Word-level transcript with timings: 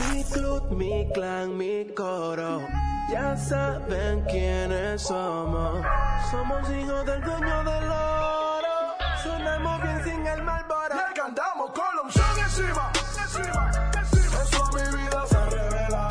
Mi 0.00 0.24
club, 0.24 0.70
mi 0.70 1.06
clan, 1.12 1.56
mi 1.56 1.84
coro. 1.94 2.60
Ya 3.10 3.36
saben 3.36 4.22
quiénes 4.22 5.02
somos. 5.02 5.84
Somos 6.30 6.70
hijos 6.70 7.04
del 7.04 7.20
dueño 7.22 7.64
del 7.64 7.90
oro. 7.90 8.96
Sonamos 9.22 9.82
bien 9.82 10.04
sin 10.04 10.26
el 10.26 10.42
malboro. 10.42 10.94
Le 10.94 11.14
cantamos 11.14 11.70
con 11.72 11.94
la 11.96 12.02
unción 12.02 12.38
encima. 12.42 12.90
Eso 14.42 14.64
a 14.64 14.70
mi 14.72 14.96
vida 14.96 15.26
se 15.26 15.40
revela. 15.50 16.08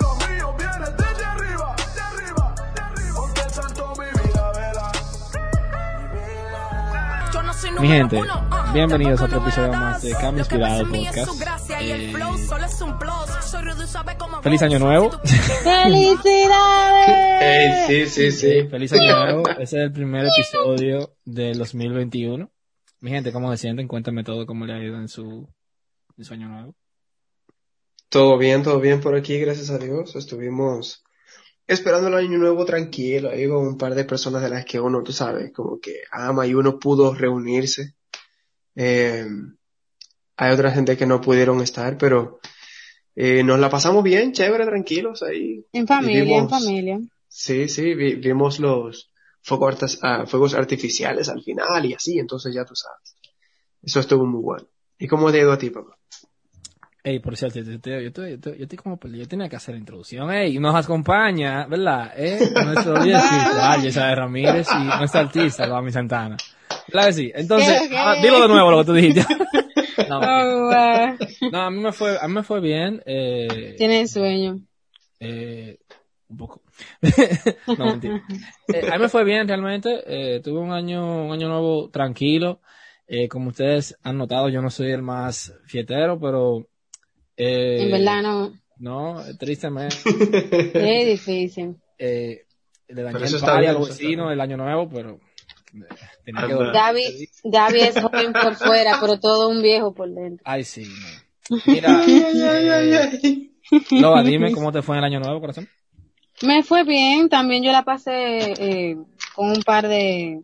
Los 0.00 0.28
míos 0.28 0.54
vienen 0.58 0.96
desde 0.96 1.24
arriba. 1.24 1.76
De 1.94 2.00
arriba. 2.00 2.54
Porque 3.14 3.40
el 3.40 3.50
santo 3.50 3.92
mi 3.98 4.06
vida 4.22 4.52
vela. 4.52 4.92
Yo 7.32 7.42
no 7.42 7.52
soy 7.54 7.70
Mi 7.72 7.88
gente, 7.88 8.16
número 8.16 8.38
uno, 8.38 8.53
bienvenidos 8.74 9.20
a 9.20 9.26
otro 9.26 9.38
episodio 9.38 9.70
más 9.70 10.02
de. 10.02 10.10
Cambio 10.12 10.40
Inspirado 10.40 10.84
Podcast. 10.84 11.32
Eh, 11.80 12.12
Feliz 14.42 14.62
año 14.62 14.80
nuevo. 14.80 15.10
Ey, 17.40 17.70
sí, 17.86 18.06
sí, 18.06 18.32
sí. 18.32 18.68
Feliz 18.68 18.92
año 18.92 19.16
nuevo. 19.16 19.48
Ese 19.50 19.62
es 19.62 19.72
el 19.74 19.92
primer 19.92 20.26
episodio 20.26 21.14
del 21.24 21.56
2021. 21.58 22.50
Mi 23.00 23.10
gente, 23.10 23.32
¿cómo 23.32 23.52
se 23.52 23.58
sienten? 23.58 23.86
Cuéntame 23.86 24.24
todo 24.24 24.44
cómo 24.44 24.66
le 24.66 24.72
ha 24.72 24.82
ido 24.82 24.96
en 24.96 25.06
su, 25.08 25.48
en 26.16 26.24
su 26.24 26.34
año 26.34 26.48
nuevo. 26.48 26.74
Todo 28.08 28.36
bien, 28.38 28.64
todo 28.64 28.80
bien 28.80 29.00
por 29.00 29.14
aquí, 29.14 29.38
gracias 29.38 29.70
a 29.70 29.78
Dios. 29.78 30.16
Estuvimos 30.16 31.04
esperando 31.66 32.08
el 32.08 32.14
año 32.14 32.38
nuevo 32.38 32.64
tranquilo, 32.64 33.30
ahí 33.30 33.46
con 33.48 33.66
un 33.66 33.78
par 33.78 33.94
de 33.94 34.04
personas 34.04 34.42
de 34.42 34.50
las 34.50 34.64
que 34.64 34.80
uno, 34.80 35.02
tú 35.04 35.12
sabes, 35.12 35.52
como 35.52 35.78
que 35.78 36.00
ama 36.10 36.44
y 36.46 36.54
uno 36.54 36.80
pudo 36.80 37.14
reunirse. 37.14 37.94
Eh, 38.76 39.26
hay 40.36 40.52
otra 40.52 40.70
gente 40.72 40.96
que 40.96 41.06
no 41.06 41.20
pudieron 41.20 41.60
estar, 41.60 41.96
pero 41.98 42.40
eh, 43.14 43.42
nos 43.44 43.58
la 43.60 43.70
pasamos 43.70 44.02
bien, 44.02 44.32
chévere, 44.32 44.64
tranquilos 44.66 45.22
ahí. 45.22 45.64
En 45.72 45.86
familia, 45.86 46.18
en 46.20 46.24
Vivimos- 46.26 46.50
familia. 46.50 47.00
Sí, 47.28 47.68
sí, 47.68 47.94
vi- 47.94 48.16
vimos 48.16 48.58
los 48.60 49.10
fuegos, 49.42 49.74
artas- 49.74 49.98
ah, 50.02 50.24
fuegos 50.26 50.54
artificiales 50.54 51.28
al 51.28 51.42
final 51.42 51.84
y 51.86 51.94
así, 51.94 52.18
entonces 52.18 52.54
ya 52.54 52.64
tú 52.64 52.74
sabes. 52.74 53.16
Eso 53.82 54.00
estuvo 54.00 54.24
muy 54.26 54.40
bueno. 54.42 54.66
¿Y 54.98 55.06
cómo 55.08 55.30
te 55.30 55.38
ha 55.38 55.42
ido 55.42 55.52
a 55.52 55.58
ti, 55.58 55.70
papá? 55.70 55.98
Ey, 57.06 57.18
por 57.18 57.36
cierto, 57.36 57.60
yo, 57.60 57.72
estoy- 57.72 58.02
yo, 58.02 58.08
estoy- 58.08 58.30
yo, 58.56 58.64
estoy- 58.64 58.78
como 58.78 58.96
perdido. 58.96 59.24
Yo 59.24 59.28
tenía 59.28 59.48
que 59.48 59.56
hacer 59.56 59.74
la 59.74 59.78
introducción. 59.80 60.30
Ey, 60.32 60.58
nos 60.58 60.74
acompaña, 60.74 61.66
¿verdad? 61.66 62.12
Eh, 62.16 62.38
nuestro 62.64 62.96
espiritual, 62.96 63.82
Yesaya 63.82 64.14
Ramírez 64.14 64.66
y 64.72 64.84
nuestra 64.98 65.20
artista, 65.20 65.66
Bami 65.68 65.92
Santana. 65.92 66.38
Claro 66.88 67.06
que 67.08 67.12
sí. 67.12 67.32
Entonces, 67.34 67.78
ah, 67.94 68.14
dilo 68.22 68.40
de 68.40 68.48
nuevo 68.48 68.70
lo 68.70 68.78
que 68.78 68.84
tú 68.86 68.92
dijiste. 68.94 69.20
no, 70.08 70.18
Oh, 70.18 70.70
wow. 70.70 71.50
no, 71.52 71.60
a 71.62 71.70
mí 71.70 71.78
me 71.80 71.92
fue, 71.92 72.18
a 72.18 72.26
mí 72.26 72.34
me 72.34 72.42
fue 72.42 72.60
bien. 72.60 73.02
Eh, 73.04 73.74
Tiene 73.76 74.06
sueño. 74.08 74.60
Eh, 75.20 75.76
un 76.28 76.36
poco. 76.38 76.62
no, 77.78 77.84
mentira. 77.86 78.22
Eh, 78.68 78.88
a 78.90 78.96
mí 78.96 79.02
me 79.02 79.08
fue 79.10 79.24
bien 79.24 79.46
realmente. 79.46 80.00
Eh, 80.06 80.40
tuve 80.40 80.58
un 80.58 80.72
año, 80.72 81.26
un 81.26 81.32
año 81.32 81.48
nuevo 81.48 81.90
tranquilo. 81.90 82.60
Eh, 83.06 83.28
como 83.28 83.48
ustedes 83.50 83.96
han 84.02 84.16
notado, 84.16 84.48
yo 84.48 84.62
no 84.62 84.70
soy 84.70 84.90
el 84.90 85.02
más 85.02 85.52
fietero, 85.66 86.18
pero... 86.18 86.66
Eh, 87.36 87.82
En 87.82 87.90
verdad 87.90 88.22
no. 88.22 88.52
No, 88.78 89.22
tristemente. 89.38 89.96
Es 90.74 91.06
difícil. 91.06 91.76
Eh, 91.98 92.44
le 92.88 93.02
dañé 93.02 93.18
el 93.18 93.24
está 93.24 93.46
party 93.46 93.60
bien, 93.60 93.70
a 93.70 93.72
los 93.74 93.82
eso 93.82 93.92
está 93.92 94.02
vecinos 94.04 94.26
bien. 94.26 94.32
el 94.32 94.40
año 94.40 94.56
nuevo, 94.56 94.88
pero... 94.88 95.20
eh, 95.74 95.94
tenía 96.24 96.46
que. 96.46 96.54
Gaby, 96.72 97.28
Gaby 97.44 97.80
es 97.80 98.00
joven 98.00 98.32
por 98.32 98.54
fuera, 98.56 98.96
pero 99.00 99.18
todo 99.20 99.48
un 99.48 99.62
viejo 99.62 99.94
por 99.94 100.08
dentro. 100.10 100.42
Ay, 100.46 100.64
sí. 100.64 100.84
no. 101.50 101.58
Mira, 101.66 102.04
eh, 102.08 103.50
Loa, 103.92 104.22
dime 104.22 104.52
cómo 104.52 104.72
te 104.72 104.82
fue 104.82 104.96
en 104.96 104.98
el 104.98 105.04
año 105.04 105.20
nuevo, 105.20 105.40
corazón. 105.40 105.68
Me 106.42 106.62
fue 106.62 106.84
bien, 106.84 107.28
también 107.28 107.62
yo 107.62 107.70
la 107.72 107.84
pasé 107.84 108.12
eh, 108.58 108.96
con 109.34 109.50
un 109.50 109.62
par 109.62 109.86
de, 109.88 110.42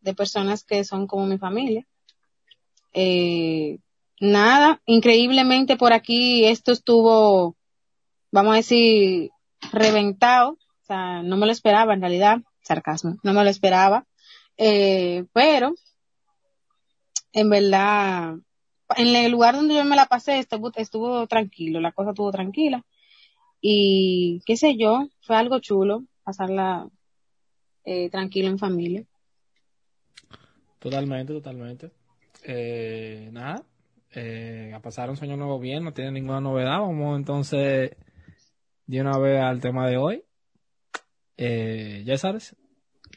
de 0.00 0.14
personas 0.14 0.64
que 0.64 0.82
son 0.84 1.06
como 1.06 1.26
mi 1.26 1.36
familia. 1.38 1.86
Eh, 2.92 3.78
nada, 4.20 4.80
increíblemente 4.86 5.76
por 5.76 5.92
aquí 5.92 6.44
esto 6.44 6.72
estuvo, 6.72 7.56
vamos 8.30 8.52
a 8.52 8.56
decir, 8.56 9.30
reventado. 9.72 10.52
O 10.52 10.84
sea, 10.86 11.22
no 11.22 11.36
me 11.36 11.46
lo 11.46 11.52
esperaba 11.52 11.94
en 11.94 12.00
realidad, 12.00 12.38
sarcasmo, 12.62 13.16
no 13.22 13.32
me 13.32 13.42
lo 13.42 13.50
esperaba. 13.50 14.06
Eh, 14.56 15.24
pero, 15.32 15.74
en 17.32 17.50
verdad, 17.50 18.34
en 18.96 19.16
el 19.16 19.32
lugar 19.32 19.56
donde 19.56 19.74
yo 19.74 19.84
me 19.84 19.96
la 19.96 20.06
pasé 20.06 20.38
estuvo, 20.38 20.70
estuvo 20.76 21.26
tranquilo, 21.26 21.80
la 21.80 21.92
cosa 21.92 22.10
estuvo 22.10 22.30
tranquila 22.30 22.84
y 23.60 24.42
qué 24.46 24.56
sé 24.56 24.76
yo, 24.76 25.08
fue 25.20 25.36
algo 25.36 25.60
chulo 25.60 26.04
pasarla 26.24 26.88
eh, 27.84 28.10
tranquilo 28.10 28.48
en 28.48 28.58
familia. 28.58 29.04
Totalmente, 30.78 31.32
totalmente. 31.32 31.90
Eh, 32.44 33.28
nada, 33.32 33.62
eh, 34.12 34.72
a 34.74 34.80
pasar 34.80 35.10
un 35.10 35.16
sueño 35.16 35.36
nuevo 35.36 35.58
bien, 35.58 35.84
no 35.84 35.92
tiene 35.92 36.12
ninguna 36.12 36.40
novedad. 36.40 36.80
Vamos 36.80 37.16
entonces 37.18 37.92
de 38.86 39.00
una 39.00 39.18
vez 39.18 39.40
al 39.40 39.60
tema 39.60 39.88
de 39.88 39.96
hoy. 39.96 40.24
Eh, 41.36 42.02
¿Ya 42.04 42.18
sabes? 42.18 42.54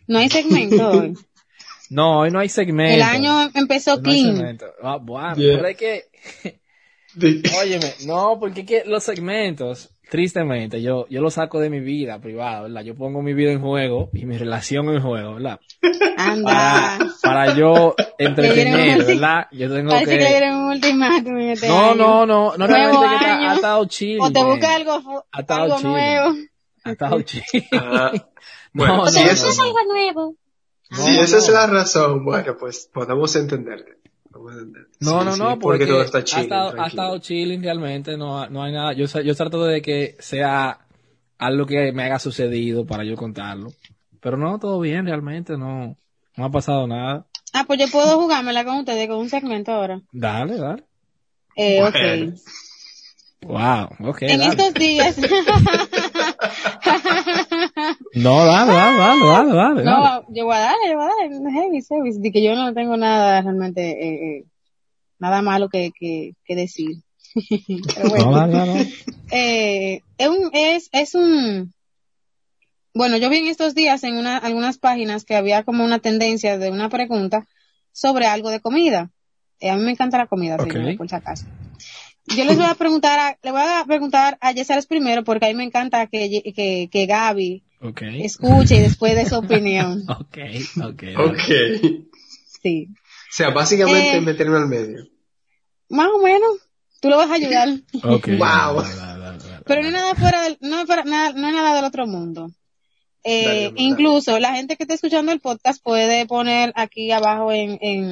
No 0.07 0.19
hay 0.19 0.29
segmento 0.29 0.89
hoy. 0.89 1.13
No, 1.89 2.21
hoy 2.21 2.31
no 2.31 2.39
hay 2.39 2.49
segmento. 2.49 2.95
El 2.95 3.01
año 3.03 3.51
empezó 3.53 3.97
No 4.01 4.09
hay 4.09 4.21
clean. 4.21 4.35
segmento. 4.37 4.65
Ah, 4.81 4.97
bueno, 4.99 5.35
Yeah. 5.35 5.55
pero 5.57 5.67
hay 5.67 5.75
que... 5.75 6.05
Óyeme, 7.61 7.93
no, 8.07 8.39
porque 8.39 8.61
es 8.61 8.67
que 8.67 8.83
los 8.85 9.03
segmentos, 9.03 9.92
tristemente, 10.09 10.81
yo, 10.81 11.07
yo 11.09 11.21
los 11.21 11.33
saco 11.35 11.59
de 11.59 11.69
mi 11.69 11.79
vida 11.79 12.19
privada, 12.19 12.61
¿verdad? 12.63 12.81
Yo 12.83 12.95
pongo 12.95 13.21
mi 13.21 13.33
vida 13.33 13.51
en 13.51 13.61
juego 13.61 14.09
y 14.13 14.25
mi 14.25 14.37
relación 14.37 14.89
en 14.89 15.01
juego, 15.01 15.35
¿verdad? 15.35 15.59
Anda. 16.17 16.97
Para, 16.99 16.99
para 17.21 17.55
yo 17.55 17.95
entretener, 18.17 19.03
¿verdad? 19.05 19.47
Yo 19.51 19.73
tengo 19.73 19.89
Parece 19.91 20.11
que... 20.11 20.17
le 20.17 20.23
que... 20.25 20.29
dieron 20.29 20.55
un 20.57 20.65
ultimátum 20.71 21.37
en 21.39 21.49
este 21.49 21.67
No, 21.67 21.79
año. 21.91 21.95
no, 21.95 22.25
no, 22.25 22.57
no, 22.57 22.67
realmente 22.67 23.07
que 23.19 23.25
año. 23.25 23.49
ha 23.49 23.55
estado 23.55 23.85
chill. 23.85 24.19
O 24.21 24.31
te 24.31 24.43
busca 24.43 24.75
algo, 24.75 25.01
fu- 25.01 25.23
Ha 25.31 25.39
estado 25.41 25.63
algo 25.63 25.77
chill. 25.77 25.89
nuevo. 25.89 26.35
Ha 26.83 26.91
estado 26.91 27.21
chill. 27.23 27.43
Ah, 27.73 28.11
bueno, 28.73 28.97
No, 28.97 29.07
si, 29.07 29.23
no, 29.23 29.29
esa, 29.31 29.47
no, 29.47 29.53
no. 29.55 29.63
algo 29.63 29.93
nuevo. 29.93 30.35
si 30.91 31.19
esa 31.19 31.37
es 31.37 31.49
la 31.49 31.67
razón, 31.67 32.23
bueno, 32.23 32.55
pues 32.59 32.89
podemos 32.93 33.35
entenderte. 33.35 33.97
No, 34.33 35.19
Sí, 35.19 35.25
no, 35.25 35.33
sí, 35.33 35.39
no, 35.39 35.59
porque 35.59 35.61
porque 35.61 35.85
todo 35.85 36.01
está 36.03 36.17
ha, 36.19 36.23
chill. 36.23 36.44
estado, 36.44 36.81
ha 36.81 36.88
estado 36.88 37.17
chilling 37.19 37.61
realmente, 37.61 38.17
no, 38.17 38.47
no 38.49 38.63
hay 38.63 38.71
nada. 38.73 38.94
Yo, 38.94 39.05
yo 39.21 39.35
trato 39.35 39.63
de 39.66 39.81
que 39.81 40.16
sea 40.19 40.79
algo 41.38 41.66
que 41.66 41.91
me 41.91 42.03
haya 42.03 42.19
sucedido 42.19 42.85
para 42.85 43.03
yo 43.03 43.16
contarlo. 43.16 43.71
Pero 44.19 44.38
no, 44.38 44.57
todo 44.59 44.79
bien 44.79 45.05
realmente, 45.05 45.57
no, 45.57 45.97
no 46.38 46.45
ha 46.45 46.49
pasado 46.51 46.88
nada. 46.88 47.25
Ah, 47.53 47.66
pues 47.67 47.79
yo 47.79 47.88
puedo 47.91 48.19
jugármela 48.19 48.63
con 48.66 48.77
ustedes 48.79 49.07
con 49.07 49.17
un 49.17 49.29
segmento 49.29 49.71
ahora. 49.71 50.01
Dale, 50.11 50.57
dale. 50.57 50.83
Eh, 51.55 51.79
Bueno. 51.81 52.33
ok. 52.33 52.39
Wow, 53.45 54.09
ok. 54.09 54.21
En 54.23 54.39
dale. 54.39 54.51
estos 54.51 54.73
días. 54.73 55.17
No, 58.16 58.46
dale, 58.46 58.74
dale, 58.74 58.97
dale, 58.97 59.25
dale, 59.25 59.53
dale. 59.53 59.53
dale. 59.56 59.84
No, 59.84 60.25
yo 60.29 60.46
voy 60.46 60.56
a 60.56 60.59
darle, 60.59 60.90
yo 60.90 60.97
voy 60.97 61.06
a 61.06 61.29
darle, 61.29 61.51
heavy, 61.51 61.81
heavy, 61.90 62.19
de 62.19 62.31
que 62.31 62.44
yo 62.44 62.56
no 62.56 62.74
tengo 62.74 62.97
nada 62.97 63.41
realmente, 63.41 63.81
eh, 63.91 64.38
eh, 64.38 64.46
nada 65.19 65.41
malo 65.41 65.69
que, 65.69 65.91
que, 65.97 66.34
que 66.46 66.56
decir. 66.56 66.97
Pero 67.96 68.09
bueno, 68.09 68.31
No, 68.31 68.38
dale, 68.38 68.53
dale. 68.57 68.90
eh, 69.31 70.01
es 70.18 70.28
un, 70.28 70.50
es, 70.53 70.90
es 70.91 71.16
un, 71.16 71.74
bueno, 72.94 73.18
yo 73.18 73.29
vi 73.29 73.38
en 73.38 73.47
estos 73.47 73.74
días 73.74 74.03
en 74.03 74.18
una, 74.18 74.38
algunas 74.38 74.78
páginas 74.78 75.25
que 75.25 75.35
había 75.35 75.63
como 75.63 75.84
una 75.84 76.00
tendencia 76.00 76.57
de 76.59 76.69
una 76.69 76.90
pregunta 76.90 77.47
sobre 77.91 78.28
algo 78.28 78.51
de 78.51 78.59
comida. 78.59 79.09
Eh, 79.59 79.69
a 79.69 79.75
mí 79.75 79.84
me 79.84 79.91
encanta 79.91 80.18
la 80.18 80.28
comida, 80.28 80.56
Ok. 80.56 80.68
señores, 80.72 80.97
por 80.97 81.09
si 81.09 81.16
acaso. 81.16 81.45
Yo 82.28 82.45
les 82.45 82.56
voy 82.56 82.66
a 82.66 82.75
preguntar, 82.75 83.19
a, 83.19 83.38
le 83.44 83.51
voy 83.51 83.61
a 83.61 83.83
preguntar 83.86 84.38
a 84.42 84.51
Yesares 84.53 84.86
primero 84.88 85.24
porque 85.24 85.45
a 85.45 85.50
mí 85.50 85.56
me 85.56 85.63
encanta 85.65 86.07
que, 86.07 86.42
que, 86.56 86.89
que 86.92 87.06
Gaby 87.06 87.63
Ok. 87.81 88.01
escuche 88.21 88.75
y 88.77 88.80
después 88.80 89.15
de 89.15 89.25
su 89.25 89.36
opinión. 89.38 90.03
Ok, 90.09 90.38
ok. 90.83 91.03
Ok. 91.18 92.03
Sí. 92.62 92.88
O 92.89 93.36
sea, 93.36 93.50
básicamente 93.50 94.15
Eh. 94.18 94.21
meterme 94.21 94.57
al 94.57 94.68
medio. 94.68 95.06
Más 95.89 96.07
o 96.13 96.19
menos. 96.24 96.57
Tú 97.01 97.09
lo 97.09 97.18
vas 97.18 97.30
a 97.30 97.33
ayudar. 97.33 97.69
Ok. 98.03 98.27
Wow. 98.39 98.83
Pero 99.65 99.81
no 99.81 99.88
es 99.88 99.94
nada 99.94 100.15
fuera 100.15 100.42
del, 100.44 100.57
no 100.62 100.80
es 100.81 100.86
para- 100.86 101.03
nada, 101.03 101.33
no 101.33 101.47
es 101.47 101.53
nada 101.53 101.75
del 101.75 101.86
otro 101.86 102.07
mundo. 102.07 102.51
Eh, 103.25 103.45
Dale, 103.45 103.63
dale. 103.65 103.74
incluso 103.77 104.39
la 104.39 104.56
gente 104.56 104.75
que 104.77 104.83
está 104.83 104.94
escuchando 104.95 105.31
el 105.31 105.39
podcast 105.39 105.81
puede 105.83 106.25
poner 106.25 106.71
aquí 106.75 107.12
abajo 107.12 107.51
en, 107.51 107.77
en, 107.81 108.06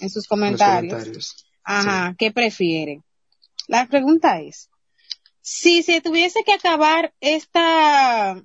en 0.00 0.10
sus 0.10 0.16
en 0.16 0.16
los 0.16 0.26
comentarios. 0.28 0.92
comentarios. 0.92 1.46
Ajá, 1.64 2.14
¿qué 2.18 2.30
prefieren? 2.32 3.02
La 3.68 3.86
pregunta 3.86 4.40
es, 4.40 4.70
si 5.40 5.82
se 5.82 6.00
tuviese 6.00 6.44
que 6.44 6.52
acabar 6.52 7.14
esta, 7.20 8.42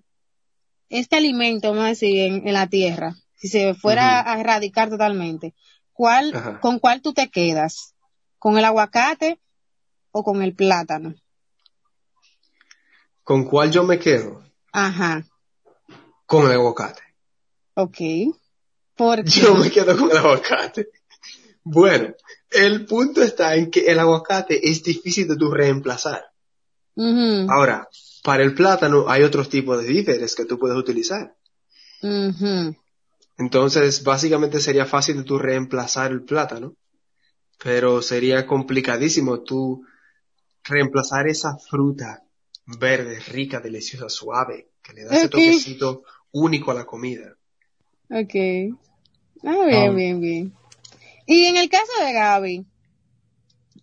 este 0.90 1.16
alimento, 1.18 1.70
vamos 1.70 1.86
a 1.86 1.90
decir, 1.90 2.20
en, 2.22 2.48
en 2.48 2.54
la 2.54 2.68
tierra, 2.68 3.16
si 3.36 3.48
se 3.48 3.74
fuera 3.74 4.20
a 4.32 4.40
erradicar 4.40 4.90
totalmente, 4.90 5.54
¿cuál, 5.94 6.34
Ajá. 6.36 6.60
con 6.60 6.80
cuál 6.80 7.02
tú 7.02 7.14
te 7.14 7.30
quedas? 7.30 7.96
¿Con 8.38 8.58
el 8.58 8.66
aguacate 8.66 9.40
o 10.12 10.24
con 10.24 10.42
el 10.42 10.56
plátano? 10.56 11.14
¿Con 13.24 13.46
cuál 13.46 13.72
yo 13.72 13.84
me 13.84 14.00
quedo? 14.00 14.44
Ajá, 14.72 15.24
Con 16.26 16.46
el 16.46 16.54
aguacate. 16.54 17.02
ok. 17.76 17.98
¿Por 18.96 19.24
qué? 19.24 19.30
Yo 19.30 19.56
me 19.56 19.70
quedo 19.72 19.98
con 19.98 20.12
el 20.12 20.18
aguacate. 20.18 20.90
Bueno, 21.64 22.16
el 22.50 22.86
punto 22.86 23.22
está 23.22 23.56
en 23.56 23.70
que 23.70 23.82
el 23.82 24.00
aguacate 24.00 24.70
es 24.70 24.84
difícil 24.84 25.28
de 25.28 25.36
tú 25.36 25.52
reemplazar. 25.52 26.26
Ahora, 27.50 27.88
para 28.24 28.44
el 28.44 28.54
plátano 28.54 29.06
hay 29.08 29.24
otros 29.24 29.50
tipos 29.50 29.82
de 29.82 29.88
víveres 29.88 30.36
que 30.36 30.46
tú 30.46 30.60
puedes 30.60 30.78
utilizar. 30.78 31.36
Entonces, 33.38 34.04
básicamente 34.04 34.60
sería 34.60 34.86
fácil 34.86 35.18
de 35.18 35.24
tú 35.24 35.38
reemplazar 35.38 36.12
el 36.12 36.24
plátano, 36.24 36.76
pero 37.64 38.02
sería 38.02 38.46
complicadísimo 38.46 39.42
tú 39.42 39.86
reemplazar 40.64 41.28
esa 41.28 41.58
fruta 41.58 42.24
verde, 42.66 43.20
rica, 43.20 43.60
deliciosa, 43.60 44.10
suave, 44.10 44.70
que 44.84 44.94
le 44.94 45.06
da 45.06 45.16
ese 45.16 45.30
toquecito 45.30 46.04
único 46.32 46.72
a 46.72 46.76
la 46.76 46.86
comida. 46.86 47.36
Ok. 48.10 48.36
Ah, 49.44 49.66
bien, 49.66 49.90
Um, 49.90 49.96
bien, 49.96 50.22
bien. 50.22 50.59
Y 51.32 51.46
en 51.46 51.58
el 51.58 51.70
caso 51.70 51.92
de 52.04 52.12
Gaby, 52.12 52.66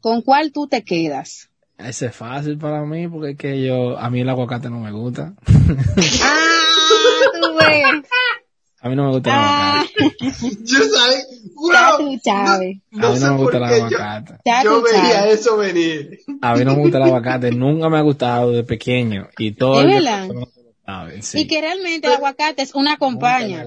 ¿con 0.00 0.20
cuál 0.22 0.50
tú 0.50 0.66
te 0.66 0.82
quedas? 0.82 1.48
Ese 1.78 2.06
es 2.06 2.16
fácil 2.16 2.58
para 2.58 2.84
mí 2.84 3.06
porque 3.06 3.30
es 3.30 3.38
que 3.38 3.64
yo, 3.64 3.96
a 3.96 4.10
mí 4.10 4.20
el 4.22 4.28
aguacate 4.28 4.68
no 4.68 4.80
me 4.80 4.90
gusta. 4.90 5.32
Ah, 5.46 7.20
tú 7.40 7.54
ves. 7.56 7.84
A 8.80 8.88
mí 8.88 8.94
no 8.96 9.04
me 9.06 9.12
gusta 9.12 9.30
el 9.30 9.36
Ah, 9.38 9.80
aguacate. 9.80 10.16
Yo 10.64 10.78
sabes, 10.84 11.26
ya 11.72 11.90
wow, 11.96 11.98
no 12.90 13.06
a 13.06 13.10
mí 13.10 13.18
sé 13.18 13.24
no 13.24 13.32
me 13.32 13.42
gusta 13.42 13.56
el 13.58 13.68
qué 13.68 13.78
yo, 13.78 13.84
aguacate. 13.84 14.32
Yo 14.64 14.76
tú 14.76 14.82
veía 14.82 15.28
eso 15.28 15.56
venir. 15.56 16.18
A 16.42 16.54
mí 16.54 16.64
no 16.64 16.74
me 16.74 16.82
gusta 16.82 16.98
el 16.98 17.04
aguacate. 17.04 17.50
Nunca 17.52 17.88
me 17.88 17.98
ha 17.98 18.02
gustado 18.02 18.50
de 18.52 18.64
pequeño. 18.64 19.28
Y 19.38 19.52
todo 19.52 19.76
¿De 19.78 19.82
el 19.82 19.88
que 19.88 19.94
verdad? 20.10 20.28
sí. 21.20 21.40
Y 21.40 21.46
que 21.46 21.60
realmente 21.60 22.06
el 22.08 22.14
aguacate 22.14 22.62
es 22.62 22.74
una 22.74 22.90
Nunca 22.90 22.90
me 22.90 22.94
ha 22.94 22.98
compañía. 22.98 23.64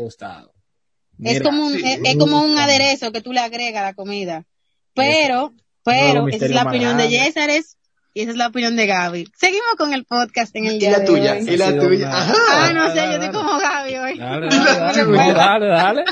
Es 1.23 1.41
como 1.41 1.65
un, 1.65 1.73
sí, 1.73 1.81
es, 1.85 1.99
es 2.03 2.15
como 2.17 2.41
un 2.41 2.57
aderezo 2.57 3.11
que 3.11 3.21
tú 3.21 3.33
le 3.33 3.39
agregas 3.41 3.81
a 3.81 3.85
la 3.87 3.93
comida. 3.93 4.45
Pero, 4.93 5.53
pero, 5.83 6.25
de 6.25 6.35
esa 6.35 6.45
es 6.45 6.51
la 6.51 6.63
opinión 6.63 6.97
de. 6.97 7.09
Yesares 7.09 7.77
y 8.13 8.21
esa 8.21 8.31
es 8.31 8.37
la 8.37 8.47
opinión 8.47 8.75
de 8.75 8.85
Gaby. 8.87 9.27
Seguimos 9.37 9.75
con 9.77 9.93
el 9.93 10.05
podcast 10.05 10.55
en 10.55 10.65
el 10.65 10.75
Y 10.75 10.79
día 10.79 10.91
la 10.91 10.99
de 10.99 11.05
tuya, 11.05 11.33
hoy. 11.33 11.39
y 11.49 11.57
la 11.57 11.77
tuya. 11.79 12.09
Ajá. 12.11 12.33
Ah, 12.51 12.73
no 12.73 12.89
sé, 12.89 12.95
Dale, 12.95 13.07
yo 13.17 13.23
estoy 13.23 13.29
como 13.41 13.59
Gaby 13.59 13.95
hoy. 13.95 14.17
Dale, 14.17 14.47
dale, 14.49 14.79
dale, 14.79 15.03
no, 15.05 15.33
dale, 15.33 15.67
dale. 15.67 16.03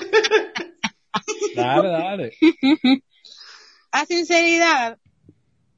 Dale, 1.56 1.90
dale. 1.90 2.32
A 3.92 4.06
sinceridad, 4.06 4.98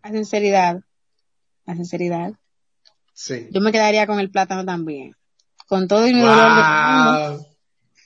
a 0.01 0.11
sinceridad, 0.11 0.81
a 1.65 1.75
sinceridad, 1.75 2.33
Sí. 3.13 3.47
yo 3.51 3.61
me 3.61 3.71
quedaría 3.71 4.07
con 4.07 4.19
el 4.19 4.29
plátano 4.31 4.65
también. 4.65 5.13
Con 5.67 5.87
todo 5.87 6.05
el 6.05 6.19
dolor 6.19 6.35
del 6.35 6.45
mundo, 6.47 7.37
Wow. 7.37 7.47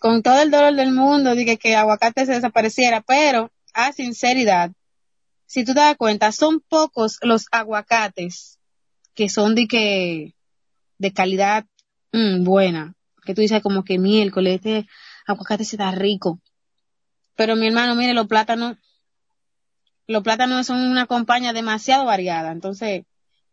Con 0.03 0.21
todo 0.21 0.41
el 0.41 0.51
dolor 0.51 0.75
del 0.75 0.91
mundo, 0.91 1.33
dije 1.33 1.55
que 1.55 1.77
aguacate 1.77 2.25
se 2.25 2.33
desapareciera, 2.33 2.99
pero 2.99 3.53
a 3.73 3.93
sinceridad, 3.93 4.73
si 5.45 5.63
tú 5.63 5.73
te 5.73 5.79
das 5.79 5.95
cuenta, 5.95 6.33
son 6.33 6.59
pocos 6.59 7.19
los 7.21 7.45
aguacates 7.51 8.59
que 9.13 9.29
son 9.29 9.55
de 9.55 9.65
que, 9.65 10.35
de 10.97 11.13
calidad 11.13 11.65
mm, 12.11 12.43
buena, 12.43 12.95
que 13.25 13.33
tú 13.33 13.39
dices 13.39 13.63
como 13.63 13.85
que 13.85 13.97
miércoles, 13.97 14.55
este 14.55 14.89
aguacate 15.25 15.63
se 15.63 15.77
da 15.77 15.89
rico. 15.91 16.41
Pero 17.37 17.55
mi 17.55 17.67
hermano, 17.67 17.95
mire, 17.95 18.13
los 18.13 18.27
plátanos, 18.27 18.75
los 20.05 20.21
plátanos 20.21 20.67
son 20.67 20.81
una 20.81 21.05
compañía 21.05 21.53
demasiado 21.53 22.03
variada, 22.03 22.51
entonces, 22.51 23.05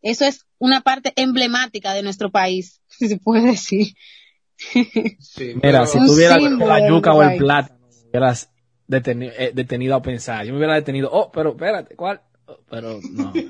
eso 0.03 0.25
es 0.25 0.47
una 0.59 0.81
parte 0.81 1.13
emblemática 1.15 1.95
de 1.95 2.03
nuestro 2.03 2.33
país, 2.33 2.81
si 2.89 3.07
se 3.07 3.19
puede 3.19 3.53
decir. 3.53 3.95
Sí, 4.61 4.89
Mira, 5.55 5.61
pero- 5.61 5.87
si 5.87 5.99
Un 5.99 6.07
tuviera 6.07 6.37
símbolo 6.37 6.67
la 6.67 6.89
yuca 6.89 7.13
o 7.15 7.23
el 7.23 7.39
plátano, 7.39 7.81
me 7.89 8.09
hubieras 8.11 8.51
detenido, 8.87 9.33
eh, 9.39 9.53
detenido 9.55 9.95
a 9.95 10.03
pensar. 10.03 10.45
Yo 10.45 10.53
me 10.53 10.59
hubiera 10.59 10.75
detenido, 10.75 11.09
oh, 11.13 11.31
pero 11.33 11.51
espérate, 11.51 11.97
¿cuál? 11.97 12.21
Oh, 12.47 12.59
pero 12.69 12.99
no. 13.13 13.33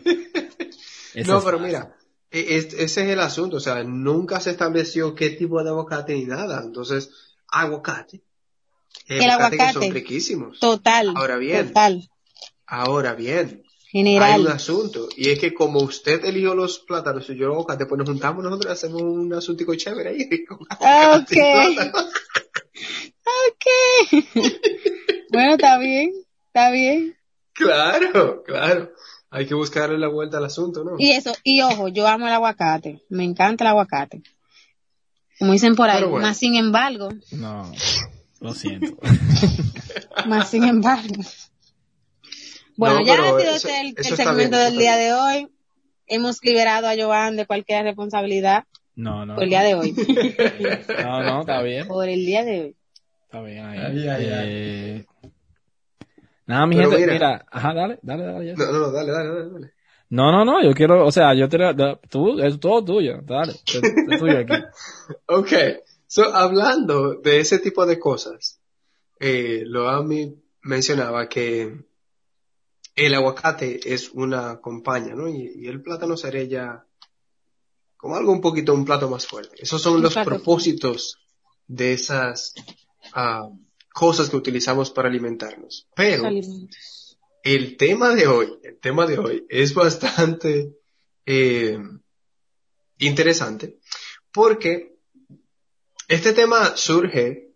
No, 1.12 1.40
pero 1.42 1.58
fácil. 1.58 1.62
mira, 1.66 1.96
e- 2.30 2.56
es- 2.56 2.72
ese 2.74 3.02
es 3.02 3.08
el 3.10 3.18
asunto, 3.18 3.56
o 3.56 3.60
sea, 3.60 3.82
nunca 3.82 4.38
se 4.38 4.50
estableció 4.50 5.14
qué 5.16 5.30
tipo 5.30 5.60
de 5.62 5.70
aguacate 5.70 6.14
ni 6.14 6.24
nada, 6.24 6.62
entonces, 6.64 7.10
aguacate. 7.48 8.20
El 9.08 9.18
que 9.18 9.26
aguacate. 9.28 9.72
son 9.72 9.90
riquísimos. 9.92 10.60
Total. 10.60 11.12
Ahora 11.16 11.36
bien. 11.36 11.68
Total. 11.68 12.08
Ahora 12.66 13.14
bien, 13.14 13.64
General. 13.90 14.32
hay 14.32 14.40
un 14.40 14.48
asunto, 14.48 15.08
y 15.16 15.31
es 15.31 15.40
que 15.40 15.52
como 15.52 15.81
usted 15.81 16.25
eligió 16.25 16.54
los 16.54 16.78
plátanos 16.78 17.28
y 17.28 17.37
yo 17.37 17.46
el 17.46 17.52
aguacate, 17.52 17.87
pues 17.87 17.98
nos 17.98 18.08
juntamos 18.08 18.44
nosotros 18.44 18.70
y 18.70 18.72
hacemos 18.72 19.02
un 19.02 19.34
asuntico 19.34 19.75
chévere 19.75 20.10
ahí. 20.10 20.44
con 20.46 20.58
aguacate 20.69 21.34
y 21.72 21.78
Ok. 23.48 24.22
bueno, 25.32 25.52
está 25.54 25.78
bien. 25.78 26.12
Está 26.46 26.70
bien. 26.70 27.16
Claro, 27.52 28.42
claro. 28.44 28.92
Hay 29.31 29.46
que 29.46 29.54
buscarle 29.54 29.98
la 29.98 30.08
vuelta 30.08 30.38
al 30.38 30.44
asunto, 30.44 30.82
¿no? 30.82 30.96
Y 30.98 31.12
eso, 31.12 31.32
y 31.44 31.60
ojo, 31.62 31.88
yo 31.88 32.08
amo 32.08 32.26
el 32.26 32.32
aguacate. 32.32 33.02
Me 33.08 33.25
encanta 33.25 33.64
el 33.64 33.69
aguacate. 33.69 34.22
Como 35.38 35.52
dicen 35.52 35.75
por 35.75 35.88
ahí. 35.88 36.02
Bueno. 36.02 36.26
Más 36.26 36.36
sin 36.36 36.54
embargo, 36.56 37.10
No, 37.31 37.72
lo 38.40 38.54
siento. 38.54 38.96
más 40.26 40.50
sin 40.50 40.64
embargo. 40.64 41.22
Bueno, 42.76 43.00
No, 43.00 43.06
ya 43.06 43.14
ha 43.14 43.17
sido 43.17 43.38
eso- 43.38 43.69
este 43.69 43.81
el, 43.81 43.94
eso 43.96 44.17
segmento 44.17 44.56
bien, 44.56 44.70
del 44.70 44.78
día 44.78 44.96
de 44.96 45.12
hoy. 45.12 45.49
Hemos 46.06 46.38
liberado 46.43 46.88
a 46.88 46.94
Joan 46.96 47.37
de 47.37 47.46
cualquier 47.46 47.84
responsabilidad 47.84 48.64
No, 48.96 49.25
no. 49.26 49.34
por 49.34 49.44
el 49.44 49.50
día 49.50 49.62
de 49.62 49.75
hoy. 49.75 49.94
No, 51.05 51.22
no, 51.22 51.40
está 51.40 51.62
bien. 51.62 51.87
por 51.87 52.08
el 52.08 52.25
día 52.26 52.44
de 52.44 52.61
hoy. 52.62 52.76
Está 53.25 53.40
bien 53.43 53.64
ahí. 53.64 53.78
Ay, 53.78 54.08
ay, 54.08 54.26
Eh, 54.49 55.05
Nada, 56.46 56.67
mi 56.67 56.76
Pero 56.76 56.90
gente, 56.90 57.06
mira. 57.12 57.14
mira. 57.14 57.46
ajá, 57.50 57.75
dale, 57.75 57.99
dale, 58.02 58.25
dale. 58.25 58.46
ya. 58.46 58.55
No, 58.56 58.72
no, 58.72 58.78
no, 58.81 58.90
dale, 58.93 59.12
dale, 59.12 59.28
dale. 59.28 59.50
dale. 59.52 59.72
No, 60.08 60.32
no, 60.32 60.44
no, 60.44 60.61
yo 60.64 60.72
quiero, 60.75 61.06
o 61.06 61.12
sea, 61.12 61.32
yo 61.34 61.49
te, 61.49 61.58
tú, 62.08 62.40
es 62.40 62.58
todo 62.58 62.84
tuyo, 62.84 63.20
dale, 63.22 63.52
es, 63.52 63.75
es 64.08 64.19
tuyo 64.19 64.38
aquí. 64.38 64.55
Ok, 65.26 65.52
so, 66.08 66.25
hablando 66.34 67.14
de 67.14 67.38
ese 67.38 67.61
tipo 67.61 67.87
de 67.87 68.00
cosas, 68.00 68.61
eh, 69.20 69.62
Loami 69.64 70.34
mencionaba 70.62 71.28
que 71.28 71.84
el 73.06 73.14
aguacate 73.14 73.81
es 73.93 74.11
una 74.11 74.61
compañía, 74.61 75.14
¿no? 75.14 75.29
Y, 75.29 75.52
y 75.56 75.69
el 75.69 75.82
plátano 75.82 76.17
sería 76.17 76.44
ya 76.44 76.87
como 77.97 78.17
algo 78.17 78.32
un 78.32 78.41
poquito, 78.41 78.72
un 78.72 78.84
plato 78.84 79.10
más 79.10 79.27
fuerte. 79.27 79.56
Esos 79.58 79.82
son 79.82 80.01
los 80.01 80.15
propósitos 80.15 81.19
de 81.67 81.93
esas 81.93 82.55
ah, 83.13 83.48
cosas 83.93 84.31
que 84.31 84.36
utilizamos 84.36 84.91
para 84.91 85.08
alimentarnos. 85.08 85.86
Pero 85.94 86.27
Alimentos. 86.27 87.19
el 87.43 87.77
tema 87.77 88.15
de 88.15 88.27
hoy, 88.27 88.58
el 88.63 88.79
tema 88.79 89.06
de 89.06 89.19
hoy 89.19 89.46
es 89.51 89.74
bastante 89.74 90.79
eh, 91.27 91.79
interesante 92.98 93.79
porque 94.32 94.96
este 96.08 96.32
tema 96.32 96.77
surge, 96.77 97.53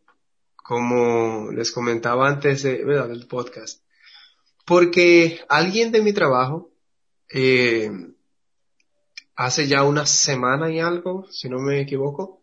como 0.57 1.50
les 1.52 1.73
comentaba 1.73 2.28
antes 2.28 2.62
de, 2.62 2.85
¿verdad? 2.85 3.09
del 3.09 3.26
podcast, 3.26 3.83
porque 4.64 5.40
alguien 5.49 5.92
de 5.92 6.02
mi 6.02 6.12
trabajo 6.12 6.71
eh, 7.33 7.90
hace 9.37 9.66
ya 9.66 9.83
una 9.85 10.06
semana 10.06 10.71
y 10.71 10.80
algo, 10.80 11.26
si 11.30 11.49
no 11.49 11.59
me 11.59 11.80
equivoco, 11.80 12.40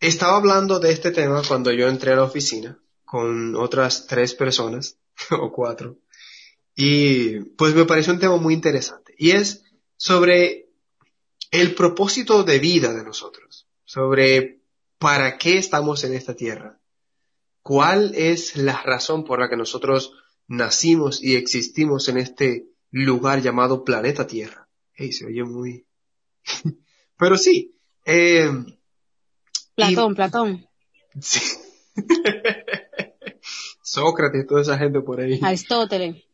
estaba 0.00 0.36
hablando 0.36 0.78
de 0.78 0.92
este 0.92 1.10
tema 1.10 1.42
cuando 1.46 1.72
yo 1.72 1.88
entré 1.88 2.12
a 2.12 2.16
la 2.16 2.24
oficina 2.24 2.78
con 3.04 3.56
otras 3.56 4.06
tres 4.06 4.34
personas 4.34 4.98
o 5.30 5.52
cuatro. 5.52 5.98
Y 6.74 7.40
pues 7.40 7.74
me 7.74 7.84
pareció 7.84 8.12
un 8.12 8.20
tema 8.20 8.36
muy 8.36 8.54
interesante. 8.54 9.14
Y 9.18 9.32
es 9.32 9.64
sobre 9.96 10.68
el 11.50 11.74
propósito 11.74 12.44
de 12.44 12.58
vida 12.58 12.92
de 12.94 13.02
nosotros. 13.02 13.66
Sobre 13.84 14.60
para 14.98 15.38
qué 15.38 15.58
estamos 15.58 16.04
en 16.04 16.14
esta 16.14 16.34
tierra. 16.34 16.78
¿Cuál 17.62 18.14
es 18.14 18.56
la 18.56 18.80
razón 18.82 19.24
por 19.24 19.40
la 19.40 19.48
que 19.48 19.56
nosotros 19.56 20.12
nacimos 20.48 21.22
y 21.22 21.36
existimos 21.36 22.08
en 22.08 22.18
este 22.18 22.66
lugar 22.90 23.40
llamado 23.42 23.84
planeta 23.84 24.26
Tierra? 24.26 24.68
Ey, 24.94 25.12
se 25.12 25.26
oye 25.26 25.44
muy... 25.44 25.86
Pero 27.18 27.36
sí. 27.36 27.76
Eh, 28.04 28.50
Platón, 29.74 30.14
Platón. 30.14 30.66
sí. 31.20 31.40
Sócrates, 33.82 34.46
toda 34.46 34.62
esa 34.62 34.78
gente 34.78 35.00
por 35.00 35.20
ahí. 35.20 35.38
Aristóteles. 35.42 36.24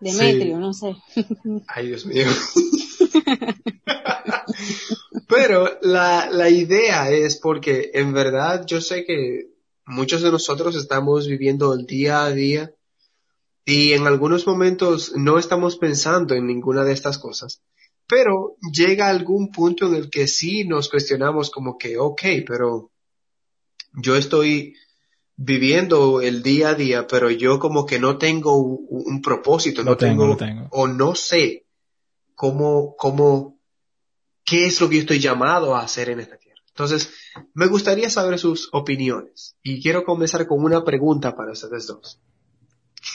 Demetrio, 0.00 0.56
Sí. 0.56 0.60
no 0.60 0.72
sé. 0.72 0.96
Ay, 1.68 1.88
Dios 1.88 2.06
mío. 2.06 2.26
Pero 5.28 5.78
la, 5.82 6.28
la 6.30 6.50
idea 6.50 7.10
es 7.10 7.38
porque 7.38 7.90
en 7.94 8.12
verdad 8.12 8.64
yo 8.66 8.80
sé 8.80 9.04
que 9.04 9.52
muchos 9.86 10.22
de 10.22 10.30
nosotros 10.30 10.74
estamos 10.76 11.28
viviendo 11.28 11.72
el 11.74 11.86
día 11.86 12.24
a 12.24 12.32
día 12.32 12.72
y 13.64 13.92
en 13.92 14.06
algunos 14.06 14.46
momentos 14.46 15.12
no 15.16 15.38
estamos 15.38 15.76
pensando 15.76 16.34
en 16.34 16.46
ninguna 16.46 16.84
de 16.84 16.92
estas 16.92 17.18
cosas. 17.18 17.62
Pero 18.08 18.56
llega 18.72 19.08
algún 19.08 19.50
punto 19.50 19.86
en 19.86 19.94
el 19.94 20.10
que 20.10 20.26
sí 20.26 20.64
nos 20.64 20.88
cuestionamos 20.88 21.50
como 21.50 21.78
que, 21.78 21.98
ok, 21.98 22.22
pero 22.46 22.90
yo 23.94 24.16
estoy 24.16 24.74
viviendo 25.36 26.20
el 26.20 26.42
día 26.42 26.70
a 26.70 26.74
día, 26.74 27.06
pero 27.06 27.30
yo 27.30 27.58
como 27.58 27.86
que 27.86 27.98
no 27.98 28.18
tengo 28.18 28.56
un, 28.56 28.86
un 28.88 29.22
propósito, 29.22 29.82
no 29.82 29.96
tengo, 29.96 30.22
tengo, 30.22 30.26
lo 30.26 30.36
tengo. 30.36 30.68
o 30.70 30.88
no 30.88 31.14
sé 31.14 31.66
cómo, 32.34 32.96
cómo, 32.96 33.58
qué 34.44 34.66
es 34.66 34.80
lo 34.80 34.88
que 34.88 34.96
yo 34.96 35.00
estoy 35.02 35.20
llamado 35.20 35.74
a 35.74 35.82
hacer 35.82 36.10
en 36.10 36.20
esta 36.20 36.36
tierra. 36.36 36.60
Entonces, 36.68 37.10
me 37.54 37.66
gustaría 37.66 38.10
saber 38.10 38.38
sus 38.38 38.68
opiniones 38.72 39.56
y 39.62 39.80
quiero 39.82 40.04
comenzar 40.04 40.46
con 40.46 40.62
una 40.62 40.84
pregunta 40.84 41.36
para 41.36 41.52
ustedes 41.52 41.86
dos. 41.86 42.20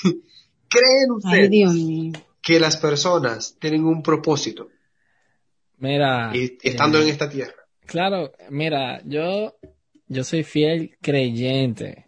¿Creen 0.70 1.12
Ay, 1.24 1.46
ustedes 1.46 1.74
mío. 1.74 2.12
que 2.42 2.60
las 2.60 2.78
personas 2.78 3.58
tienen 3.60 3.86
un 3.86 4.02
propósito 4.04 4.70
Mira. 5.78 6.32
y- 6.34 6.58
estando 6.62 7.00
eh, 7.00 7.04
en 7.04 7.08
esta 7.10 7.30
tierra? 7.30 7.54
Claro, 7.86 8.32
mira, 8.50 9.02
yo, 9.06 9.56
yo 10.08 10.24
soy 10.24 10.44
fiel 10.44 10.98
creyente 11.02 12.06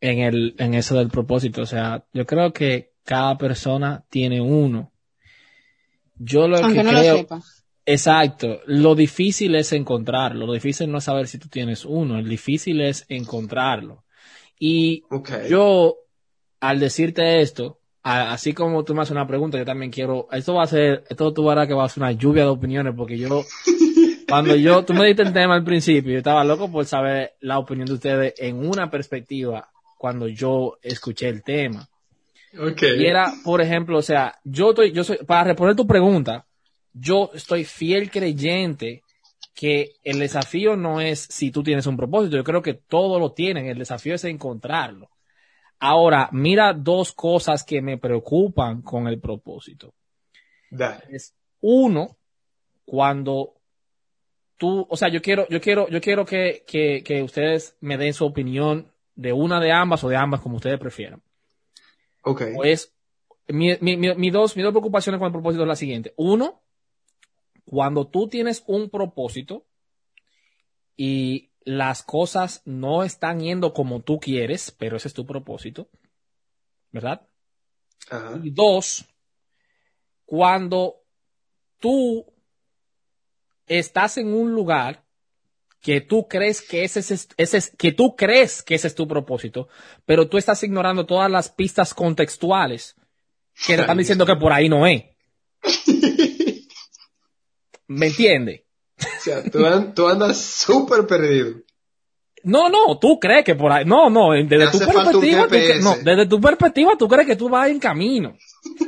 en 0.00 0.20
el, 0.20 0.54
en 0.58 0.74
eso 0.74 0.96
del 0.96 1.08
propósito. 1.08 1.62
O 1.62 1.66
sea, 1.66 2.04
yo 2.12 2.26
creo 2.26 2.52
que 2.52 2.92
cada 3.04 3.36
persona 3.36 4.04
tiene 4.08 4.40
uno. 4.40 4.92
Yo 6.16 6.46
lo 6.46 6.58
Aunque 6.58 6.78
que 6.78 6.84
no 6.84 6.90
creo, 6.90 7.12
lo 7.14 7.18
sepa. 7.20 7.42
exacto, 7.84 8.60
lo 8.66 8.94
difícil 8.94 9.54
es 9.56 9.72
encontrarlo. 9.72 10.46
Lo 10.46 10.52
difícil 10.52 10.90
no 10.90 10.98
es 10.98 11.04
saber 11.04 11.26
si 11.26 11.38
tú 11.38 11.48
tienes 11.48 11.84
uno. 11.84 12.18
El 12.18 12.28
difícil 12.28 12.80
es 12.80 13.04
encontrarlo. 13.08 14.04
Y 14.58 15.02
Ok. 15.10 15.30
yo, 15.48 15.96
al 16.68 16.80
decirte 16.80 17.40
esto, 17.40 17.78
a- 18.02 18.32
así 18.32 18.52
como 18.52 18.84
tú 18.84 18.94
me 18.94 19.02
haces 19.02 19.12
una 19.12 19.26
pregunta, 19.26 19.58
yo 19.58 19.64
también 19.64 19.90
quiero, 19.90 20.28
esto 20.32 20.54
va 20.54 20.64
a 20.64 20.66
ser, 20.66 21.04
esto 21.08 21.32
tú 21.32 21.44
verás 21.44 21.66
que 21.66 21.74
va 21.74 21.84
a 21.84 21.88
ser 21.88 22.02
una 22.02 22.12
lluvia 22.12 22.42
de 22.44 22.48
opiniones, 22.50 22.94
porque 22.96 23.18
yo, 23.18 23.42
cuando 24.28 24.56
yo, 24.56 24.84
tú 24.84 24.94
me 24.94 25.06
diste 25.06 25.22
el 25.22 25.32
tema 25.32 25.54
al 25.54 25.64
principio, 25.64 26.12
yo 26.12 26.18
estaba 26.18 26.44
loco 26.44 26.70
por 26.70 26.84
saber 26.86 27.34
la 27.40 27.58
opinión 27.58 27.86
de 27.86 27.94
ustedes 27.94 28.34
en 28.38 28.66
una 28.66 28.90
perspectiva 28.90 29.68
cuando 29.98 30.28
yo 30.28 30.78
escuché 30.82 31.28
el 31.28 31.42
tema. 31.42 31.88
Ok. 32.58 32.82
Y 32.98 33.06
era, 33.06 33.32
por 33.44 33.60
ejemplo, 33.60 33.98
o 33.98 34.02
sea, 34.02 34.38
yo 34.44 34.70
estoy, 34.70 34.92
yo 34.92 35.02
soy, 35.02 35.18
para 35.26 35.44
responder 35.44 35.74
tu 35.76 35.86
pregunta, 35.86 36.46
yo 36.92 37.30
estoy 37.34 37.64
fiel 37.64 38.10
creyente 38.10 39.02
que 39.54 39.92
el 40.04 40.18
desafío 40.18 40.76
no 40.76 41.00
es 41.00 41.20
si 41.20 41.50
tú 41.50 41.62
tienes 41.62 41.86
un 41.86 41.96
propósito, 41.96 42.36
yo 42.36 42.44
creo 42.44 42.62
que 42.62 42.74
todos 42.74 43.20
lo 43.20 43.32
tienen, 43.32 43.66
el 43.66 43.78
desafío 43.78 44.14
es 44.14 44.24
encontrarlo. 44.24 45.08
Ahora, 45.78 46.28
mira 46.32 46.72
dos 46.72 47.12
cosas 47.12 47.64
que 47.64 47.82
me 47.82 47.98
preocupan 47.98 48.82
con 48.82 49.06
el 49.08 49.20
propósito. 49.20 49.94
Dale. 50.70 51.04
Es 51.10 51.34
uno, 51.60 52.16
cuando 52.84 53.54
tú, 54.56 54.86
o 54.88 54.96
sea, 54.96 55.08
yo 55.08 55.20
quiero, 55.20 55.46
yo 55.48 55.60
quiero, 55.60 55.88
yo 55.88 56.00
quiero 56.00 56.24
que, 56.24 56.64
que, 56.66 57.02
que 57.04 57.22
ustedes 57.22 57.76
me 57.80 57.96
den 57.96 58.14
su 58.14 58.24
opinión 58.24 58.90
de 59.14 59.32
una 59.32 59.60
de 59.60 59.72
ambas 59.72 60.02
o 60.04 60.08
de 60.08 60.16
ambas, 60.16 60.40
como 60.40 60.56
ustedes 60.56 60.78
prefieran. 60.78 61.22
Ok. 62.22 62.42
Pues, 62.54 62.92
mi, 63.48 63.76
mi, 63.80 63.96
mi, 63.96 64.14
mi 64.14 64.30
dos, 64.30 64.56
mis 64.56 64.64
dos 64.64 64.72
preocupaciones 64.72 65.18
con 65.18 65.26
el 65.26 65.32
propósito 65.32 65.62
es 65.62 65.68
la 65.68 65.76
siguiente. 65.76 66.14
Uno, 66.16 66.62
cuando 67.64 68.06
tú 68.06 68.28
tienes 68.28 68.64
un 68.66 68.90
propósito 68.90 69.64
y 70.96 71.50
las 71.64 72.02
cosas 72.02 72.62
no 72.64 73.04
están 73.04 73.40
yendo 73.40 73.72
como 73.72 74.02
tú 74.02 74.18
quieres, 74.20 74.70
pero 74.70 74.96
ese 74.96 75.08
es 75.08 75.14
tu 75.14 75.26
propósito, 75.26 75.88
¿verdad? 76.92 77.26
Ajá. 78.10 78.38
Y 78.42 78.50
dos, 78.50 79.06
cuando 80.26 80.96
tú 81.78 82.26
estás 83.66 84.18
en 84.18 84.32
un 84.34 84.52
lugar 84.52 85.02
que 85.80 86.00
tú 86.00 86.28
crees 86.28 86.62
que 86.62 86.84
ese 86.84 87.00
es, 87.00 87.28
ese 87.36 87.56
es- 87.58 87.70
que 87.76 87.92
tú 87.92 88.16
crees 88.16 88.62
que 88.62 88.74
ese 88.74 88.86
es 88.88 88.94
tu 88.94 89.06
propósito, 89.06 89.68
pero 90.06 90.28
tú 90.28 90.38
estás 90.38 90.62
ignorando 90.62 91.04
todas 91.04 91.30
las 91.30 91.50
pistas 91.50 91.92
contextuales 91.92 92.96
que 93.66 93.76
te 93.76 93.82
están 93.82 93.98
diciendo 93.98 94.24
que 94.26 94.36
por 94.36 94.52
ahí 94.52 94.68
no 94.68 94.86
es. 94.86 95.04
¿Me 97.86 98.06
entiende? 98.06 98.63
O 99.24 99.26
sea, 99.40 99.42
tú, 99.42 99.58
tú 99.94 100.06
andas 100.06 100.38
súper 100.38 101.06
perdido. 101.06 101.54
No, 102.42 102.68
no, 102.68 102.98
tú 102.98 103.18
crees 103.18 103.42
que 103.42 103.54
por 103.54 103.72
ahí. 103.72 103.86
No, 103.86 104.10
no, 104.10 104.32
desde 104.32 104.70
tu 104.70 104.78
perspectiva, 104.78 105.48
tú 105.48 105.56
no, 105.82 105.96
desde 106.02 106.26
tu 106.26 106.40
perspectiva, 106.40 106.92
tú 106.98 107.08
crees 107.08 107.26
que 107.26 107.36
tú 107.36 107.48
vas 107.48 107.70
en 107.70 107.78
camino. 107.78 108.36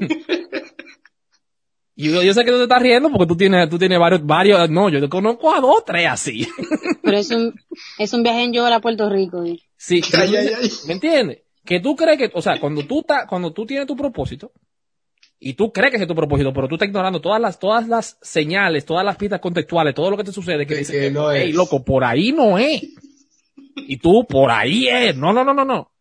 y 1.96 2.12
yo, 2.12 2.22
yo 2.22 2.34
sé 2.34 2.44
que 2.44 2.50
tú 2.50 2.58
te 2.58 2.64
estás 2.64 2.82
riendo 2.82 3.10
porque 3.10 3.26
tú 3.26 3.34
tienes, 3.34 3.66
tú 3.70 3.78
tienes 3.78 3.98
varios, 3.98 4.26
varios, 4.26 4.68
no, 4.68 4.90
yo 4.90 5.00
te 5.00 5.08
conozco 5.08 5.54
a 5.54 5.60
dos, 5.60 5.82
tres 5.86 6.06
así. 6.06 6.46
Pero 7.02 7.16
es 7.16 7.30
un, 7.30 7.54
es 7.98 8.12
un 8.12 8.22
viaje 8.22 8.42
en 8.42 8.52
Yola 8.52 8.76
a 8.76 8.80
Puerto 8.80 9.08
Rico. 9.08 9.42
¿eh? 9.42 9.58
Sí, 9.78 10.02
ay. 10.12 10.70
¿me 10.86 10.92
entiendes? 10.92 11.38
Que 11.64 11.80
tú 11.80 11.96
crees 11.96 12.18
que, 12.18 12.30
o 12.34 12.42
sea, 12.42 12.60
cuando 12.60 12.86
tú 12.86 13.02
ta- 13.02 13.26
cuando 13.26 13.54
tú 13.54 13.64
tienes 13.64 13.86
tu 13.86 13.96
propósito 13.96 14.52
y 15.38 15.54
tú 15.54 15.72
crees 15.72 15.90
que 15.90 15.96
ese 15.96 16.04
es 16.04 16.08
tu 16.08 16.14
propósito, 16.14 16.52
pero 16.52 16.66
tú 16.68 16.76
estás 16.76 16.88
ignorando 16.88 17.20
todas 17.20 17.40
las, 17.40 17.58
todas 17.58 17.86
las 17.88 18.18
señales, 18.22 18.84
todas 18.86 19.04
las 19.04 19.16
pistas 19.16 19.40
contextuales, 19.40 19.94
todo 19.94 20.10
lo 20.10 20.16
que 20.16 20.24
te 20.24 20.32
sucede 20.32 20.66
que 20.66 20.76
De 20.76 21.10
no 21.10 21.30
"Ey, 21.30 21.50
es". 21.50 21.54
loco, 21.56 21.84
por 21.84 22.04
ahí 22.04 22.32
no 22.32 22.56
es. 22.58 22.82
Y 23.76 23.98
tú, 23.98 24.26
por 24.26 24.50
ahí 24.50 24.88
es. 24.88 25.14
No, 25.16 25.32
no, 25.32 25.44
no, 25.44 25.52
no, 25.52 25.64
no. 25.64 25.92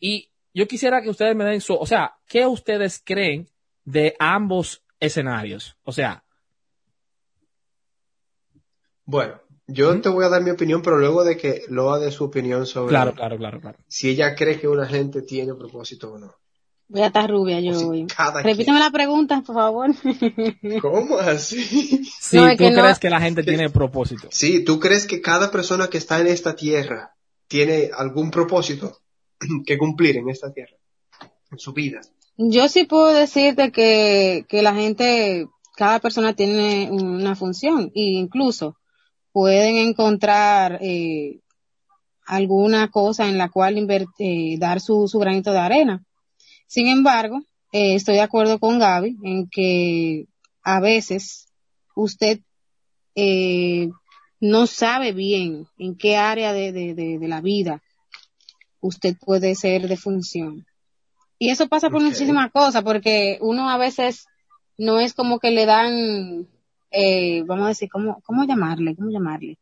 Y 0.00 0.28
yo 0.52 0.66
quisiera 0.66 1.00
que 1.00 1.10
ustedes 1.10 1.36
me 1.36 1.44
den 1.44 1.60
su, 1.60 1.74
o 1.74 1.86
sea, 1.86 2.16
¿qué 2.26 2.46
ustedes 2.46 3.00
creen 3.04 3.48
de 3.84 4.16
ambos 4.18 4.82
escenarios? 4.98 5.76
O 5.84 5.92
sea, 5.92 6.24
Bueno, 9.04 9.40
yo 9.66 9.98
te 10.00 10.08
voy 10.08 10.24
a 10.24 10.28
dar 10.28 10.42
mi 10.42 10.50
opinión, 10.50 10.82
pero 10.82 10.98
luego 10.98 11.24
de 11.24 11.36
que 11.36 11.62
Loa 11.68 11.98
dé 11.98 12.10
su 12.10 12.24
opinión 12.24 12.66
sobre 12.66 12.90
claro, 12.90 13.14
claro, 13.14 13.38
claro, 13.38 13.60
claro. 13.60 13.78
si 13.88 14.10
ella 14.10 14.34
cree 14.34 14.58
que 14.60 14.68
una 14.68 14.86
gente 14.86 15.22
tiene 15.22 15.54
propósito 15.54 16.12
o 16.12 16.18
no. 16.18 16.34
Voy 16.90 17.02
a 17.02 17.06
estar 17.08 17.30
rubia 17.30 17.60
yo 17.60 17.74
si 17.78 17.84
hoy. 17.84 18.06
Repíteme 18.42 18.78
la 18.78 18.90
pregunta, 18.90 19.42
por 19.44 19.54
favor. 19.54 19.90
¿Cómo 20.80 21.18
así? 21.18 22.04
Si 22.18 22.36
No, 22.36 22.50
tú 22.52 22.56
que 22.56 22.70
no- 22.70 22.80
crees 22.82 22.98
que 22.98 23.10
la 23.10 23.20
gente 23.20 23.42
tiene 23.42 23.68
propósito. 23.68 24.28
Sí, 24.30 24.64
¿tú 24.64 24.80
crees 24.80 25.06
que 25.06 25.20
cada 25.20 25.50
persona 25.50 25.88
que 25.88 25.98
está 25.98 26.18
en 26.20 26.28
esta 26.28 26.56
tierra 26.56 27.14
tiene 27.46 27.90
algún 27.94 28.30
propósito 28.30 28.98
que 29.66 29.76
cumplir 29.76 30.16
en 30.16 30.30
esta 30.30 30.50
tierra? 30.52 30.76
En 31.50 31.58
su 31.58 31.72
vida. 31.72 32.00
Yo 32.36 32.68
sí 32.68 32.84
puedo 32.84 33.08
decirte 33.12 33.70
que, 33.72 34.46
que 34.48 34.62
la 34.62 34.74
gente, 34.74 35.46
cada 35.76 35.98
persona 35.98 36.34
tiene 36.34 36.88
una 36.90 37.34
función 37.36 37.90
e 37.94 38.02
incluso 38.02 38.76
pueden 39.32 39.76
encontrar 39.76 40.78
eh, 40.80 41.40
alguna 42.26 42.90
cosa 42.90 43.28
en 43.28 43.38
la 43.38 43.48
cual 43.50 43.86
eh, 44.18 44.56
dar 44.58 44.80
su, 44.80 45.06
su 45.08 45.18
granito 45.18 45.52
de 45.52 45.58
arena. 45.58 46.04
Sin 46.68 46.86
embargo, 46.86 47.40
eh, 47.72 47.96
estoy 47.96 48.14
de 48.14 48.20
acuerdo 48.20 48.60
con 48.60 48.78
Gaby 48.78 49.16
en 49.24 49.48
que 49.50 50.26
a 50.62 50.80
veces 50.80 51.48
usted 51.96 52.40
eh, 53.16 53.88
no 54.38 54.66
sabe 54.68 55.12
bien 55.12 55.66
en 55.78 55.96
qué 55.96 56.16
área 56.16 56.52
de, 56.52 56.70
de, 56.70 56.94
de, 56.94 57.18
de 57.18 57.28
la 57.28 57.40
vida 57.40 57.82
usted 58.80 59.16
puede 59.18 59.54
ser 59.54 59.88
de 59.88 59.96
función. 59.96 60.66
Y 61.38 61.50
eso 61.50 61.68
pasa 61.68 61.90
por 61.90 62.02
muchísimas 62.02 62.50
cosas, 62.52 62.82
porque 62.82 63.38
uno 63.40 63.70
a 63.70 63.78
veces 63.78 64.26
no 64.76 64.98
es 64.98 65.14
como 65.14 65.38
que 65.38 65.50
le 65.50 65.66
dan, 65.66 66.46
eh, 66.90 67.42
vamos 67.46 67.64
a 67.64 67.68
decir, 67.68 67.88
¿cómo, 67.88 68.20
cómo 68.24 68.44
llamarle? 68.44 68.94
¿Cómo 68.94 69.10
llamarle? 69.10 69.58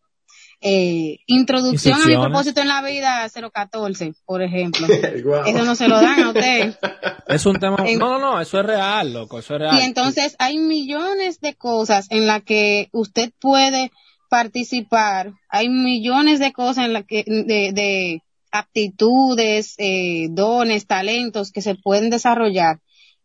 Eh, 0.63 1.19
introducción 1.27 1.95
a 2.01 2.07
mi 2.07 2.15
propósito 2.31 2.61
en 2.63 2.69
la 2.69 2.83
vida 2.83 3.29
014, 3.53 4.15
por 4.25 4.43
ejemplo. 4.43 4.87
Eso 5.47 5.65
no 5.65 5.75
se 5.75 5.87
lo 5.87 6.01
dan 6.01 6.23
a 6.23 6.29
usted. 6.31 6.75
Es 7.29 7.45
un 7.45 7.59
tema. 7.59 7.77
En- 7.87 7.99
No, 7.99 8.19
no, 8.19 8.19
no, 8.35 8.41
eso 8.41 8.61
es 8.61 8.67
real, 8.67 9.13
loco, 9.13 9.41
eso 9.41 9.55
es 9.55 9.61
real. 9.61 9.77
Y 9.79 9.83
entonces 9.83 10.37
hay 10.39 10.59
millones 10.59 11.41
de 11.41 11.55
cosas 11.55 12.07
en 12.11 12.27
las 12.29 12.43
que 12.45 12.89
usted 12.93 13.33
puede 13.41 13.91
participar. 14.31 15.33
Hay 15.49 15.69
millones 15.69 16.39
de 16.39 16.53
cosas 16.53 16.85
en 16.87 16.93
las 16.93 17.05
que, 17.05 17.25
de, 17.27 17.73
de 17.73 18.23
aptitudes, 18.53 19.75
eh, 19.79 20.29
dones, 20.31 20.87
talentos 20.87 21.51
que 21.51 21.63
se 21.63 21.75
pueden 21.75 22.11
desarrollar. 22.11 22.79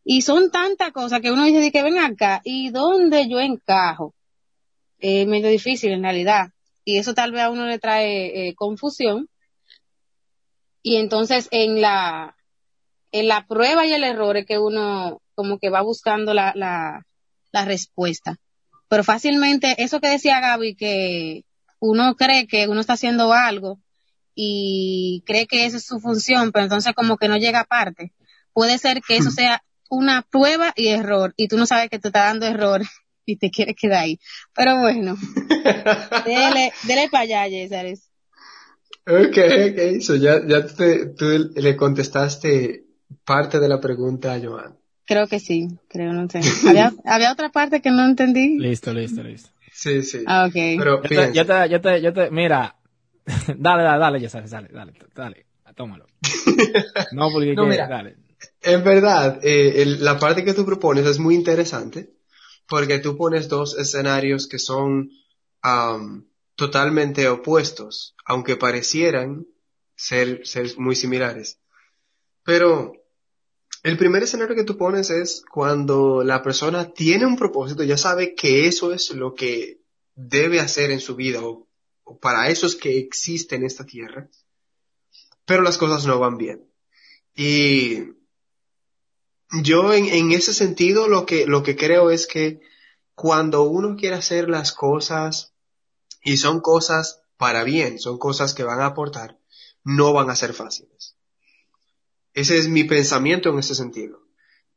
Y 0.04 0.24
son 0.24 0.50
tantas 0.50 0.92
cosas 0.92 1.22
que 1.22 1.32
uno 1.32 1.46
dice 1.46 1.60
de 1.60 1.72
que 1.72 1.84
ven 1.84 2.00
acá, 2.00 2.42
¿y 2.44 2.70
dónde 2.72 3.30
yo 3.30 3.40
encajo? 3.40 4.16
Es 4.98 5.28
medio 5.28 5.50
difícil 5.50 5.92
en 5.92 6.02
realidad. 6.04 6.48
Y 6.84 6.98
eso 6.98 7.14
tal 7.14 7.32
vez 7.32 7.42
a 7.42 7.50
uno 7.50 7.66
le 7.66 7.80
trae 7.80 8.50
eh, 8.50 8.56
confusión. 8.56 9.30
Y 10.84 10.98
entonces 10.98 11.48
en 11.52 11.82
la, 11.82 12.36
en 13.12 13.28
la 13.28 13.46
prueba 13.46 13.86
y 13.86 13.94
el 13.94 14.04
error 14.04 14.38
es 14.38 14.46
que 14.46 14.58
uno 14.58 15.22
como 15.36 15.60
que 15.60 15.70
va 15.70 15.82
buscando 15.82 16.34
la, 16.34 16.54
la, 16.56 17.06
la 17.52 17.66
respuesta. 17.66 18.38
Pero 18.88 19.04
fácilmente, 19.04 19.76
eso 19.78 20.00
que 20.00 20.10
decía 20.10 20.40
Gaby, 20.40 20.76
que 20.76 21.44
uno 21.80 22.16
cree 22.16 22.48
que 22.48 22.68
uno 22.68 22.82
está 22.82 22.94
haciendo 22.94 23.34
algo 23.34 23.80
y 24.36 25.24
cree 25.26 25.48
que 25.48 25.66
esa 25.66 25.78
es 25.78 25.86
su 25.86 26.00
función, 26.00 26.52
pero 26.52 26.64
entonces 26.64 26.94
como 26.94 27.18
que 27.18 27.28
no 27.28 27.38
llega 27.38 27.62
aparte. 27.62 28.14
puede 28.54 28.78
ser 28.78 29.02
que 29.02 29.18
eso 29.18 29.32
sea 29.32 29.64
una 29.90 30.22
prueba 30.22 30.74
y 30.76 30.88
error 30.88 31.34
y 31.38 31.48
tú 31.48 31.58
no 31.58 31.66
sabes 31.66 31.90
que 31.90 32.00
te 32.00 32.08
está 32.10 32.26
dando 32.26 32.46
error 32.46 32.82
y 33.25 33.38
te 33.38 33.50
quieres 33.50 33.75
quedar 33.80 34.04
ahí. 34.04 34.20
Pero 34.56 34.80
bueno, 34.80 35.16
dele, 36.25 36.72
dele 36.88 37.08
para 37.12 37.24
allá, 37.24 37.48
Yesares. 37.48 38.10
Ok, 39.08 39.38
ok, 39.38 40.01
so 40.01 40.16
ya, 40.16 40.42
ya 40.48 40.66
te- 40.66 41.08
tú 41.08 41.25
le 41.56 41.75
contestaste 41.75 42.86
parte 43.25 43.60
de 43.60 43.68
la 43.68 43.80
pregunta 43.80 44.34
a 44.34 44.40
Joan. 44.40 44.78
Creo 45.06 45.28
que 45.28 45.40
sí, 45.40 45.68
creo, 45.90 46.13
no 46.13 46.30
sé. 46.30 46.40
Había, 46.68 46.94
había 47.06 47.32
otra 47.32 47.50
parte 47.50 47.82
que 47.82 47.90
no 47.92 48.06
entendí. 48.06 48.58
Listo, 48.60 48.94
listo, 48.94 49.24
listo. 49.24 49.50
Sí, 49.74 50.04
sí. 50.04 50.24
Ah, 50.28 50.46
ok. 50.48 50.54
Pero 50.78 51.01
Yo 51.34 51.46
te, 51.46 51.70
yo 51.70 51.82
te, 51.82 52.01
yo 52.01 52.13
te, 52.13 52.30
mira, 52.32 52.75
dale, 53.58 53.84
dale, 53.84 54.00
dale, 54.00 54.20
ya 54.22 54.30
sabes, 54.30 54.51
dale, 54.51 54.70
dale, 54.72 54.94
dale, 55.16 55.46
tómalo. 55.75 56.06
No, 57.12 57.32
porque 57.32 57.56
No, 57.56 57.63
que- 57.63 57.70
mira. 57.70 57.88
dale. 57.88 58.16
En 58.62 58.84
verdad, 58.84 59.40
eh, 59.44 59.82
el- 59.82 60.04
la 60.04 60.20
parte 60.20 60.44
que 60.44 60.54
tú 60.54 60.66
propones 60.66 61.06
es 61.06 61.18
muy 61.20 61.36
interesante 61.36 62.10
porque 62.72 63.00
tú 63.00 63.18
pones 63.18 63.50
dos 63.50 63.78
escenarios 63.78 64.48
que 64.48 64.58
son 64.58 65.12
am, 65.62 66.30
totalmente 66.56 67.28
opuestos, 67.28 68.16
aunque 68.24 68.56
parecieran 68.56 69.46
ser, 69.94 70.48
ser 70.48 70.78
muy 70.78 70.96
similares. 70.96 71.60
Pero 72.46 72.94
el 73.84 73.98
primer 73.98 74.24
escenario 74.24 74.56
que 74.56 74.63
tú 74.63 74.78
pones 74.78 75.10
es 75.10 75.44
cuando 75.51 76.24
la 76.24 76.42
persona 76.42 76.94
tiene 76.94 77.25
un 77.25 77.36
propósito, 77.36 77.84
ya 77.84 77.98
sabe 77.98 78.36
que 78.36 78.68
eso 78.68 78.94
es 78.94 79.10
lo 79.10 79.36
que 79.36 79.82
debe 80.16 80.62
hacer 80.62 80.92
en 80.92 81.01
su 81.01 81.18
vida 81.18 81.44
o, 81.44 81.68
o 82.06 82.20
para 82.20 82.48
eso 82.48 82.68
es 82.68 82.78
que 82.78 82.98
existe 82.98 83.58
en 83.58 83.66
esta 83.66 83.86
tierra, 83.86 84.30
pero 85.44 85.62
las 85.62 85.78
cosas 85.78 86.06
no 86.06 86.20
van 86.20 86.38
bien. 86.38 86.63
Y 87.36 88.13
yo 89.51 89.93
en, 89.93 90.05
en 90.05 90.31
ese 90.31 90.53
sentido 90.53 91.08
lo 91.08 91.25
que, 91.25 91.46
lo 91.46 91.63
que 91.63 91.75
creo 91.75 92.10
es 92.10 92.27
que 92.27 92.62
cuando 93.15 93.63
uno 93.63 93.96
quiere 93.96 94.15
hacer 94.15 94.50
las 94.50 94.72
cosas 94.72 95.53
y 96.24 96.38
son 96.38 96.62
cosas 96.62 97.22
para 97.38 97.63
bien, 97.63 98.00
son 98.00 98.17
cosas 98.17 98.53
que 98.53 98.63
van 98.63 98.79
a 98.81 98.88
aportar, 98.88 99.39
no 99.84 100.13
van 100.13 100.29
a 100.29 100.36
ser 100.36 100.53
fáciles. 100.53 101.15
Ese 102.34 102.58
es 102.58 102.67
mi 102.67 102.84
pensamiento 102.84 103.50
en 103.50 103.60
ese 103.60 103.75
sentido. 103.75 104.22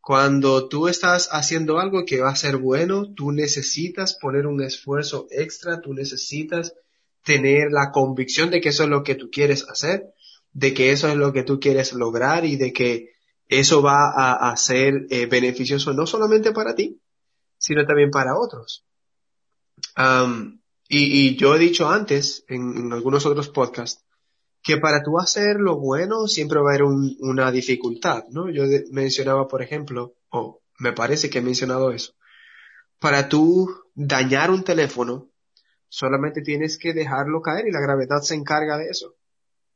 Cuando 0.00 0.68
tú 0.68 0.88
estás 0.88 1.28
haciendo 1.30 1.78
algo 1.78 2.04
que 2.04 2.20
va 2.20 2.30
a 2.30 2.36
ser 2.36 2.56
bueno, 2.56 3.14
tú 3.14 3.32
necesitas 3.32 4.18
poner 4.20 4.46
un 4.46 4.62
esfuerzo 4.62 5.26
extra, 5.30 5.80
tú 5.80 5.94
necesitas 5.94 6.74
tener 7.22 7.70
la 7.70 7.90
convicción 7.90 8.50
de 8.50 8.60
que 8.60 8.68
eso 8.70 8.82
es 8.82 8.90
lo 8.90 9.02
que 9.02 9.14
tú 9.14 9.30
quieres 9.30 9.66
hacer, 9.68 10.12
de 10.52 10.74
que 10.74 10.90
eso 10.90 11.08
es 11.08 11.16
lo 11.16 11.32
que 11.32 11.42
tú 11.42 11.58
quieres 11.58 11.94
lograr 11.94 12.44
y 12.44 12.56
de 12.56 12.72
que 12.72 13.13
eso 13.48 13.82
va 13.82 14.10
a, 14.10 14.50
a 14.50 14.56
ser 14.56 15.06
eh, 15.10 15.26
beneficioso 15.26 15.92
no 15.92 16.06
solamente 16.06 16.52
para 16.52 16.74
ti, 16.74 17.00
sino 17.58 17.86
también 17.86 18.10
para 18.10 18.38
otros. 18.38 18.84
Am, 19.96 20.60
y, 20.88 21.28
y 21.28 21.36
yo 21.36 21.54
he 21.54 21.58
dicho 21.58 21.88
antes, 21.88 22.44
en, 22.48 22.92
algunos 22.92 23.26
otros 23.26 23.48
podcasts, 23.48 24.04
que 24.62 24.78
para 24.78 25.02
tú 25.02 25.18
hacer 25.18 25.56
lo 25.60 25.78
bueno 25.78 26.26
siempre 26.26 26.58
va 26.60 26.70
a 26.70 26.74
haber 26.74 26.84
un- 26.84 27.16
una 27.20 27.50
dificultad, 27.52 28.24
¿no? 28.30 28.50
Yo 28.50 28.64
mencionaba, 28.90 29.46
por 29.46 29.62
ejemplo, 29.62 30.14
o 30.30 30.62
me 30.78 30.92
parece 30.92 31.28
que 31.28 31.38
he 31.38 31.42
mencionado 31.42 31.90
eso, 31.92 32.14
para 32.98 33.28
tú 33.28 33.68
dañar 33.94 34.50
un 34.50 34.64
teléfono, 34.64 35.28
solamente 35.88 36.40
tienes 36.42 36.78
que 36.78 36.94
dejarlo 36.94 37.42
caer 37.42 37.68
y 37.68 37.72
la 37.72 37.80
gravedad 37.80 38.20
se 38.22 38.34
encarga 38.34 38.78
de 38.78 38.88
eso. 38.88 39.16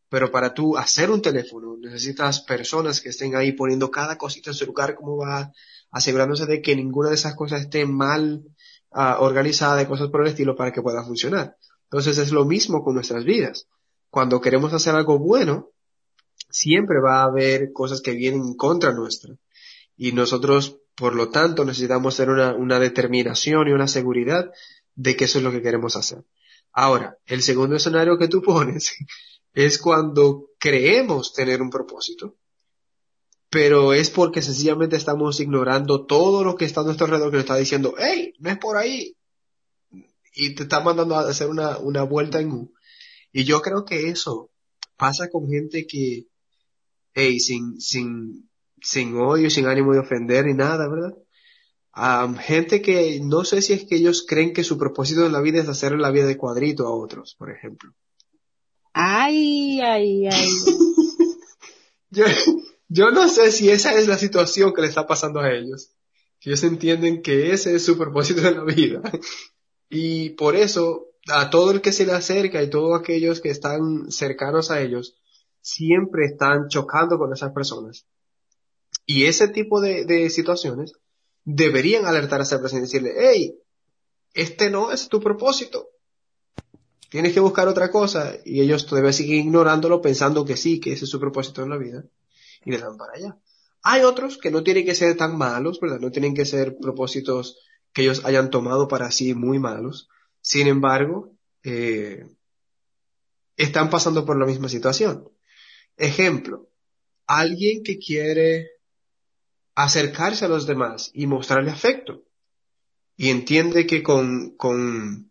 Pero 0.08 0.30
para 0.30 0.54
tú 0.54 0.76
hacer 0.76 1.10
un 1.10 1.20
teléfono, 1.20 1.76
necesitas 1.78 2.40
personas 2.40 3.00
que 3.00 3.10
estén 3.10 3.36
ahí 3.36 3.52
poniendo 3.52 3.90
cada 3.90 4.16
cosita 4.16 4.50
en 4.50 4.54
su 4.54 4.64
lugar, 4.64 4.94
como 4.94 5.18
va, 5.18 5.52
asegurándose 5.90 6.46
de 6.46 6.62
que 6.62 6.76
ninguna 6.76 7.10
de 7.10 7.16
esas 7.16 7.34
cosas 7.34 7.62
esté 7.62 7.84
mal 7.84 8.42
ah, 8.90 9.18
organizada 9.20 9.82
y 9.82 9.86
cosas 9.86 10.08
por 10.08 10.22
el 10.22 10.28
estilo 10.28 10.56
para 10.56 10.72
que 10.72 10.82
pueda 10.82 11.04
funcionar. 11.04 11.56
Entonces 11.84 12.18
es 12.18 12.32
lo 12.32 12.44
mismo 12.44 12.82
con 12.82 12.94
nuestras 12.94 13.24
vidas. 13.24 13.66
Cuando 14.10 14.40
queremos 14.40 14.72
hacer 14.72 14.94
algo 14.94 15.18
bueno, 15.18 15.70
siempre 16.50 17.00
va 17.00 17.20
a 17.20 17.24
haber 17.24 17.72
cosas 17.72 18.00
que 18.00 18.12
vienen 18.12 18.40
en 18.40 18.54
contra 18.54 18.92
nuestra. 18.92 19.34
Y 19.96 20.12
nosotros, 20.12 20.78
por 20.94 21.14
lo 21.14 21.28
tanto, 21.28 21.64
necesitamos 21.64 22.16
tener 22.16 22.30
una, 22.30 22.54
una 22.54 22.78
determinación 22.78 23.68
y 23.68 23.72
una 23.72 23.88
seguridad 23.88 24.50
de 24.94 25.16
que 25.16 25.24
eso 25.24 25.38
es 25.38 25.44
lo 25.44 25.52
que 25.52 25.62
queremos 25.62 25.96
hacer. 25.96 26.24
Ahora, 26.72 27.18
el 27.26 27.42
segundo 27.42 27.76
escenario 27.76 28.18
que 28.18 28.28
tú 28.28 28.42
pones 28.42 28.96
es 29.66 29.78
cuando 29.78 30.50
creemos 30.60 31.32
tener 31.32 31.60
un 31.60 31.70
propósito, 31.70 32.36
pero 33.50 33.92
es 33.92 34.08
porque 34.08 34.40
sencillamente 34.40 34.94
estamos 34.94 35.40
ignorando 35.40 36.06
todo 36.06 36.44
lo 36.44 36.54
que 36.54 36.64
está 36.64 36.82
a 36.82 36.84
nuestro 36.84 37.06
alrededor 37.06 37.30
que 37.30 37.36
nos 37.38 37.44
está 37.44 37.56
diciendo, 37.56 37.94
hey, 37.98 38.34
no 38.38 38.50
es 38.50 38.58
por 38.58 38.76
ahí. 38.76 39.16
Y 40.34 40.54
te 40.54 40.62
está 40.62 40.78
mandando 40.78 41.16
a 41.16 41.28
hacer 41.28 41.48
una, 41.48 41.78
una 41.78 42.04
vuelta 42.04 42.40
en 42.40 42.52
U. 42.52 42.72
Y 43.32 43.42
yo 43.42 43.60
creo 43.60 43.84
que 43.84 44.10
eso 44.10 44.52
pasa 44.96 45.28
con 45.28 45.48
gente 45.48 45.88
que, 45.88 46.26
hey, 47.14 47.40
sin, 47.40 47.80
sin, 47.80 48.48
sin 48.80 49.16
odio, 49.16 49.50
sin 49.50 49.66
ánimo 49.66 49.92
de 49.92 50.00
ofender 50.00 50.46
ni 50.46 50.54
nada, 50.54 50.88
¿verdad? 50.88 51.16
Am, 51.90 52.36
gente 52.36 52.80
que 52.80 53.18
no 53.24 53.42
sé 53.44 53.60
si 53.60 53.72
es 53.72 53.86
que 53.86 53.96
ellos 53.96 54.24
creen 54.24 54.52
que 54.52 54.62
su 54.62 54.78
propósito 54.78 55.26
en 55.26 55.32
la 55.32 55.40
vida 55.40 55.60
es 55.60 55.68
hacer 55.68 55.98
la 55.98 56.12
vida 56.12 56.26
de 56.26 56.36
cuadrito 56.36 56.86
a 56.86 56.94
otros, 56.94 57.34
por 57.36 57.50
ejemplo. 57.50 57.92
Ay, 59.00 59.80
ay, 59.80 60.26
ay. 60.26 60.48
Yo, 62.10 62.24
yo 62.88 63.10
no 63.12 63.28
sé 63.28 63.52
si 63.52 63.70
esa 63.70 63.94
es 63.94 64.08
la 64.08 64.18
situación 64.18 64.72
que 64.74 64.80
le 64.80 64.88
está 64.88 65.06
pasando 65.06 65.38
a 65.38 65.52
ellos. 65.52 65.92
Si 66.40 66.50
ellos 66.50 66.64
entienden 66.64 67.22
que 67.22 67.52
ese 67.52 67.76
es 67.76 67.84
su 67.84 67.96
propósito 67.96 68.46
en 68.48 68.56
la 68.56 68.64
vida. 68.64 69.00
Y 69.90 70.30
por 70.30 70.54
eso, 70.54 71.06
a 71.28 71.48
todo 71.48 71.70
el 71.70 71.80
que 71.80 71.92
se 71.92 72.04
le 72.04 72.12
acerca 72.12 72.62
y 72.62 72.68
todos 72.68 72.98
aquellos 72.98 73.40
que 73.40 73.48
están 73.48 74.10
cercanos 74.10 74.70
a 74.70 74.82
ellos, 74.82 75.16
siempre 75.62 76.26
están 76.26 76.68
chocando 76.68 77.16
con 77.16 77.32
esas 77.32 77.52
personas. 77.52 78.04
Y 79.06 79.24
ese 79.24 79.48
tipo 79.48 79.80
de, 79.80 80.04
de 80.04 80.28
situaciones 80.28 80.92
deberían 81.44 82.04
alertar 82.04 82.40
a 82.40 82.42
esa 82.42 82.60
persona 82.60 82.80
y 82.80 82.82
decirle, 82.82 83.14
hey, 83.16 83.58
este 84.34 84.68
no 84.68 84.92
es 84.92 85.08
tu 85.08 85.20
propósito. 85.20 85.88
Tienes 87.08 87.32
que 87.32 87.40
buscar 87.40 87.68
otra 87.68 87.90
cosa. 87.90 88.36
Y 88.44 88.60
ellos 88.60 88.86
todavía 88.86 89.12
siguen 89.12 89.46
ignorándolo 89.46 90.00
pensando 90.00 90.44
que 90.44 90.56
sí, 90.56 90.80
que 90.80 90.92
ese 90.92 91.04
es 91.04 91.10
su 91.10 91.20
propósito 91.20 91.62
en 91.62 91.70
la 91.70 91.76
vida. 91.76 92.04
Y 92.64 92.70
le 92.70 92.78
dan 92.78 92.96
para 92.96 93.14
allá. 93.14 93.38
Hay 93.82 94.02
otros 94.02 94.38
que 94.38 94.50
no 94.50 94.62
tienen 94.62 94.84
que 94.84 94.94
ser 94.94 95.16
tan 95.16 95.38
malos, 95.38 95.80
¿verdad? 95.80 96.00
No 96.00 96.10
tienen 96.10 96.34
que 96.34 96.44
ser 96.44 96.76
propósitos 96.78 97.58
que 97.92 98.02
ellos 98.02 98.24
hayan 98.24 98.50
tomado 98.50 98.88
para 98.88 99.10
sí 99.10 99.34
muy 99.34 99.58
malos. 99.58 100.08
Sin 100.40 100.66
embargo, 100.66 101.32
eh, 101.62 102.26
están 103.56 103.90
pasando 103.90 104.24
por 104.24 104.38
la 104.38 104.46
misma 104.46 104.68
situación. 104.68 105.30
Ejemplo, 105.96 106.68
alguien 107.26 107.82
que 107.82 107.98
quiere 107.98 108.70
acercarse 109.74 110.44
a 110.44 110.48
los 110.48 110.66
demás 110.66 111.10
y 111.14 111.26
mostrarle 111.26 111.70
afecto. 111.70 112.24
Y 113.16 113.30
entiende 113.30 113.86
que 113.86 114.02
con, 114.02 114.56
con 114.56 115.27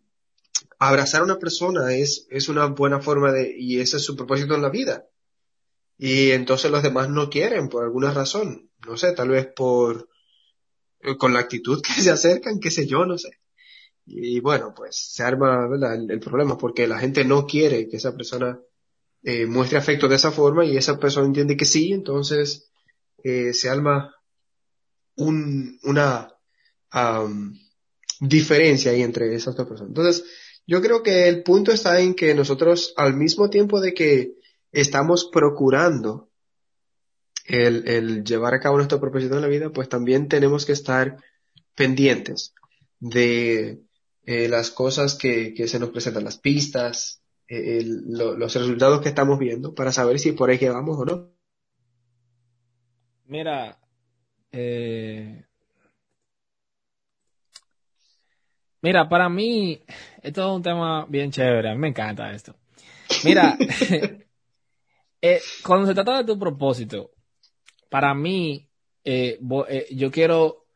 abrazar 0.78 1.20
a 1.20 1.24
una 1.24 1.38
persona 1.38 1.94
es, 1.94 2.26
es 2.30 2.48
una 2.48 2.66
buena 2.66 3.00
forma 3.00 3.32
de, 3.32 3.54
y 3.56 3.80
ese 3.80 3.96
es 3.96 4.04
su 4.04 4.16
propósito 4.16 4.54
en 4.54 4.62
la 4.62 4.70
vida. 4.70 5.06
Y 5.96 6.30
entonces 6.30 6.70
los 6.70 6.82
demás 6.82 7.08
no 7.08 7.28
quieren 7.28 7.68
por 7.68 7.84
alguna 7.84 8.12
razón. 8.12 8.70
No 8.86 8.96
sé, 8.96 9.12
tal 9.12 9.30
vez 9.30 9.48
por, 9.54 10.08
eh, 11.00 11.16
con 11.16 11.32
la 11.32 11.40
actitud 11.40 11.82
que 11.82 11.92
se 12.02 12.10
acercan, 12.10 12.60
qué 12.60 12.70
sé 12.70 12.86
yo, 12.86 13.04
no 13.04 13.18
sé. 13.18 13.30
Y 14.06 14.40
bueno, 14.40 14.72
pues 14.74 14.96
se 14.96 15.22
arma. 15.22 15.68
El, 15.70 16.10
el 16.10 16.20
problema 16.20 16.56
porque 16.56 16.86
la 16.86 16.98
gente 16.98 17.24
no 17.24 17.46
quiere 17.46 17.88
que 17.88 17.98
esa 17.98 18.16
persona 18.16 18.58
eh, 19.22 19.46
muestre 19.46 19.78
afecto 19.78 20.08
de 20.08 20.16
esa 20.16 20.30
forma 20.30 20.64
y 20.64 20.76
esa 20.76 20.98
persona 20.98 21.26
entiende 21.26 21.56
que 21.56 21.66
sí, 21.66 21.92
entonces 21.92 22.70
eh, 23.22 23.52
se 23.52 23.68
arma 23.68 24.14
un, 25.16 25.78
una 25.82 26.32
am, 26.90 27.58
diferencia 28.20 28.92
ahí 28.92 29.02
entre 29.02 29.34
esas 29.34 29.56
dos 29.56 29.66
personas. 29.66 29.90
Entonces, 29.90 30.24
yo 30.68 30.82
creo 30.82 31.02
que 31.02 31.28
el 31.28 31.42
punto 31.42 31.72
está 31.72 31.98
en 32.00 32.14
que 32.14 32.34
nosotros, 32.34 32.92
al 32.96 33.14
mismo 33.16 33.48
tiempo 33.48 33.80
de 33.80 33.94
que 33.94 34.34
estamos 34.70 35.24
procurando 35.32 36.28
el, 37.46 38.22
llevar 38.22 38.52
a 38.52 38.60
cabo 38.60 38.76
nuestro 38.76 39.00
propósito 39.00 39.34
en 39.36 39.40
la 39.40 39.48
vida, 39.48 39.70
pues 39.70 39.88
también 39.88 40.28
tenemos 40.28 40.66
que 40.66 40.72
estar 40.72 41.16
pendientes 41.74 42.52
de 43.00 43.80
eh, 44.26 44.48
las 44.48 44.70
cosas 44.70 45.14
que, 45.16 45.54
se 45.66 45.78
nos 45.78 45.88
presentan, 45.88 46.24
las 46.24 46.38
pistas, 46.38 47.22
eh, 47.48 47.78
el- 47.78 48.02
lo- 48.12 48.36
los 48.36 48.54
resultados 48.54 49.00
que 49.00 49.08
estamos 49.08 49.38
viendo, 49.38 49.74
para 49.74 49.90
saber 49.90 50.18
si 50.18 50.32
por 50.32 50.50
ahí 50.50 50.58
que 50.58 50.68
vamos 50.68 50.98
o 50.98 51.04
no. 51.06 51.34
Mira, 53.24 53.78
eh, 54.52 55.47
mira, 58.82 59.08
para 59.08 59.28
mí, 59.28 59.80
esto 60.22 60.42
es 60.42 60.56
un 60.56 60.62
tema 60.62 61.06
bien 61.08 61.30
chévere, 61.30 61.70
a 61.70 61.74
mí 61.74 61.78
me 61.78 61.88
encanta 61.88 62.32
esto. 62.32 62.54
Mira, 63.24 63.56
eh, 65.22 65.40
cuando 65.64 65.86
se 65.86 65.94
trata 65.94 66.18
de 66.18 66.24
tu 66.24 66.38
propósito, 66.38 67.10
para 67.88 68.14
mí, 68.14 68.68
eh, 69.04 69.38
eh, 69.68 69.86
yo 69.90 70.10
quiero, 70.10 70.66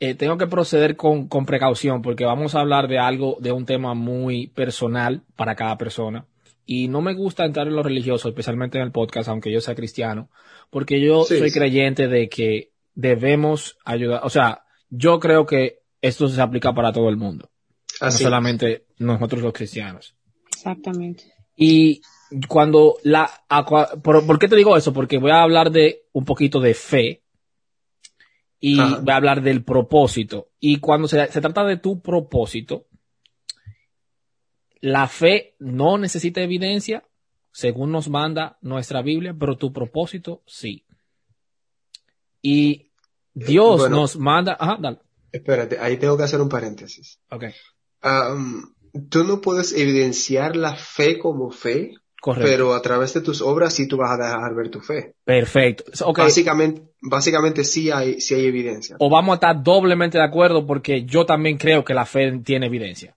eh, 0.00 0.14
tengo 0.14 0.38
que 0.38 0.46
proceder 0.46 0.96
con, 0.96 1.28
con 1.28 1.46
precaución 1.46 2.02
porque 2.02 2.24
vamos 2.24 2.54
a 2.54 2.60
hablar 2.60 2.88
de 2.88 2.98
algo, 2.98 3.36
de 3.40 3.52
un 3.52 3.66
tema 3.66 3.94
muy 3.94 4.48
personal 4.48 5.22
para 5.36 5.54
cada 5.54 5.76
persona. 5.78 6.26
Y 6.64 6.86
no 6.88 7.00
me 7.00 7.14
gusta 7.14 7.44
entrar 7.44 7.66
en 7.66 7.74
lo 7.74 7.82
religioso, 7.82 8.28
especialmente 8.28 8.78
en 8.78 8.84
el 8.84 8.92
podcast, 8.92 9.28
aunque 9.28 9.52
yo 9.52 9.60
sea 9.60 9.74
cristiano, 9.74 10.30
porque 10.70 11.00
yo 11.00 11.24
Sí, 11.24 11.38
soy 11.38 11.50
sí. 11.50 11.58
creyente 11.58 12.06
de 12.06 12.28
que 12.28 12.70
debemos 12.94 13.78
ayudar, 13.84 14.20
o 14.24 14.30
sea, 14.30 14.62
yo 14.88 15.18
creo 15.18 15.44
que 15.44 15.81
esto 16.02 16.28
se 16.28 16.40
aplica 16.42 16.74
para 16.74 16.92
todo 16.92 17.08
el 17.08 17.16
mundo, 17.16 17.50
Así. 18.00 18.22
no 18.24 18.28
solamente 18.28 18.84
nosotros 18.98 19.40
los 19.42 19.52
cristianos. 19.54 20.14
Exactamente. 20.52 21.32
Y 21.56 22.02
cuando 22.48 22.96
la, 23.04 23.30
¿por, 24.02 24.26
por 24.26 24.38
qué 24.38 24.48
te 24.48 24.56
digo 24.56 24.76
eso? 24.76 24.92
Porque 24.92 25.18
voy 25.18 25.30
a 25.30 25.42
hablar 25.42 25.70
de 25.70 26.02
un 26.12 26.24
poquito 26.24 26.60
de 26.60 26.74
fe 26.74 27.22
y 28.60 28.78
Ajá. 28.80 28.98
voy 29.00 29.12
a 29.12 29.16
hablar 29.16 29.42
del 29.42 29.64
propósito. 29.64 30.48
Y 30.60 30.78
cuando 30.78 31.08
se, 31.08 31.30
se 31.30 31.40
trata 31.40 31.64
de 31.64 31.76
tu 31.78 32.00
propósito, 32.00 32.86
la 34.80 35.06
fe 35.08 35.54
no 35.58 35.98
necesita 35.98 36.40
evidencia, 36.40 37.04
según 37.52 37.92
nos 37.92 38.08
manda 38.08 38.58
nuestra 38.62 39.02
Biblia, 39.02 39.34
pero 39.38 39.56
tu 39.56 39.72
propósito 39.72 40.42
sí. 40.46 40.84
Y 42.40 42.90
Dios 43.34 43.80
Bueno. 43.80 43.96
nos 43.96 44.16
manda, 44.16 44.56
ajá, 44.58 44.78
dale. 44.80 44.98
Espérate, 45.32 45.78
ahí 45.80 45.96
tengo 45.96 46.16
que 46.16 46.24
hacer 46.24 46.40
un 46.40 46.48
paréntesis. 46.48 47.18
Ok, 47.30 47.44
Am, 48.02 48.74
tú 49.08 49.24
no 49.24 49.40
puedes 49.40 49.72
evidenciar 49.72 50.56
la 50.56 50.74
fe 50.74 51.18
como 51.18 51.50
fe, 51.50 51.94
correcto. 52.20 52.48
pero 52.48 52.74
a 52.74 52.82
través 52.82 53.14
de 53.14 53.20
tus 53.20 53.40
obras 53.40 53.74
sí 53.74 53.88
tú 53.88 53.96
vas 53.96 54.12
a 54.12 54.16
dejar 54.16 54.54
ver 54.54 54.70
tu 54.70 54.80
fe. 54.80 55.14
Perfecto. 55.24 55.84
Ok. 56.04 56.18
Básicamente, 56.18 56.82
básicamente 57.00 57.64
sí 57.64 57.90
hay, 57.90 58.20
sí 58.20 58.34
hay 58.34 58.46
evidencia. 58.46 58.96
o 58.98 59.08
vamos 59.08 59.32
a 59.32 59.34
estar 59.34 59.62
doblemente 59.62 60.18
de 60.18 60.24
acuerdo 60.24 60.66
porque 60.66 61.04
yo 61.04 61.24
también 61.24 61.56
creo 61.58 61.84
que 61.84 61.94
la 61.94 62.04
fe 62.04 62.40
tiene 62.44 62.66
evidencia. 62.66 63.16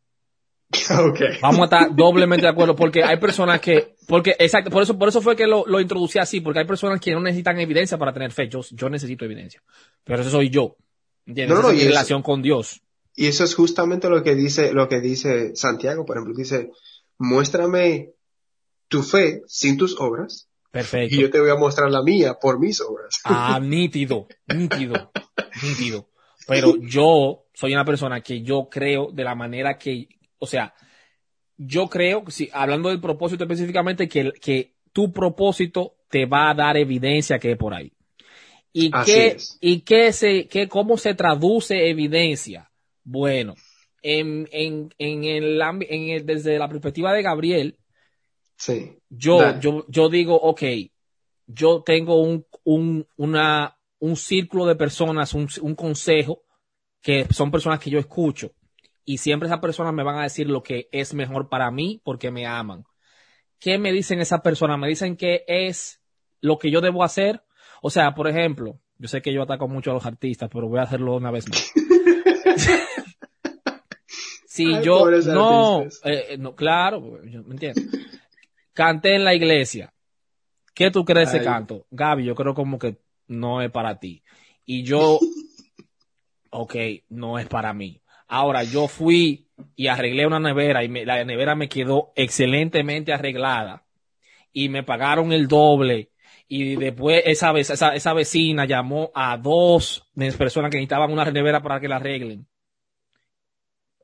ok. 0.91 1.19
Vamos 1.41 1.61
a 1.61 1.63
estar 1.65 1.95
doblemente 1.95 2.45
de 2.45 2.51
acuerdo 2.51 2.75
porque 2.75 3.03
hay 3.03 3.17
personas 3.17 3.59
que, 3.59 3.95
porque 4.07 4.35
exacto, 4.39 4.69
por 4.69 4.83
eso, 4.83 4.97
por 4.97 5.09
eso 5.09 5.21
fue 5.21 5.35
que 5.35 5.47
lo, 5.47 5.65
lo 5.65 5.79
introducí 5.79 6.19
así, 6.19 6.41
porque 6.41 6.59
hay 6.59 6.65
personas 6.65 6.99
que 6.99 7.11
no 7.11 7.21
necesitan 7.21 7.59
evidencia 7.59 7.97
para 7.97 8.13
tener 8.13 8.31
fe. 8.31 8.47
Yo, 8.49 8.61
yo 8.71 8.89
necesito 8.89 9.25
evidencia. 9.25 9.61
Pero 10.03 10.21
eso 10.21 10.29
soy 10.29 10.49
yo. 10.49 10.75
¿Entiendes? 11.25 11.55
No, 11.57 11.61
no, 11.63 11.69
es 11.69 11.73
y 11.73 11.77
mi 11.77 11.81
eso- 11.83 11.89
relación 11.89 12.21
con 12.21 12.41
Dios. 12.41 12.81
Y 13.15 13.27
eso 13.27 13.43
es 13.45 13.55
justamente 13.55 14.09
lo 14.09 14.21
que 14.23 14.35
dice, 14.35 14.73
lo 14.73 14.89
que 14.89 14.99
dice 14.99 15.55
Santiago, 15.55 16.05
por 16.05 16.17
ejemplo, 16.17 16.35
dice, 16.35 16.69
muéstrame 17.17 18.11
tu 18.87 19.03
fe 19.03 19.41
sin 19.47 19.77
tus 19.77 19.99
obras 19.99 20.47
Perfecto. 20.71 21.15
y 21.15 21.19
yo 21.21 21.29
te 21.31 21.39
voy 21.39 21.49
a 21.49 21.55
mostrar 21.55 21.89
la 21.89 22.03
mía 22.03 22.35
por 22.39 22.59
mis 22.59 22.81
obras. 22.81 23.19
Ah, 23.23 23.59
nítido, 23.63 24.27
nítido, 24.53 25.11
nítido. 25.63 26.09
Pero 26.47 26.75
yo 26.81 27.45
soy 27.53 27.73
una 27.73 27.85
persona 27.85 28.21
que 28.21 28.41
yo 28.41 28.67
creo 28.69 29.09
de 29.11 29.23
la 29.23 29.33
manera 29.33 29.77
que, 29.77 30.09
o 30.37 30.45
sea, 30.45 30.73
yo 31.57 31.87
creo, 31.87 32.23
si, 32.27 32.49
hablando 32.53 32.89
del 32.89 32.99
propósito 32.99 33.45
específicamente, 33.45 34.07
que, 34.09 34.31
que 34.41 34.73
tu 34.91 35.11
propósito 35.13 35.95
te 36.09 36.25
va 36.25 36.51
a 36.51 36.53
dar 36.53 36.75
evidencia 36.77 37.39
que 37.39 37.53
es 37.53 37.57
por 37.57 37.73
ahí. 37.73 37.91
¿Y 38.77 38.89
Así 38.91 39.11
qué, 39.13 39.27
es. 39.27 39.57
y 39.61 39.81
qué 39.81 40.11
se, 40.11 40.47
qué, 40.47 40.67
cómo 40.67 40.97
se 40.97 41.13
traduce 41.13 41.89
evidencia? 41.89 42.69
Bueno, 43.05 43.55
en, 44.01 44.49
en, 44.51 44.93
en 44.97 45.23
el, 45.23 45.61
en 45.61 46.09
el, 46.09 46.25
desde 46.25 46.59
la 46.59 46.67
perspectiva 46.67 47.13
de 47.13 47.21
Gabriel, 47.21 47.77
Sí. 48.57 48.97
yo, 49.09 49.37
Dale. 49.39 49.59
yo, 49.61 49.85
yo 49.87 50.09
digo, 50.09 50.35
ok, 50.35 50.61
yo 51.47 51.83
tengo 51.83 52.21
un, 52.21 52.45
un, 52.65 53.07
una, 53.15 53.77
un 53.99 54.15
círculo 54.17 54.65
de 54.65 54.75
personas, 54.75 55.33
un, 55.33 55.47
un 55.61 55.75
consejo, 55.75 56.41
que 57.01 57.25
son 57.33 57.51
personas 57.51 57.79
que 57.79 57.89
yo 57.89 57.99
escucho. 57.99 58.51
Y 59.05 59.19
siempre 59.19 59.47
esas 59.47 59.59
personas 59.59 59.93
me 59.93 60.03
van 60.03 60.17
a 60.17 60.23
decir 60.23 60.49
lo 60.49 60.63
que 60.63 60.89
es 60.91 61.13
mejor 61.13 61.47
para 61.47 61.71
mí 61.71 62.01
porque 62.03 62.29
me 62.29 62.45
aman. 62.45 62.83
¿Qué 63.59 63.77
me 63.77 63.93
dicen 63.93 64.19
esas 64.19 64.41
personas? 64.41 64.77
Me 64.79 64.87
dicen 64.89 65.15
que 65.15 65.45
es 65.47 66.01
lo 66.41 66.57
que 66.57 66.71
yo 66.71 66.81
debo 66.81 67.03
hacer. 67.05 67.41
O 67.87 67.91
sea, 67.91 68.15
por 68.15 68.27
ejemplo, 68.27 68.79
yo 68.97 69.07
sé 69.07 69.21
que 69.21 69.31
yo 69.31 69.43
ataco 69.43 69.67
mucho 69.67 69.91
a 69.91 69.93
los 69.93 70.07
artistas, 70.07 70.49
pero 70.51 70.67
voy 70.67 70.79
a 70.79 70.83
hacerlo 70.83 71.17
una 71.17 71.29
vez 71.29 71.47
más. 71.47 71.71
si 74.47 74.73
Ay, 74.73 74.83
yo, 74.83 75.05
no, 75.35 75.83
eh, 76.03 76.25
eh, 76.29 76.37
no, 76.39 76.55
claro, 76.55 77.23
yo- 77.25 77.43
¿me 77.43 77.51
entiendes? 77.53 77.87
Canté 78.73 79.13
en 79.13 79.23
la 79.23 79.35
iglesia. 79.35 79.93
¿Qué 80.73 80.89
tú 80.89 81.05
crees 81.05 81.31
de 81.31 81.37
ese 81.37 81.47
Ay. 81.47 81.53
canto? 81.53 81.85
Gaby, 81.91 82.25
yo 82.25 82.33
creo 82.33 82.55
como 82.55 82.79
que 82.79 82.97
no 83.27 83.61
es 83.61 83.69
para 83.69 83.99
ti. 83.99 84.23
Y 84.65 84.81
yo, 84.81 85.19
ok, 86.49 86.75
no 87.09 87.37
es 87.37 87.45
para 87.47 87.71
mí. 87.75 88.01
Ahora, 88.27 88.63
yo 88.63 88.87
fui 88.87 89.47
y 89.75 89.85
arreglé 89.89 90.25
una 90.25 90.39
nevera 90.39 90.83
y 90.83 90.89
me- 90.89 91.05
la 91.05 91.23
nevera 91.23 91.53
me 91.53 91.69
quedó 91.69 92.13
excelentemente 92.15 93.13
arreglada 93.13 93.85
y 94.51 94.69
me 94.69 94.81
pagaron 94.81 95.31
el 95.33 95.47
doble. 95.47 96.09
Y 96.47 96.75
después 96.75 97.23
esa, 97.25 97.51
esa, 97.57 97.95
esa 97.95 98.13
vecina 98.13 98.65
llamó 98.65 99.11
a 99.15 99.37
dos 99.37 100.07
personas 100.37 100.69
que 100.69 100.77
necesitaban 100.77 101.11
una 101.11 101.25
nevera 101.31 101.61
para 101.61 101.79
que 101.79 101.87
la 101.87 101.95
arreglen. 101.95 102.47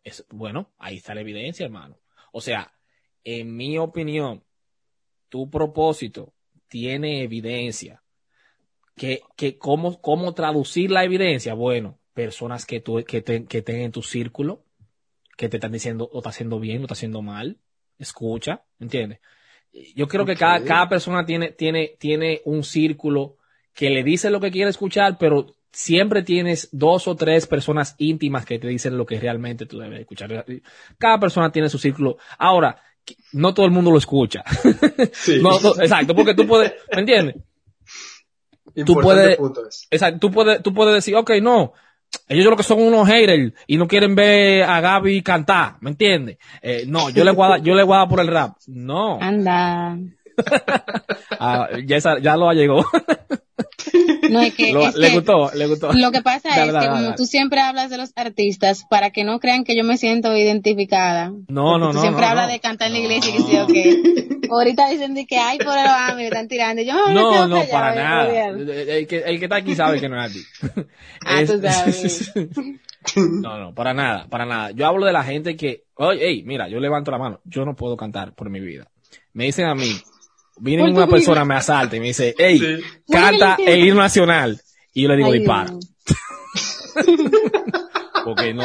Es, 0.03 0.25
bueno, 0.29 0.73
ahí 0.79 0.97
está 0.97 1.13
la 1.13 1.21
evidencia, 1.21 1.65
hermano. 1.65 1.99
O 2.31 2.41
sea, 2.41 2.73
en 3.23 3.55
mi 3.55 3.77
opinión, 3.77 4.43
tu 5.29 5.49
propósito 5.49 6.33
tiene 6.67 7.21
evidencia. 7.23 8.01
Que, 8.95 9.21
que 9.37 9.57
cómo, 9.57 10.01
cómo 10.01 10.33
traducir 10.33 10.91
la 10.91 11.03
evidencia? 11.03 11.53
Bueno, 11.53 11.99
personas 12.13 12.65
que, 12.65 12.79
tú, 12.79 13.03
que, 13.05 13.21
te- 13.21 13.45
que 13.45 13.59
estén 13.59 13.81
en 13.81 13.91
tu 13.91 14.01
círculo, 14.01 14.65
que 15.37 15.49
te 15.49 15.57
están 15.57 15.71
diciendo, 15.71 16.09
lo 16.11 16.19
está 16.19 16.29
haciendo 16.29 16.59
bien, 16.59 16.79
lo 16.79 16.83
está 16.85 16.93
haciendo 16.93 17.21
mal, 17.21 17.59
escucha, 17.97 18.63
¿entiendes? 18.79 19.19
Yo 19.95 20.07
creo 20.07 20.25
que 20.25 20.35
cada, 20.35 20.63
cada 20.63 20.89
persona 20.89 21.25
tiene, 21.25 21.51
tiene, 21.51 21.95
tiene 21.97 22.41
un 22.45 22.63
círculo 22.63 23.37
que 23.73 23.89
le 23.89 24.03
dice 24.03 24.29
lo 24.29 24.39
que 24.39 24.51
quiere 24.51 24.69
escuchar, 24.69 25.17
pero 25.17 25.47
siempre 25.71 26.23
tienes 26.23 26.69
dos 26.71 27.07
o 27.07 27.15
tres 27.15 27.47
personas 27.47 27.95
íntimas 27.97 28.45
que 28.45 28.59
te 28.59 28.67
dicen 28.67 28.97
lo 28.97 29.05
que 29.05 29.19
realmente 29.19 29.65
tú 29.65 29.79
debes 29.79 30.01
escuchar. 30.01 30.45
Cada 30.97 31.19
persona 31.19 31.51
tiene 31.51 31.69
su 31.69 31.77
círculo. 31.77 32.17
Ahora, 32.37 32.81
no 33.33 33.53
todo 33.53 33.65
el 33.65 33.71
mundo 33.71 33.91
lo 33.91 33.97
escucha. 33.97 34.43
Sí. 35.13 35.39
No, 35.41 35.59
no, 35.59 35.81
exacto, 35.81 36.13
porque 36.15 36.33
tú 36.35 36.45
puedes, 36.45 36.73
¿me 36.93 36.99
entiendes? 36.99 37.35
tú 38.85 38.95
puedes-. 38.95 39.37
Exacto, 39.89 40.19
tú 40.19 40.31
puedes, 40.31 40.61
tú 40.61 40.73
puedes 40.73 40.93
decir, 40.95 41.15
ok, 41.15 41.31
no, 41.41 41.73
ellos 42.27 42.45
lo 42.45 42.55
que 42.57 42.63
son 42.63 42.81
unos 42.81 43.07
haters 43.07 43.53
y 43.67 43.77
no 43.77 43.87
quieren 43.87 44.15
ver 44.15 44.63
a 44.63 44.79
Gaby 44.81 45.21
cantar, 45.21 45.75
¿me 45.81 45.89
entiendes? 45.91 46.37
Eh, 46.61 46.83
no, 46.87 47.09
yo 47.09 47.23
le 47.23 47.31
voy 47.31 47.45
a 47.45 47.49
dar, 47.49 47.61
yo 47.61 47.75
le 47.75 47.83
voy 47.83 47.95
a 47.95 47.99
dar 47.99 48.07
por 48.09 48.19
el 48.19 48.27
rap. 48.27 48.55
No, 48.67 49.19
Anda. 49.21 49.97
Ah, 51.39 51.67
ya, 51.85 51.97
esa- 51.97 52.19
ya 52.19 52.35
lo 52.37 52.51
llegó. 52.53 52.85
No 54.31 54.41
es 54.41 54.53
que, 54.55 54.71
Lo- 54.71 54.87
es 54.87 54.95
le 54.95 55.09
que 55.09 55.13
gustó, 55.15 55.51
le 55.53 55.67
gustó. 55.67 55.91
lo 55.93 56.11
que 56.11 56.21
pasa 56.21 56.49
Dale, 56.49 56.67
es 56.67 56.73
dale, 56.73 56.85
que 56.85 56.89
como 56.91 57.01
dale. 57.03 57.15
tú 57.17 57.25
siempre 57.25 57.59
hablas 57.61 57.89
de 57.89 57.97
los 57.97 58.11
artistas, 58.15 58.85
para 58.89 59.09
que 59.11 59.23
no 59.23 59.39
crean 59.39 59.63
que 59.63 59.75
yo 59.75 59.83
me 59.83 59.97
siento 59.97 60.35
identificada. 60.35 61.31
No, 61.49 61.77
no, 61.77 61.89
Tú 61.89 61.95
no, 61.95 62.01
siempre 62.01 62.21
no, 62.23 62.27
hablas 62.29 62.47
no. 62.47 62.53
de 62.53 62.59
cantar 62.59 62.87
en 62.87 62.93
la 62.93 62.99
No. 62.99 63.05
iglesia 63.05 63.29
y 63.31 63.37
que 63.37 63.43
sí, 63.43 63.57
ok. 63.57 64.41
Ahorita 64.51 64.89
dicen 64.89 65.13
de 65.13 65.25
que 65.25 65.37
ay, 65.37 65.57
por 65.59 65.77
el 65.77 65.85
a 65.87 66.13
me 66.15 66.25
están 66.25 66.47
tirando. 66.49 66.81
Yo, 66.81 66.91
"Ay, 66.93 67.13
me 67.13 67.21
No, 67.21 67.47
no, 67.47 67.63
para 67.71 67.95
nada. 67.95 68.27
odiar". 68.27 68.49
El, 68.55 68.69
el 68.69 69.07
que, 69.07 69.17
el 69.19 69.39
que 69.39 69.45
está 69.45 69.55
aquí 69.57 69.75
sabe 69.75 69.99
que 70.01 70.09
no 70.09 70.21
es 70.21 70.31
así. 70.31 70.43
Ah, 71.25 71.41
tú 71.45 71.53
Es- 71.63 71.73
sabes. 71.73 72.31
No, 73.15 73.57
no, 73.57 73.73
para 73.73 73.93
nada, 73.95 74.27
para 74.29 74.45
nada. 74.45 74.71
Yo 74.71 74.85
hablo 74.85 75.07
de 75.07 75.13
la 75.13 75.23
gente 75.23 75.55
que, 75.55 75.85
oye, 75.95 76.19
hey, 76.23 76.43
mira, 76.45 76.67
yo 76.69 76.79
levanto 76.79 77.09
la 77.09 77.17
mano, 77.17 77.41
yo 77.45 77.65
no 77.65 77.75
puedo 77.75 77.97
cantar 77.97 78.33
por 78.35 78.49
mi 78.51 78.59
vida. 78.59 78.87
Me 79.33 79.45
dicen 79.45 79.65
a 79.65 79.73
mí, 79.73 79.91
viene 80.57 80.83
una 80.91 81.07
persona, 81.07 81.45
me 81.45 81.55
asalta 81.55 81.95
y 81.95 81.99
me 81.99 82.07
dice, 82.07 82.35
hey, 82.37 82.59
Sí. 82.59 82.83
canta 83.11 83.57
el 83.65 83.85
himno 83.87 84.01
nacional. 84.01 84.59
Y 84.93 85.03
yo 85.03 85.09
le 85.09 85.15
digo, 85.17 85.31
Ay, 85.31 85.39
dispara. 85.39 85.71
Porque 88.23 88.53
no, 88.53 88.63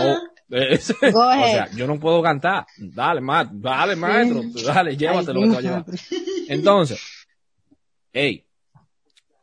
es- 0.50 0.90
o 1.02 1.12
sea, 1.12 1.70
yo 1.74 1.86
no 1.86 1.98
puedo 1.98 2.22
cantar. 2.22 2.66
Dale, 2.78 3.20
ma, 3.20 3.48
dale, 3.50 3.96
maestro, 3.96 4.42
dale, 4.64 4.96
llévatelo 4.96 5.40
que 5.40 5.46
te 5.46 5.52
va 5.52 5.58
a 5.58 5.62
llevar. 5.62 5.84
Entonces, 6.48 7.00
hey, 8.12 8.44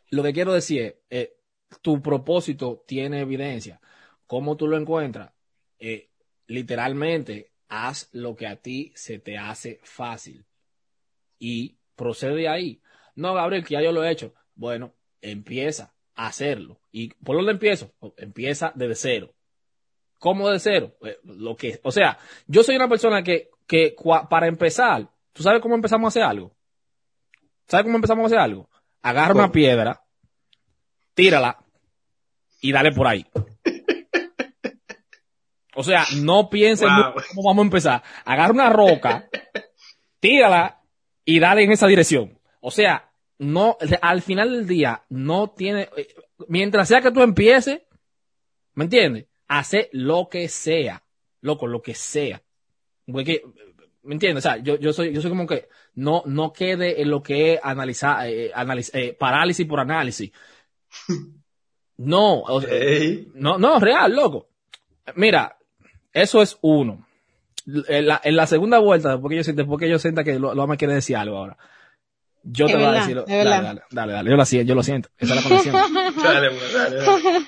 lo 0.09 0.23
que 0.23 0.33
quiero 0.33 0.53
decir 0.53 0.81
es, 0.81 0.95
eh, 1.09 1.33
tu 1.81 2.01
propósito 2.01 2.83
tiene 2.87 3.21
evidencia. 3.21 3.79
¿Cómo 4.27 4.55
tú 4.55 4.67
lo 4.67 4.77
encuentras? 4.77 5.31
Eh, 5.79 6.09
literalmente, 6.47 7.51
haz 7.69 8.09
lo 8.11 8.35
que 8.35 8.45
a 8.47 8.55
ti 8.57 8.91
se 8.95 9.17
te 9.19 9.37
hace 9.37 9.79
fácil 9.83 10.45
y 11.39 11.77
procede 11.95 12.47
ahí. 12.47 12.81
No, 13.15 13.33
Gabriel, 13.33 13.63
que 13.63 13.73
ya 13.73 13.81
yo 13.81 13.91
lo 13.91 14.03
he 14.03 14.11
hecho. 14.11 14.33
Bueno, 14.55 14.93
empieza 15.21 15.93
a 16.15 16.27
hacerlo. 16.27 16.79
¿Y 16.91 17.09
por 17.23 17.35
dónde 17.35 17.51
empiezo? 17.53 17.91
Oh, 17.99 18.13
Empieza 18.17 18.71
desde 18.75 18.95
cero. 18.95 19.33
¿Cómo 20.19 20.49
de 20.49 20.59
cero? 20.59 20.95
Eh, 21.03 21.17
Lo 21.23 21.55
que, 21.55 21.79
o 21.83 21.91
sea, 21.91 22.17
yo 22.47 22.63
soy 22.63 22.75
una 22.75 22.87
persona 22.87 23.23
que, 23.23 23.49
que 23.67 23.95
para 24.29 24.47
empezar, 24.47 25.09
¿tú 25.33 25.43
sabes 25.43 25.61
cómo 25.61 25.75
empezamos 25.75 26.05
a 26.05 26.09
hacer 26.09 26.23
algo? 26.23 26.55
¿Sabes 27.67 27.85
cómo 27.85 27.95
empezamos 27.97 28.23
a 28.23 28.27
hacer 28.27 28.39
algo? 28.39 28.69
Agarra 29.01 29.33
una 29.33 29.51
piedra, 29.51 30.01
tírala 31.13 31.57
y 32.61 32.71
dale 32.71 32.91
por 32.93 33.07
ahí. 33.07 33.25
O 35.75 35.83
sea, 35.83 36.05
no 36.17 36.49
pienses 36.49 36.87
Wow. 36.87 37.15
cómo 37.29 37.47
vamos 37.49 37.63
a 37.63 37.65
empezar. 37.65 38.03
Agarra 38.25 38.53
una 38.53 38.69
roca, 38.69 39.27
tírala 40.19 40.79
y 41.25 41.39
dale 41.39 41.63
en 41.63 41.71
esa 41.71 41.87
dirección. 41.87 42.37
O 42.61 42.71
sea, 42.71 43.09
no, 43.39 43.77
al 44.01 44.21
final 44.21 44.51
del 44.51 44.67
día, 44.67 45.03
no 45.09 45.49
tiene, 45.49 45.89
eh, 45.97 46.07
mientras 46.47 46.87
sea 46.87 47.01
que 47.01 47.11
tú 47.11 47.21
empieces, 47.21 47.81
¿me 48.75 48.85
entiendes? 48.85 49.25
Hacer 49.47 49.89
lo 49.91 50.27
que 50.29 50.47
sea, 50.47 51.03
loco, 51.41 51.67
lo 51.67 51.81
que 51.81 51.93
sea. 51.95 52.41
Porque, 53.11 53.43
¿me 54.03 54.13
entiendes? 54.15 54.45
O 54.45 54.49
sea, 54.49 54.57
yo, 54.57 54.77
yo 54.79 54.93
soy, 54.93 55.13
yo 55.13 55.21
soy 55.21 55.29
como 55.29 55.45
que 55.47 55.67
no, 55.95 56.23
no 56.25 56.53
quede 56.53 57.01
en 57.01 57.09
lo 57.09 57.21
que 57.21 57.53
es 57.55 57.59
analizar, 57.63 58.27
eh, 58.27 58.51
analiz- 58.53 58.91
eh, 58.93 59.13
parálisis 59.13 59.65
por 59.67 59.79
análisis. 59.79 60.31
No, 61.97 62.41
o 62.41 62.61
sea, 62.61 62.73
Ey. 62.73 63.29
no, 63.35 63.57
no, 63.57 63.79
real, 63.79 64.15
loco. 64.15 64.47
Mira, 65.15 65.57
eso 66.11 66.41
es 66.41 66.57
uno. 66.61 67.05
En 67.65 68.07
la, 68.07 68.19
en 68.23 68.35
la 68.35 68.45
segunda 68.47 68.79
vuelta, 68.79 69.19
porque 69.19 69.37
yo 69.37 69.43
siento, 69.43 69.65
porque 69.65 69.89
yo 69.89 69.97
sienta 69.99 70.23
que 70.23 70.37
lo, 70.39 70.53
lo 70.53 70.67
me 70.67 70.77
quiere 70.77 70.95
decir 70.95 71.15
algo 71.15 71.37
ahora. 71.37 71.57
Yo 72.43 72.65
Es 72.65 72.73
te 72.73 72.77
voy 72.77 72.85
a 72.87 72.91
decir, 72.91 73.23
dale, 73.25 73.43
dale, 73.49 73.81
dale, 73.89 74.13
dale, 74.13 74.29
yo 74.29 74.35
lo 74.35 74.43
siento, 74.45 74.67
yo 74.67 74.75
lo 74.75 74.83
siento. 74.83 75.09
Esa 75.17 75.33
es 75.35 75.43
la 75.43 75.47
conexión. 75.49 75.75
Dale, 76.23 76.49
dale, 76.73 76.95
dale. 76.97 77.45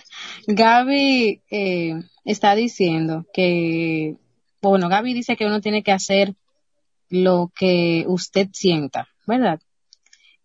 Gaby 0.47 1.41
eh, 1.51 1.93
está 2.23 2.56
diciendo 2.56 3.25
que, 3.34 4.15
bueno, 4.62 4.88
Gaby 4.88 5.13
dice 5.13 5.36
que 5.36 5.45
uno 5.45 5.60
tiene 5.60 5.84
que 5.84 5.91
hacer 5.91 6.34
lo 7.10 7.51
que 7.54 8.06
usted 8.08 8.47
sienta, 8.54 9.10
¿verdad? 9.28 9.60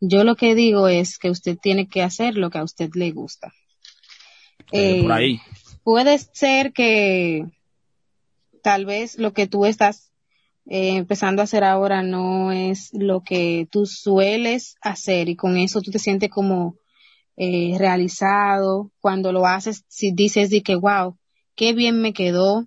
Yo 0.00 0.24
lo 0.24 0.34
que 0.34 0.54
digo 0.56 0.88
es 0.88 1.16
que 1.18 1.30
usted 1.30 1.56
tiene 1.56 1.86
que 1.88 2.02
hacer 2.02 2.34
lo 2.36 2.50
que 2.50 2.58
a 2.58 2.64
usted 2.64 2.90
le 2.94 3.12
gusta. 3.12 3.52
Eh, 4.72 5.02
por 5.02 5.12
Eh, 5.12 5.14
ahí. 5.14 5.40
puede 5.84 6.18
ser 6.18 6.72
que 6.72 7.44
tal 8.62 8.86
vez 8.86 9.18
lo 9.18 9.32
que 9.32 9.46
tú 9.46 9.64
estás 9.64 10.10
eh, 10.66 10.96
empezando 10.96 11.42
a 11.42 11.44
hacer 11.44 11.64
ahora 11.64 12.02
no 12.02 12.52
es 12.52 12.90
lo 12.92 13.22
que 13.22 13.66
tú 13.70 13.86
sueles 13.86 14.76
hacer 14.82 15.28
y 15.28 15.36
con 15.36 15.56
eso 15.56 15.80
tú 15.80 15.90
te 15.90 15.98
sientes 15.98 16.30
como 16.30 16.76
eh, 17.36 17.74
realizado 17.78 18.92
cuando 19.00 19.32
lo 19.32 19.46
haces 19.46 19.84
si 19.88 20.12
dices 20.12 20.50
de 20.50 20.62
que 20.62 20.76
wow 20.76 21.16
qué 21.56 21.72
bien 21.72 22.00
me 22.00 22.12
quedó 22.12 22.66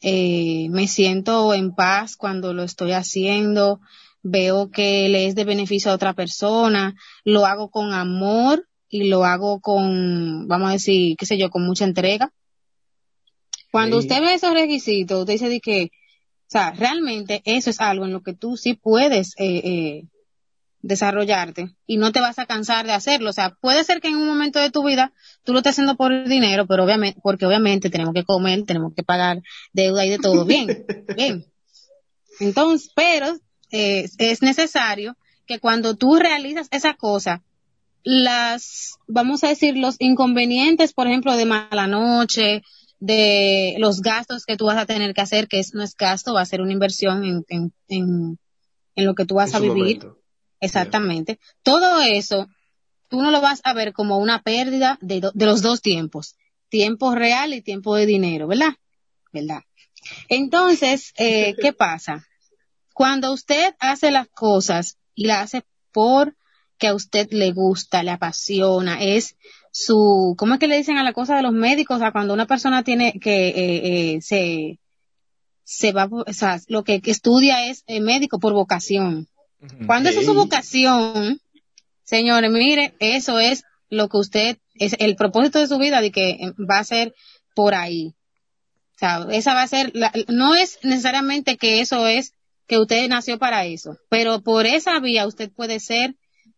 eh, 0.00 0.68
me 0.70 0.88
siento 0.88 1.54
en 1.54 1.74
paz 1.74 2.16
cuando 2.16 2.52
lo 2.52 2.62
estoy 2.62 2.92
haciendo 2.92 3.80
veo 4.22 4.70
que 4.70 5.08
le 5.08 5.26
es 5.26 5.34
de 5.34 5.44
beneficio 5.44 5.90
a 5.90 5.94
otra 5.94 6.14
persona 6.14 6.94
lo 7.24 7.46
hago 7.46 7.70
con 7.70 7.92
amor 7.92 8.66
y 8.88 9.08
lo 9.08 9.24
hago 9.24 9.60
con 9.60 10.48
vamos 10.48 10.70
a 10.70 10.72
decir 10.72 11.16
qué 11.16 11.26
sé 11.26 11.38
yo 11.38 11.50
con 11.50 11.64
mucha 11.64 11.84
entrega 11.84 12.32
cuando 13.76 14.00
Sí. 14.00 14.06
usted 14.08 14.22
ve 14.22 14.32
esos 14.32 14.54
requisitos, 14.54 15.20
usted 15.20 15.34
dice 15.34 15.48
de 15.50 15.60
que, 15.60 15.90
o 15.92 16.48
sea, 16.48 16.70
realmente 16.70 17.42
eso 17.44 17.68
es 17.68 17.78
algo 17.78 18.06
en 18.06 18.12
lo 18.14 18.22
que 18.22 18.32
tú 18.32 18.56
sí 18.56 18.72
puedes 18.72 19.34
eh, 19.36 19.60
eh, 19.64 20.02
desarrollarte 20.80 21.76
y 21.86 21.98
no 21.98 22.10
te 22.10 22.20
vas 22.20 22.38
a 22.38 22.46
cansar 22.46 22.86
de 22.86 22.94
hacerlo. 22.94 23.28
O 23.28 23.32
sea, 23.34 23.50
puede 23.60 23.84
ser 23.84 24.00
que 24.00 24.08
en 24.08 24.16
un 24.16 24.26
momento 24.26 24.60
de 24.60 24.70
tu 24.70 24.82
vida 24.82 25.12
tú 25.44 25.52
lo 25.52 25.58
estés 25.58 25.72
haciendo 25.72 25.94
por 25.94 26.26
dinero, 26.26 26.66
pero 26.66 26.84
obviamente, 26.84 27.20
porque 27.22 27.44
obviamente 27.44 27.90
tenemos 27.90 28.14
que 28.14 28.24
comer, 28.24 28.62
tenemos 28.64 28.94
que 28.94 29.02
pagar 29.02 29.42
deuda 29.74 30.06
y 30.06 30.08
de 30.08 30.18
todo. 30.20 30.46
Bien, 30.46 30.66
bien. 31.14 31.44
Entonces, 32.40 32.90
pero 32.96 33.36
eh, 33.72 34.08
es 34.16 34.40
necesario 34.40 35.18
que 35.46 35.58
cuando 35.58 35.96
tú 35.96 36.16
realizas 36.16 36.68
esa 36.70 36.94
cosa, 36.94 37.42
las, 38.04 38.94
vamos 39.06 39.44
a 39.44 39.48
decir, 39.48 39.76
los 39.76 39.96
inconvenientes, 39.98 40.94
por 40.94 41.08
ejemplo, 41.08 41.36
de 41.36 41.44
mala 41.44 41.86
noche, 41.86 42.62
de 42.98 43.76
los 43.78 44.00
gastos 44.00 44.44
que 44.46 44.56
tú 44.56 44.66
vas 44.66 44.78
a 44.78 44.86
tener 44.86 45.12
que 45.14 45.20
hacer, 45.20 45.48
que 45.48 45.58
es, 45.58 45.74
no 45.74 45.82
es 45.82 45.94
gasto, 45.96 46.34
va 46.34 46.40
a 46.40 46.46
ser 46.46 46.60
una 46.60 46.72
inversión 46.72 47.24
en, 47.24 47.44
en, 47.48 47.72
en, 47.88 48.38
en 48.94 49.04
lo 49.04 49.14
que 49.14 49.26
tú 49.26 49.34
vas 49.36 49.54
a 49.54 49.58
vivir. 49.60 49.98
momento. 49.98 50.18
Exactamente. 50.60 51.38
Todo 51.62 52.00
eso, 52.02 52.46
tú 53.08 53.20
no 53.22 53.30
lo 53.30 53.40
vas 53.40 53.60
a 53.64 53.74
ver 53.74 53.92
como 53.92 54.18
una 54.18 54.42
pérdida 54.42 54.98
de, 55.02 55.20
do- 55.20 55.32
de 55.34 55.46
los 55.46 55.60
dos 55.62 55.82
tiempos, 55.82 56.36
tiempo 56.70 57.14
real 57.14 57.52
y 57.54 57.60
tiempo 57.62 57.94
de 57.94 58.06
dinero, 58.06 58.46
¿verdad? 58.46 58.74
¿Verdad? 59.32 59.60
Entonces, 60.28 61.12
eh, 61.16 61.54
¿qué 61.60 61.72
pasa? 61.74 62.26
Cuando 62.94 63.32
usted 63.32 63.74
hace 63.78 64.10
las 64.10 64.28
cosas 64.28 64.96
y 65.14 65.26
las 65.26 65.44
hace 65.44 65.64
por 65.92 66.34
que 66.78 66.88
a 66.88 66.94
usted 66.94 67.28
le 67.30 67.52
gusta, 67.52 68.02
le 68.02 68.10
apasiona, 68.10 69.02
es 69.02 69.36
su, 69.78 70.34
¿cómo 70.38 70.54
es 70.54 70.60
que 70.60 70.68
le 70.68 70.76
dicen 70.78 70.96
a 70.96 71.04
la 71.04 71.12
cosa 71.12 71.36
de 71.36 71.42
los 71.42 71.52
médicos? 71.52 71.96
O 71.96 71.98
sea, 72.00 72.10
cuando 72.12 72.32
una 72.32 72.46
persona 72.46 72.82
tiene 72.82 73.12
que, 73.20 73.48
eh, 73.48 73.54
eh, 74.14 74.22
se, 74.22 74.78
se 75.64 75.92
va, 75.92 76.08
o 76.10 76.32
sea, 76.32 76.58
lo 76.68 76.82
que 76.82 77.00
estudia 77.04 77.68
es 77.68 77.84
eh, 77.86 78.00
médico 78.00 78.38
por 78.38 78.54
vocación. 78.54 79.28
Cuando 79.86 80.08
esa 80.08 80.20
es 80.20 80.26
su 80.26 80.32
vocación, 80.34 81.40
señores, 82.04 82.50
mire, 82.50 82.94
eso 83.00 83.38
es 83.38 83.64
lo 83.90 84.08
que 84.08 84.16
usted, 84.16 84.58
es 84.74 84.96
el 84.98 85.14
propósito 85.16 85.58
de 85.58 85.66
su 85.66 85.76
vida 85.78 86.00
de 86.00 86.10
que 86.10 86.30
eh, 86.30 86.52
va 86.70 86.78
a 86.78 86.84
ser 86.84 87.14
por 87.54 87.74
ahí. 87.74 88.14
O 88.94 88.98
sea, 88.98 89.26
esa 89.30 89.52
va 89.54 89.62
a 89.62 89.68
ser, 89.68 89.90
la- 89.94 90.12
no 90.28 90.54
es 90.54 90.78
necesariamente 90.84 91.56
que 91.58 91.80
eso 91.80 92.06
es 92.06 92.32
que 92.66 92.78
usted 92.78 93.08
nació 93.08 93.38
para 93.38 93.66
eso, 93.66 93.98
pero 94.08 94.40
por 94.40 94.64
esa 94.66 94.98
vía 95.00 95.26
usted 95.26 95.50
puede 95.50 95.80
ser 95.80 96.14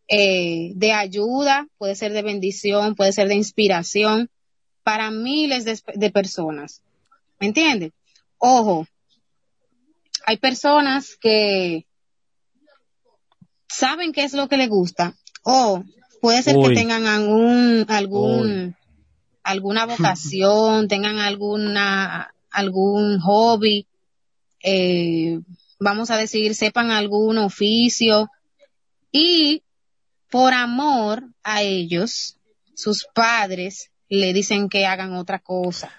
eh, 0.08 0.72
de 0.74 0.92
ayuda, 0.92 1.68
puede 1.78 1.94
ser 1.94 2.12
de 2.12 2.22
bendición, 2.22 2.94
puede 2.94 3.12
ser 3.12 3.28
de 3.28 3.34
inspiración 3.34 4.30
para 4.82 5.10
miles 5.10 5.64
de, 5.64 5.78
de 5.94 6.10
personas. 6.10 6.82
¿Me 7.38 7.48
entiende? 7.48 7.92
Ojo, 8.38 8.86
hay 10.26 10.38
personas 10.38 11.16
que 11.20 11.86
saben 13.68 14.12
qué 14.12 14.24
es 14.24 14.32
lo 14.32 14.48
que 14.48 14.56
les 14.56 14.68
gusta 14.68 15.14
o 15.42 15.84
puede 16.20 16.42
ser 16.42 16.56
Uy. 16.56 16.68
que 16.68 16.74
tengan 16.74 17.06
algún 17.06 17.84
algún 17.88 18.76
alguna 19.42 19.86
vocación, 19.86 20.88
tengan 20.88 21.18
alguna 21.18 22.34
algún 22.50 23.20
hobby, 23.20 23.86
eh, 24.62 25.40
vamos 25.78 26.10
a 26.10 26.16
decir, 26.16 26.54
sepan 26.54 26.90
algún 26.90 27.38
oficio 27.38 28.30
y 29.12 29.62
por 30.30 30.52
amor 30.54 31.22
a 31.42 31.62
ellos, 31.62 32.38
sus 32.74 33.06
padres 33.14 33.90
le 34.08 34.32
dicen 34.32 34.68
que 34.68 34.86
hagan 34.86 35.14
otra 35.14 35.38
cosa. 35.38 35.92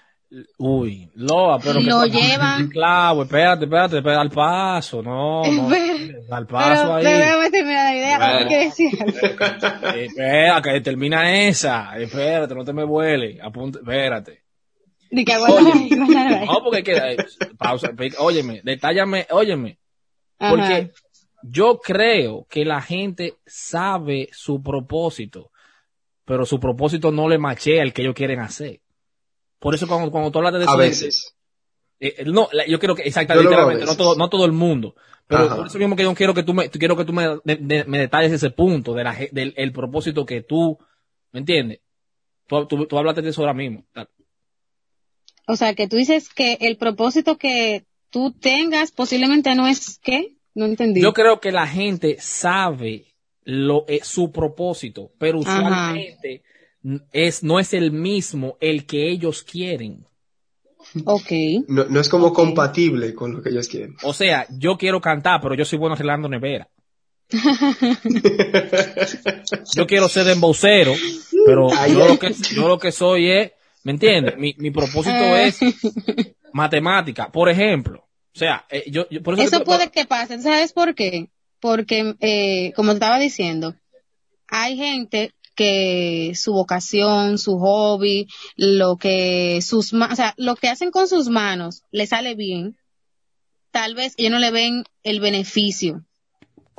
Uy, 0.58 1.10
Loa, 1.16 1.58
pero 1.58 1.80
que 1.80 1.86
lo 1.86 1.98
pasa? 2.02 2.06
llevan- 2.12 2.68
Claro, 2.68 3.22
espérate, 3.24 3.64
espérate, 3.64 3.96
espérate, 3.98 4.20
al 4.20 4.30
paso, 4.30 5.02
no, 5.02 5.42
no, 5.44 5.74
Espera, 5.74 6.36
al 6.36 6.46
paso 6.46 6.82
Pero 6.82 6.94
ahí. 6.94 7.04
déjame 7.04 7.50
terminar 7.50 7.84
la 7.84 7.96
idea, 7.96 8.18
Bueno. 8.18 8.48
¿qué 8.48 8.58
decir? 8.58 8.90
Eh, 9.96 10.04
Espera, 10.06 10.62
que 10.62 10.80
termina 10.82 11.48
esa, 11.48 11.98
espérate, 11.98 12.54
no 12.54 12.64
te 12.64 12.72
me 12.72 12.84
vuele, 12.84 13.40
apunta, 13.42 13.80
espérate. 13.80 14.44
Di 15.10 15.24
que 15.24 15.32
ahí. 15.32 15.90
No, 16.46 16.62
porque 16.62 16.84
que, 16.84 16.92
eh, 16.96 17.16
pausa, 17.58 17.90
óyeme, 18.18 18.60
detállame, 18.62 19.26
óyeme, 19.30 19.78
Ajá. 20.38 20.50
porque 20.52 20.92
yo 21.42 21.78
creo 21.78 22.46
que 22.48 22.64
la 22.64 22.80
gente 22.82 23.34
sabe 23.46 24.28
su 24.32 24.62
propósito, 24.62 25.50
pero 26.24 26.44
su 26.46 26.60
propósito 26.60 27.10
no 27.10 27.28
le 27.28 27.38
machea 27.38 27.82
el 27.82 27.92
que 27.92 28.02
ellos 28.02 28.14
quieren 28.14 28.40
hacer. 28.40 28.80
Por 29.58 29.74
eso 29.74 29.86
cuando, 29.86 30.10
cuando 30.10 30.30
tú 30.30 30.38
hablas 30.38 30.54
de 30.54 30.60
A 30.60 30.62
eso, 30.64 30.78
veces. 30.78 31.34
eh, 32.00 32.24
no, 32.26 32.48
yo 32.66 32.78
quiero 32.78 32.94
que, 32.94 33.02
exactamente, 33.02 33.54
a 33.54 33.58
literalmente, 33.58 33.84
no 33.84 33.96
todo, 33.96 34.14
no 34.16 34.28
todo 34.28 34.44
el 34.46 34.52
mundo. 34.52 34.94
Pero 35.26 35.44
Ajá. 35.44 35.56
por 35.56 35.66
eso 35.66 35.78
mismo 35.78 35.96
que 35.96 36.02
yo 36.02 36.14
quiero 36.14 36.34
que 36.34 36.42
tú 36.42 36.54
me, 36.54 36.68
quiero 36.70 36.96
que 36.96 37.04
tú 37.04 37.12
me, 37.12 37.24
de- 37.44 37.56
de- 37.56 37.84
me 37.84 37.98
detalles 37.98 38.32
ese 38.32 38.50
punto 38.50 38.94
de 38.94 39.04
la, 39.04 39.16
del 39.30 39.54
el 39.56 39.72
propósito 39.72 40.24
que 40.26 40.42
tú, 40.42 40.78
¿me 41.32 41.40
entiendes? 41.40 41.80
Tú, 42.46 42.66
tú, 42.66 42.86
tú 42.86 42.98
hablaste 42.98 43.22
de 43.22 43.30
eso 43.30 43.42
ahora 43.42 43.54
mismo. 43.54 43.84
O 45.46 45.56
sea, 45.56 45.74
que 45.74 45.88
tú 45.88 45.96
dices 45.96 46.28
que 46.28 46.54
el 46.60 46.76
propósito 46.76 47.36
que 47.36 47.84
tú 48.10 48.32
tengas 48.32 48.92
posiblemente 48.92 49.54
no 49.54 49.66
es 49.68 49.98
¿qué? 50.02 50.36
No 50.60 50.66
entendí. 50.66 51.00
Yo 51.00 51.14
creo 51.14 51.40
que 51.40 51.52
la 51.52 51.66
gente 51.66 52.18
sabe 52.20 53.06
lo, 53.44 53.86
eh, 53.88 54.00
su 54.02 54.30
propósito, 54.30 55.10
pero 55.18 55.38
usualmente 55.38 56.42
es, 57.12 57.42
no 57.42 57.58
es 57.58 57.72
el 57.72 57.92
mismo 57.92 58.58
el 58.60 58.84
que 58.84 59.08
ellos 59.10 59.42
quieren. 59.42 60.04
Ok. 61.06 61.30
No, 61.68 61.86
no 61.86 61.98
es 61.98 62.10
como 62.10 62.34
compatible 62.34 63.14
con 63.14 63.32
lo 63.32 63.42
que 63.42 63.48
ellos 63.48 63.68
quieren. 63.68 63.96
O 64.02 64.12
sea, 64.12 64.46
yo 64.50 64.76
quiero 64.76 65.00
cantar, 65.00 65.40
pero 65.40 65.54
yo 65.54 65.64
soy 65.64 65.78
bueno 65.78 65.94
arreglando 65.94 66.28
nevera. 66.28 66.68
yo 69.74 69.86
quiero 69.86 70.08
ser 70.10 70.28
embocero, 70.28 70.92
pero 71.46 71.68
Ay, 71.74 71.94
yo 71.94 72.02
ay. 72.02 72.08
lo, 72.10 72.18
que, 72.18 72.34
yo 72.54 72.68
lo 72.68 72.78
que 72.78 72.92
soy 72.92 73.30
es, 73.30 73.52
¿me 73.84 73.92
entiendes? 73.92 74.36
Mi, 74.36 74.54
mi 74.58 74.70
propósito 74.70 75.14
Eh. 75.14 75.46
es 75.46 75.58
matemática, 76.52 77.32
por 77.32 77.48
ejemplo. 77.48 78.09
O 78.34 78.38
sea, 78.38 78.64
eh, 78.70 78.84
yo, 78.90 79.06
yo- 79.10 79.22
por 79.22 79.34
eso, 79.34 79.42
Eso 79.42 79.64
puede 79.64 79.90
que 79.90 80.04
pase. 80.06 80.40
¿Sabes 80.40 80.72
por 80.72 80.94
qué? 80.94 81.28
Porque, 81.60 82.14
eh, 82.20 82.72
como 82.74 82.90
te 82.92 82.94
estaba 82.94 83.18
diciendo, 83.18 83.74
hay 84.48 84.76
gente 84.76 85.32
que 85.56 86.32
su 86.34 86.52
vocación, 86.52 87.36
su 87.38 87.58
hobby, 87.58 88.28
lo 88.56 88.96
que 88.96 89.60
sus, 89.62 89.92
o 89.92 90.16
sea, 90.16 90.32
lo 90.38 90.56
que 90.56 90.68
hacen 90.68 90.90
con 90.90 91.06
sus 91.08 91.28
manos 91.28 91.82
le 91.90 92.06
sale 92.06 92.34
bien, 92.34 92.76
tal 93.70 93.94
vez 93.94 94.14
ellos 94.16 94.32
no 94.32 94.38
le 94.38 94.50
ven 94.50 94.84
el 95.02 95.20
beneficio. 95.20 96.04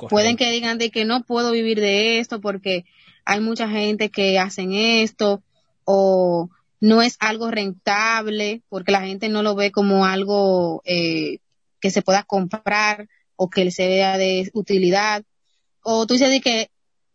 Pueden 0.08 0.36
que 0.36 0.50
digan 0.50 0.78
de 0.78 0.90
que 0.90 1.04
no 1.04 1.22
puedo 1.22 1.52
vivir 1.52 1.78
de 1.80 2.18
esto 2.18 2.40
porque 2.40 2.84
hay 3.24 3.40
mucha 3.40 3.68
gente 3.68 4.10
que 4.10 4.38
hacen 4.40 4.72
esto 4.72 5.42
o 5.84 6.48
no 6.82 7.00
es 7.00 7.16
algo 7.20 7.48
rentable 7.52 8.62
porque 8.68 8.90
la 8.90 9.02
gente 9.02 9.28
no 9.28 9.44
lo 9.44 9.54
ve 9.54 9.70
como 9.70 10.04
algo 10.04 10.82
eh, 10.84 11.38
que 11.80 11.92
se 11.92 12.02
pueda 12.02 12.24
comprar 12.24 13.08
o 13.36 13.48
que 13.48 13.70
se 13.70 13.86
vea 13.86 14.18
de 14.18 14.50
utilidad. 14.52 15.22
O 15.82 16.08
tú 16.08 16.14
dices 16.14 16.30
de 16.30 16.40
que 16.40 16.70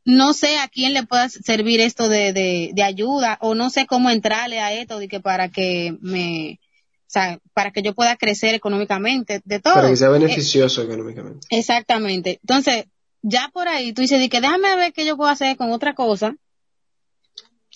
no 0.05 0.31
sé 0.31 0.57
a 0.57 0.69
quién 0.69 0.93
le 0.93 1.03
pueda 1.03 1.27
servir 1.27 1.81
esto 1.81 2.07
de, 2.07 2.31
de, 2.31 2.71
de 2.73 2.83
ayuda 2.83 3.37
o 3.41 3.55
no 3.55 3.69
sé 3.69 3.85
cómo 3.85 4.09
entrarle 4.09 4.61
a 4.61 4.71
esto 4.71 4.99
de 4.99 5.09
que 5.09 5.19
para 5.19 5.49
que 5.49 5.97
me, 5.99 6.61
o 6.61 7.09
sea, 7.09 7.37
para 7.53 7.71
que 7.71 7.81
yo 7.81 7.93
pueda 7.93 8.15
crecer 8.15 8.55
económicamente, 8.55 9.41
de 9.43 9.59
todo. 9.59 9.73
Para 9.73 9.89
que 9.89 9.97
sea 9.97 10.07
Eh, 10.07 10.11
beneficioso 10.11 10.81
económicamente. 10.81 11.45
Exactamente. 11.49 12.39
Entonces, 12.41 12.85
ya 13.21 13.49
por 13.51 13.67
ahí 13.67 13.91
tú 13.91 14.01
dices, 14.01 14.21
de 14.21 14.29
que 14.29 14.39
déjame 14.39 14.77
ver 14.77 14.93
qué 14.93 15.05
yo 15.05 15.17
puedo 15.17 15.29
hacer 15.29 15.57
con 15.57 15.71
otra 15.73 15.93
cosa, 15.93 16.37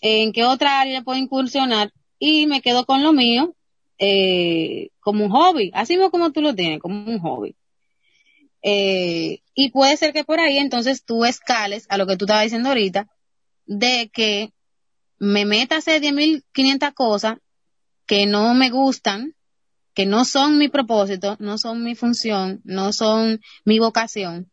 en 0.01 0.33
qué 0.33 0.43
otra 0.43 0.81
área 0.81 1.03
puedo 1.03 1.19
incursionar 1.19 1.93
y 2.19 2.47
me 2.47 2.61
quedo 2.61 2.85
con 2.85 3.03
lo 3.03 3.13
mío 3.13 3.55
eh, 3.97 4.89
como 4.99 5.25
un 5.25 5.31
hobby, 5.31 5.71
así 5.73 5.93
mismo 5.93 6.11
como 6.11 6.31
tú 6.31 6.41
lo 6.41 6.55
tienes, 6.55 6.79
como 6.79 7.09
un 7.09 7.19
hobby. 7.19 7.55
Eh, 8.63 9.41
y 9.55 9.71
puede 9.71 9.97
ser 9.97 10.13
que 10.13 10.23
por 10.23 10.39
ahí 10.39 10.57
entonces 10.57 11.03
tú 11.03 11.25
escales 11.25 11.85
a 11.89 11.97
lo 11.97 12.05
que 12.07 12.17
tú 12.17 12.25
estabas 12.25 12.43
diciendo 12.43 12.69
ahorita, 12.69 13.07
de 13.65 14.09
que 14.13 14.51
me 15.17 15.45
meta 15.45 15.75
a 15.75 15.77
hacer 15.79 16.01
10.500 16.01 16.93
cosas 16.93 17.37
que 18.05 18.25
no 18.25 18.53
me 18.53 18.69
gustan, 18.69 19.35
que 19.93 20.05
no 20.05 20.25
son 20.25 20.57
mi 20.57 20.67
propósito, 20.67 21.37
no 21.39 21.57
son 21.57 21.83
mi 21.83 21.95
función, 21.95 22.61
no 22.63 22.93
son 22.93 23.39
mi 23.65 23.79
vocación. 23.79 24.51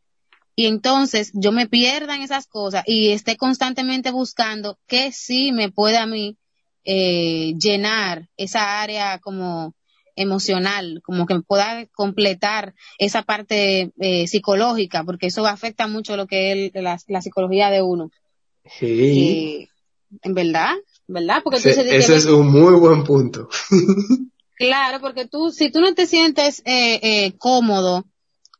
Y 0.59 0.67
entonces 0.67 1.31
yo 1.35 1.53
me 1.53 1.69
pierda 1.69 2.17
en 2.17 2.23
esas 2.23 2.49
cosas 2.49 2.83
y 2.85 3.13
esté 3.13 3.37
constantemente 3.37 4.11
buscando 4.11 4.77
que 4.89 5.13
sí 5.13 5.53
me 5.53 5.71
pueda 5.71 6.03
a 6.03 6.07
mí 6.07 6.37
eh, 6.83 7.55
llenar 7.57 8.29
esa 8.37 8.83
área 8.83 9.21
como 9.21 9.77
emocional, 10.17 11.01
como 11.05 11.27
que 11.27 11.39
pueda 11.47 11.87
completar 11.95 12.75
esa 12.99 13.23
parte 13.23 13.93
eh, 14.01 14.27
psicológica, 14.27 15.05
porque 15.05 15.29
eso 15.29 15.47
afecta 15.47 15.87
mucho 15.87 16.17
lo 16.17 16.27
que 16.27 16.67
es 16.67 16.73
la, 16.75 16.99
la 17.07 17.23
psicología 17.23 17.71
de 17.71 17.83
uno. 17.83 18.11
Sí. 18.65 18.89
Eh, 18.89 19.69
en 20.23 20.35
verdad, 20.35 20.75
¿verdad? 21.07 21.41
Porque 21.45 21.59
tú 21.59 21.69
que 21.69 21.99
ese 21.99 22.17
es 22.17 22.27
un 22.27 22.51
muy 22.51 22.75
buen 22.75 23.05
punto. 23.05 23.49
Claro, 24.57 25.01
porque 25.01 25.25
tú, 25.25 25.53
si 25.53 25.71
tú 25.71 25.81
no 25.81 25.95
te 25.95 26.09
sientes 26.09 26.63
eh, 26.65 26.99
eh, 27.01 27.35
cómodo 27.39 28.07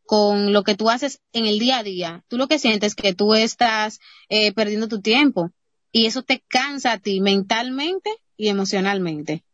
con 0.09 0.55
lo 0.55 0.63
que 0.65 0.75
tú 0.75 0.89
haces 0.89 1.21
en 1.35 1.45
el 1.45 1.59
día 1.59 1.81
a 1.81 1.83
día, 1.83 2.25
tú 2.29 2.39
lo 2.39 2.49
que 2.49 2.59
sientes 2.59 2.93
es 2.93 2.95
que 2.95 3.13
tú 3.13 3.35
estás 3.35 4.01
eh, 4.31 4.53
perdiendo 4.55 4.89
tu 4.89 5.03
tiempo 5.03 5.51
y 5.93 6.07
eso 6.07 6.23
te 6.23 6.43
cansa 6.49 6.93
a 6.93 6.99
ti 6.99 7.21
mentalmente 7.21 8.09
y 8.35 8.49
emocionalmente. 8.49 9.45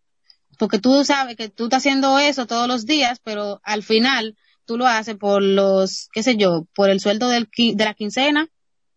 Porque 0.61 0.79
tú 0.79 1.05
sabes 1.05 1.35
que 1.35 1.49
tú 1.49 1.65
estás 1.65 1.79
haciendo 1.83 2.21
eso 2.21 2.47
todos 2.47 2.69
los 2.69 2.87
días, 2.87 3.19
pero 3.25 3.61
al 3.65 3.83
final 3.83 4.37
tú 4.65 4.79
lo 4.79 4.87
haces 4.87 5.17
por 5.17 5.43
los, 5.43 6.09
qué 6.13 6.23
sé 6.23 6.37
yo, 6.37 6.69
por 6.73 6.89
el 6.89 7.01
sueldo 7.01 7.29
del, 7.31 7.49
de 7.57 7.85
la 7.85 7.95
quincena 7.95 8.49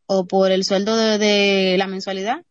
o 0.06 0.28
por 0.28 0.52
el 0.52 0.64
sueldo 0.64 0.96
de, 0.96 1.18
de 1.18 1.76
la 1.80 1.88
mensualidad 1.88 2.44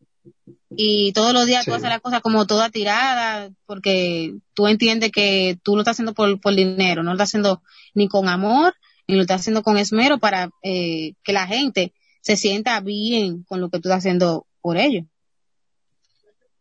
y 0.79 1.13
todos 1.13 1.33
los 1.33 1.47
días 1.47 1.65
tú 1.65 1.71
Sí. 1.71 1.77
haces 1.77 1.89
la 1.91 2.01
cosa 2.01 2.21
como 2.21 2.45
toda 2.45 2.71
tirada 2.71 3.51
porque 3.67 4.35
tú 4.53 4.67
entiendes 4.67 5.13
que 5.13 5.57
tú 5.63 5.77
lo 5.77 5.83
estás 5.83 5.95
haciendo 5.95 6.13
por, 6.13 6.41
por 6.41 6.57
dinero, 6.57 7.05
no 7.05 7.11
lo 7.11 7.15
estás 7.15 7.29
haciendo 7.31 7.63
ni 7.95 8.09
con 8.09 8.29
amor, 8.29 8.75
ni 9.09 9.17
lo 9.17 9.23
estás 9.23 9.41
haciendo 9.41 9.63
con 9.63 9.79
esmero 9.79 10.19
para 10.19 10.51
eh, 10.63 11.15
que 11.23 11.33
la 11.33 11.47
gente 11.47 11.93
se 12.21 12.37
sienta 12.37 12.81
bien 12.81 13.45
con 13.45 13.61
lo 13.61 13.71
que 13.71 13.79
tú 13.79 13.89
estás 13.89 13.99
haciendo 13.99 14.47
por 14.61 14.77
ellos. 14.77 15.05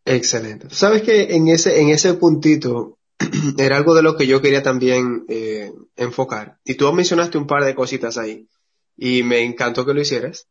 Excelente. 0.06 0.70
Sabes 0.70 1.02
que 1.02 1.36
en 1.36 1.48
ese, 1.48 1.82
en 1.82 1.90
ese 1.90 2.14
puntito 2.14 3.00
era 3.58 3.78
algo 3.78 3.96
de 3.96 4.04
lo 4.04 4.16
que 4.16 4.28
yo 4.28 4.42
quería 4.42 4.62
también 4.62 5.26
eh, 5.28 5.74
enfocar. 5.96 6.60
Y 6.64 6.76
tú 6.76 6.92
mencionaste 6.94 7.40
un 7.40 7.48
par 7.48 7.66
de 7.66 7.74
cositas 7.74 8.20
ahí. 8.20 8.48
Y 8.96 9.24
me 9.24 9.44
encantó 9.44 9.86
que 9.86 9.96
lo 9.96 10.02
hicieras. 10.02 10.48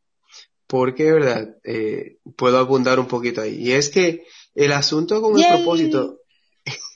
Porque, 0.67 1.13
verdad, 1.13 1.57
eh, 1.63 2.19
puedo 2.37 2.59
abundar 2.59 2.99
un 2.99 3.07
poquito 3.07 3.43
ahí. 3.43 3.55
Y 3.55 3.73
es 3.73 3.91
que 3.91 4.25
el 4.55 4.73
asunto 4.73 5.23
con 5.23 5.39
el 5.39 5.47
propósito. 5.47 6.19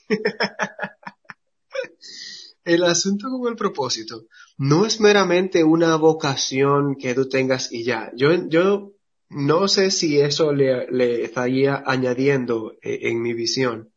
el 2.64 2.82
asunto 2.82 3.28
con 3.30 3.48
el 3.48 3.56
propósito 3.56 4.24
no 4.58 4.84
es 4.84 5.00
meramente 5.00 5.64
una 5.64 5.96
vocación 5.96 6.96
que 6.96 7.14
tú 7.14 7.28
tengas 7.28 7.72
y 7.72 7.84
ya. 7.84 8.10
Yo, 8.14 8.30
yo 8.48 8.92
no 9.30 9.68
sé 9.68 9.90
si 9.90 10.20
eso 10.20 10.52
le, 10.52 10.86
le 10.90 11.24
estaría 11.24 11.82
añadiendo 11.86 12.72
eh, 12.82 12.98
en 13.02 13.22
mi 13.22 13.32
visión 13.34 13.92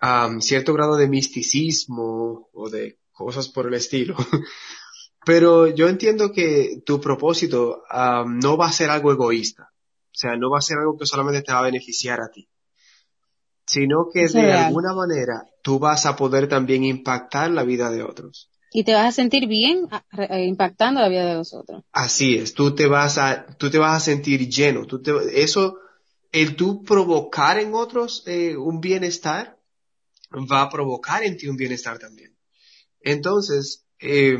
am, 0.00 0.40
cierto 0.40 0.72
grado 0.72 0.96
de 0.96 1.08
misticismo 1.08 2.48
o 2.52 2.70
de 2.70 2.98
cosas 3.12 3.48
por 3.48 3.66
el 3.66 3.74
estilo. 3.74 4.16
Pero 5.24 5.66
yo 5.66 5.88
entiendo 5.88 6.32
que 6.32 6.82
tu 6.84 7.00
propósito 7.00 7.82
am, 7.90 8.38
no 8.38 8.56
va 8.56 8.68
a 8.68 8.72
ser 8.72 8.90
algo 8.90 9.12
egoísta. 9.12 9.70
O 10.06 10.18
sea, 10.18 10.36
no 10.36 10.50
va 10.50 10.58
a 10.58 10.62
ser 10.62 10.78
algo 10.78 10.96
que 10.96 11.06
solamente 11.06 11.42
te 11.42 11.52
va 11.52 11.58
a 11.58 11.64
beneficiar 11.64 12.20
a 12.20 12.30
ti. 12.30 12.48
Sino 13.66 14.08
que 14.12 14.22
es 14.22 14.32
de 14.32 14.42
real. 14.42 14.66
alguna 14.66 14.94
manera 14.94 15.44
tú 15.62 15.78
vas 15.78 16.06
a 16.06 16.14
poder 16.16 16.48
también 16.48 16.84
impactar 16.84 17.50
la 17.50 17.64
vida 17.64 17.90
de 17.90 18.02
otros. 18.02 18.50
Y 18.72 18.84
te 18.84 18.92
vas 18.92 19.06
a 19.06 19.12
sentir 19.12 19.46
bien 19.46 19.88
eh, 20.18 20.44
impactando 20.44 21.00
la 21.00 21.08
vida 21.08 21.24
de 21.24 21.34
los 21.34 21.54
otros. 21.54 21.84
Así 21.92 22.36
es, 22.36 22.54
tú 22.54 22.74
te 22.74 22.86
vas 22.86 23.18
a, 23.18 23.46
tú 23.58 23.70
te 23.70 23.78
vas 23.78 23.96
a 23.96 24.04
sentir 24.04 24.48
lleno. 24.48 24.86
Tú 24.86 25.00
te, 25.00 25.12
eso, 25.42 25.78
el 26.32 26.56
tú 26.56 26.82
provocar 26.82 27.58
en 27.58 27.74
otros 27.74 28.22
eh, 28.26 28.56
un 28.56 28.80
bienestar, 28.80 29.56
va 30.32 30.62
a 30.62 30.70
provocar 30.70 31.22
en 31.22 31.36
ti 31.36 31.48
un 31.48 31.56
bienestar 31.56 31.98
también. 31.98 32.36
Entonces, 33.00 33.86
eh, 34.00 34.36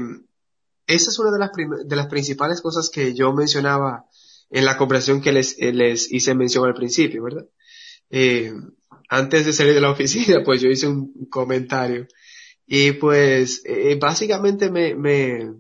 esa 0.86 1.10
es 1.10 1.18
una 1.18 1.30
de 1.30 1.38
las, 1.38 1.50
de 1.86 1.96
las 1.96 2.06
principales 2.06 2.60
cosas 2.60 2.90
que 2.90 3.14
yo 3.14 3.32
mencionaba 3.32 4.06
en 4.50 4.64
la 4.64 4.76
conversación 4.76 5.20
que 5.20 5.32
les, 5.32 5.56
eh, 5.58 5.72
les 5.72 6.12
hice 6.12 6.34
mención 6.34 6.64
al 6.64 6.74
principio, 6.74 7.22
¿verdad? 7.24 7.46
Eh, 8.10 8.52
antes 9.08 9.46
de 9.46 9.52
salir 9.52 9.74
de 9.74 9.80
la 9.80 9.90
oficina, 9.90 10.42
pues 10.44 10.60
yo 10.60 10.68
hice 10.68 10.86
un 10.86 11.26
comentario 11.28 12.06
y 12.66 12.92
pues 12.92 13.62
eh, 13.64 13.96
básicamente 14.00 14.70
me, 14.70 14.94
me, 14.94 15.54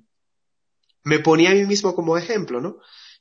me 1.04 1.20
ponía 1.20 1.50
a 1.50 1.54
mí 1.54 1.64
mismo 1.64 1.94
como 1.94 2.18
ejemplo, 2.18 2.60
¿no? 2.60 2.78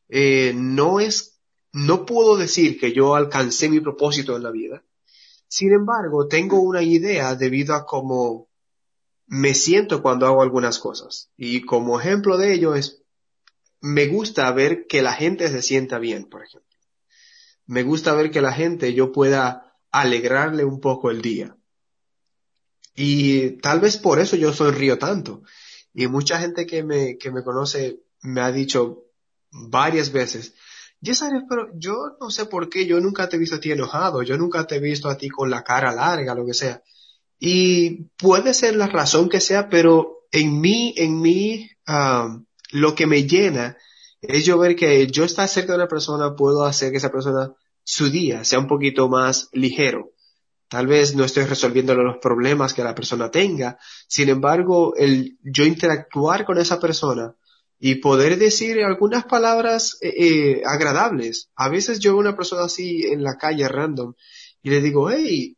Eh, 0.09 0.53
no 0.55 0.99
es, 0.99 1.39
no 1.71 2.05
puedo 2.05 2.35
decir 2.35 2.79
que 2.79 2.93
yo 2.93 3.15
alcancé 3.15 3.69
mi 3.69 3.79
propósito 3.79 4.35
en 4.35 4.43
la 4.43 4.51
vida. 4.51 4.83
Sin 5.47 5.71
embargo, 5.71 6.27
tengo 6.27 6.59
una 6.59 6.81
idea 6.81 7.35
debido 7.35 7.75
a 7.75 7.85
cómo 7.85 8.49
me 9.27 9.53
siento 9.53 10.01
cuando 10.01 10.25
hago 10.25 10.41
algunas 10.41 10.79
cosas. 10.79 11.29
Y 11.37 11.61
como 11.61 11.99
ejemplo 11.99 12.37
de 12.37 12.53
ello 12.53 12.75
es, 12.75 13.03
me 13.81 14.07
gusta 14.07 14.51
ver 14.51 14.87
que 14.87 15.03
la 15.03 15.13
gente 15.13 15.47
se 15.49 15.61
sienta 15.61 15.99
bien, 15.99 16.25
por 16.25 16.43
ejemplo. 16.43 16.77
Me 17.67 17.83
gusta 17.83 18.15
ver 18.15 18.31
que 18.31 18.41
la 18.41 18.53
gente 18.53 18.93
yo 18.93 19.11
pueda 19.11 19.75
alegrarle 19.91 20.65
un 20.65 20.79
poco 20.79 21.11
el 21.11 21.21
día. 21.21 21.55
Y 22.95 23.57
tal 23.61 23.79
vez 23.79 23.97
por 23.97 24.19
eso 24.19 24.35
yo 24.35 24.53
sonrío 24.53 24.97
tanto. 24.97 25.43
Y 25.93 26.07
mucha 26.07 26.39
gente 26.39 26.65
que 26.65 26.83
me, 26.83 27.17
que 27.17 27.31
me 27.31 27.43
conoce 27.43 27.99
me 28.21 28.41
ha 28.41 28.51
dicho 28.51 29.03
varias 29.51 30.11
veces, 30.11 30.55
Yesares, 31.01 31.43
pero 31.47 31.69
yo 31.75 32.17
no 32.19 32.31
sé 32.31 32.45
por 32.45 32.69
qué, 32.69 32.85
yo 32.85 32.99
nunca 32.99 33.29
te 33.29 33.35
he 33.35 33.39
visto 33.39 33.57
a 33.57 33.59
ti 33.59 33.71
enojado, 33.71 34.23
yo 34.23 34.37
nunca 34.37 34.65
te 34.65 34.75
he 34.75 34.79
visto 34.79 35.09
a 35.09 35.17
ti 35.17 35.29
con 35.29 35.49
la 35.49 35.63
cara 35.63 35.93
larga, 35.93 36.33
lo 36.33 36.45
que 36.45 36.53
sea. 36.53 36.81
Y 37.37 38.05
puede 38.17 38.53
ser 38.53 38.75
la 38.75 38.87
razón 38.87 39.29
que 39.29 39.39
sea, 39.39 39.69
pero 39.69 40.27
en 40.31 40.59
mí, 40.59 40.93
en 40.97 41.21
mí, 41.21 41.69
ah, 41.85 42.39
lo 42.71 42.95
que 42.95 43.05
me 43.05 43.25
llena 43.25 43.77
es 44.21 44.45
yo 44.45 44.57
ver 44.57 44.75
que 44.75 45.07
yo 45.07 45.23
estar 45.23 45.47
cerca 45.47 45.73
de 45.73 45.77
una 45.77 45.87
persona 45.87 46.35
puedo 46.35 46.65
hacer 46.65 46.91
que 46.91 46.97
esa 46.97 47.11
persona, 47.11 47.53
su 47.83 48.09
día 48.09 48.43
sea 48.43 48.59
un 48.59 48.67
poquito 48.67 49.07
más 49.07 49.49
ligero. 49.51 50.11
Tal 50.75 50.87
vez 50.87 51.15
no 51.15 51.23
estoy 51.23 51.45
resolviendo 51.45 51.95
los 51.95 52.17
problemas 52.17 52.73
que 52.73 52.83
la 52.83 52.93
persona 52.93 53.31
tenga. 53.31 53.79
Sin 54.09 54.27
embargo, 54.27 54.93
el 54.97 55.37
yo 55.41 55.63
interactuar 55.63 56.43
con 56.43 56.57
esa 56.57 56.81
persona 56.81 57.33
y 57.79 57.95
poder 57.95 58.37
decir 58.37 58.83
algunas 58.83 59.23
palabras 59.23 59.97
eh, 60.01 60.09
eh, 60.17 60.61
agradables. 60.65 61.49
A 61.55 61.69
veces 61.69 61.99
yo 61.99 62.11
veo 62.11 62.19
una 62.19 62.35
persona 62.35 62.65
así 62.65 63.03
en 63.03 63.23
la 63.23 63.37
calle 63.37 63.69
random 63.69 64.15
y 64.63 64.69
le 64.69 64.81
digo, 64.81 65.09
hey, 65.09 65.55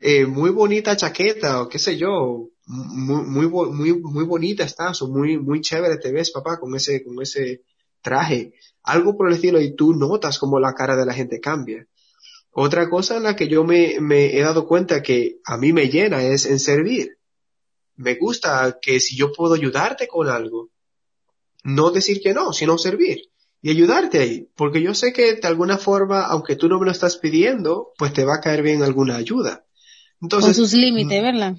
eh, 0.00 0.26
muy 0.26 0.50
bonita 0.50 0.94
chaqueta 0.94 1.62
o 1.62 1.68
qué 1.70 1.78
sé 1.78 1.96
yo, 1.96 2.50
muy, 2.66 3.24
muy, 3.24 3.46
muy, 3.48 3.98
muy 3.98 4.24
bonita 4.26 4.64
estás 4.64 5.00
o 5.00 5.08
muy, 5.08 5.38
muy 5.38 5.62
chévere 5.62 5.96
te 5.96 6.12
ves, 6.12 6.30
papá, 6.30 6.60
con 6.60 6.74
ese, 6.74 7.02
con 7.02 7.22
ese 7.22 7.62
traje, 8.02 8.52
algo 8.82 9.16
por 9.16 9.28
el 9.28 9.36
estilo 9.36 9.62
y 9.62 9.74
tú 9.74 9.94
notas 9.94 10.38
como 10.38 10.60
la 10.60 10.74
cara 10.74 10.94
de 10.94 11.06
la 11.06 11.14
gente 11.14 11.40
cambia. 11.40 11.86
Otra 12.60 12.90
cosa 12.90 13.16
en 13.16 13.22
la 13.22 13.36
que 13.36 13.46
yo 13.46 13.62
me, 13.62 14.00
me 14.00 14.36
he 14.36 14.40
dado 14.40 14.66
cuenta 14.66 15.00
que 15.00 15.38
a 15.44 15.56
mí 15.56 15.72
me 15.72 15.88
llena 15.88 16.24
es 16.24 16.44
en 16.44 16.58
servir. 16.58 17.18
Me 17.94 18.16
gusta 18.16 18.78
que 18.82 18.98
si 18.98 19.16
yo 19.16 19.32
puedo 19.32 19.54
ayudarte 19.54 20.08
con 20.08 20.28
algo, 20.28 20.70
no 21.62 21.92
decir 21.92 22.20
que 22.20 22.34
no, 22.34 22.52
sino 22.52 22.76
servir 22.76 23.30
y 23.62 23.70
ayudarte 23.70 24.18
ahí, 24.18 24.48
porque 24.56 24.82
yo 24.82 24.92
sé 24.92 25.12
que 25.12 25.34
de 25.36 25.46
alguna 25.46 25.78
forma, 25.78 26.24
aunque 26.26 26.56
tú 26.56 26.68
no 26.68 26.80
me 26.80 26.86
lo 26.86 26.90
estás 26.90 27.16
pidiendo, 27.18 27.92
pues 27.96 28.12
te 28.12 28.24
va 28.24 28.36
a 28.36 28.40
caer 28.40 28.62
bien 28.62 28.82
alguna 28.82 29.14
ayuda. 29.14 29.64
Con 30.28 30.52
sus 30.52 30.72
límites, 30.72 31.22
¿verdad? 31.22 31.54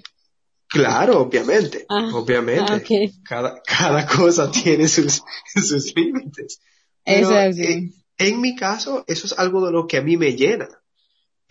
claro, 0.68 1.22
obviamente, 1.22 1.86
Ah, 1.88 2.12
obviamente, 2.14 2.74
ah, 2.74 2.76
ok. 2.76 3.14
cada, 3.24 3.62
cada 3.66 4.06
cosa 4.06 4.52
tiene 4.52 4.89
sus, 4.89 5.24
sus 5.56 5.95
límites. 5.95 6.60
Pero, 7.06 7.30
así. 7.30 7.93
en 8.18 8.41
mi 8.41 8.58
caso, 8.58 9.06
eso 9.08 9.28
es 9.28 9.39
algo 9.39 9.66
de 9.66 9.72
lo 9.72 9.88
que 9.88 9.95
a 9.95 10.02
mí 10.02 10.18
me 10.18 10.34
llena. 10.36 10.68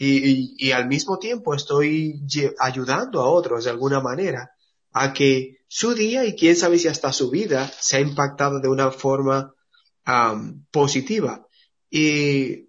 Y, 0.00 0.70
al 0.70 0.86
mismo 0.86 1.18
tiempo 1.18 1.54
estoy 1.54 2.22
ayudando 2.60 3.20
a 3.20 3.28
otros 3.28 3.64
de 3.64 3.70
alguna 3.70 4.00
manera 4.00 4.52
a 4.92 5.12
que 5.12 5.58
su 5.66 5.92
día 5.92 6.24
y 6.24 6.36
quién 6.36 6.54
sabe 6.54 6.78
si 6.78 6.86
hasta 6.86 7.12
su 7.12 7.30
vida 7.30 7.70
sea 7.80 8.00
impactado 8.00 8.60
de 8.60 8.68
una 8.68 8.92
forma 8.92 9.54
positiva. 10.70 11.46
Y 11.90 12.68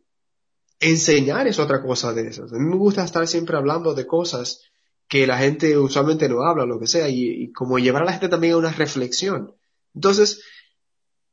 enseñar 0.80 1.47
es 1.47 1.59
otra 1.59 1.84
cosa 1.84 2.13
de 2.13 2.27
esas. 2.27 2.51
A 2.51 2.57
mí 2.57 2.65
me 2.65 2.77
gusta 2.77 3.03
estar 3.03 3.27
siempre 3.27 3.57
hablando 3.57 3.93
de 3.93 4.07
cosas 4.07 4.61
que 5.07 5.27
la 5.27 5.38
gente 5.38 5.77
usualmente 5.77 6.27
no 6.30 6.43
habla, 6.43 6.65
lo 6.65 6.80
que 6.80 6.88
sea, 6.88 7.09
y, 7.09 7.43
y 7.43 7.51
como 7.51 7.80
llevar 7.80 8.03
a 8.03 8.05
la 8.05 8.11
gente 8.11 8.30
también 8.30 8.53
a 8.53 8.57
una 8.57 8.71
reflexión. 8.71 9.55
Entonces, 9.93 10.41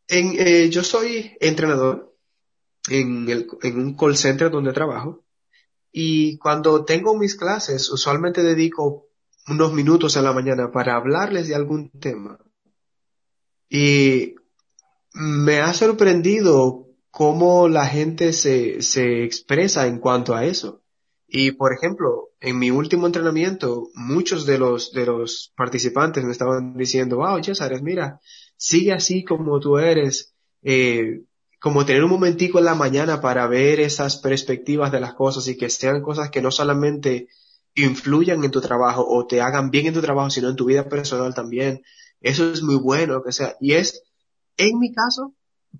en, 0.08 0.34
eh, 0.38 0.70
yo 0.70 0.82
soy 0.82 1.36
entrenador 1.40 2.14
en, 2.88 3.28
el, 3.28 3.46
en 3.62 3.78
un 3.78 3.96
call 3.96 4.16
center 4.16 4.50
donde 4.50 4.72
trabajo 4.72 5.25
y 5.98 6.36
cuando 6.36 6.84
tengo 6.84 7.16
mis 7.16 7.36
clases 7.36 7.88
usualmente 7.88 8.42
dedico 8.42 9.06
unos 9.48 9.72
minutos 9.72 10.14
en 10.18 10.24
la 10.24 10.34
mañana 10.34 10.70
para 10.70 10.94
hablarles 10.94 11.48
de 11.48 11.54
algún 11.54 11.88
tema. 11.88 12.38
Y 13.70 14.34
me 15.14 15.60
ha 15.60 15.72
sorprendido 15.72 16.86
cómo 17.10 17.66
la 17.68 17.86
gente 17.86 18.34
se, 18.34 18.82
se 18.82 19.24
expresa 19.24 19.86
en 19.86 19.98
cuanto 19.98 20.34
a 20.34 20.44
eso. 20.44 20.82
Y 21.26 21.52
por 21.52 21.72
ejemplo, 21.72 22.28
en 22.40 22.58
mi 22.58 22.70
último 22.70 23.06
entrenamiento, 23.06 23.88
muchos 23.94 24.44
de 24.44 24.58
los, 24.58 24.92
de 24.92 25.06
los 25.06 25.54
participantes 25.56 26.24
me 26.24 26.32
estaban 26.32 26.76
diciendo, 26.76 27.16
wow, 27.16 27.42
César, 27.42 27.80
mira, 27.80 28.20
sigue 28.58 28.92
así 28.92 29.24
como 29.24 29.58
tú 29.60 29.78
eres, 29.78 30.34
eh, 30.60 31.22
como 31.58 31.86
tener 31.86 32.04
un 32.04 32.10
momentico 32.10 32.58
en 32.58 32.66
la 32.66 32.74
mañana 32.74 33.20
para 33.20 33.46
ver 33.46 33.80
esas 33.80 34.18
perspectivas 34.18 34.92
de 34.92 35.00
las 35.00 35.14
cosas 35.14 35.48
y 35.48 35.56
que 35.56 35.70
sean 35.70 36.02
cosas 36.02 36.30
que 36.30 36.42
no 36.42 36.50
solamente 36.50 37.28
influyan 37.74 38.44
en 38.44 38.50
tu 38.50 38.60
trabajo 38.60 39.06
o 39.06 39.26
te 39.26 39.40
hagan 39.40 39.70
bien 39.70 39.86
en 39.86 39.94
tu 39.94 40.00
trabajo, 40.00 40.30
sino 40.30 40.48
en 40.48 40.56
tu 40.56 40.66
vida 40.66 40.88
personal 40.88 41.34
también. 41.34 41.82
Eso 42.20 42.50
es 42.50 42.62
muy 42.62 42.76
bueno, 42.76 43.22
que 43.22 43.32
sea. 43.32 43.56
Y 43.60 43.72
es, 43.72 44.02
en 44.56 44.78
mi 44.78 44.92
caso, 44.92 45.34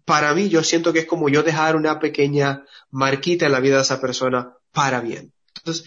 para 0.04 0.34
mí, 0.34 0.48
yo 0.48 0.62
siento 0.62 0.92
que 0.92 1.00
es 1.00 1.06
como 1.06 1.28
yo 1.28 1.42
dejar 1.42 1.76
una 1.76 1.98
pequeña 1.98 2.64
marquita 2.90 3.46
en 3.46 3.52
la 3.52 3.60
vida 3.60 3.76
de 3.76 3.82
esa 3.82 4.00
persona 4.00 4.54
para 4.72 5.00
bien. 5.00 5.32
Entonces, 5.56 5.86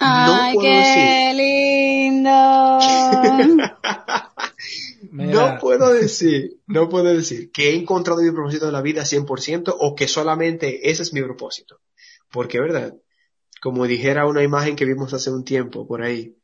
Ay, 0.00 0.54
no 0.54 0.60
puedo 0.60 0.68
decir, 0.68 0.94
qué 0.94 1.34
lindo. 1.34 2.30
No 5.10 5.58
puedo 5.60 5.92
decir, 5.92 6.60
no 6.66 6.88
puedo 6.88 7.14
decir 7.14 7.50
que 7.50 7.70
he 7.70 7.76
encontrado 7.76 8.22
mi 8.22 8.30
propósito 8.30 8.66
en 8.66 8.72
la 8.72 8.82
vida 8.82 9.02
100% 9.02 9.74
o 9.78 9.94
que 9.94 10.06
solamente 10.06 10.90
ese 10.90 11.02
es 11.02 11.12
mi 11.12 11.22
propósito. 11.22 11.80
Porque, 12.30 12.60
¿verdad? 12.60 12.94
Como 13.60 13.86
dijera 13.86 14.26
una 14.26 14.42
imagen 14.42 14.76
que 14.76 14.84
vimos 14.84 15.12
hace 15.12 15.30
un 15.30 15.44
tiempo 15.44 15.86
por 15.86 16.02
ahí, 16.02 16.36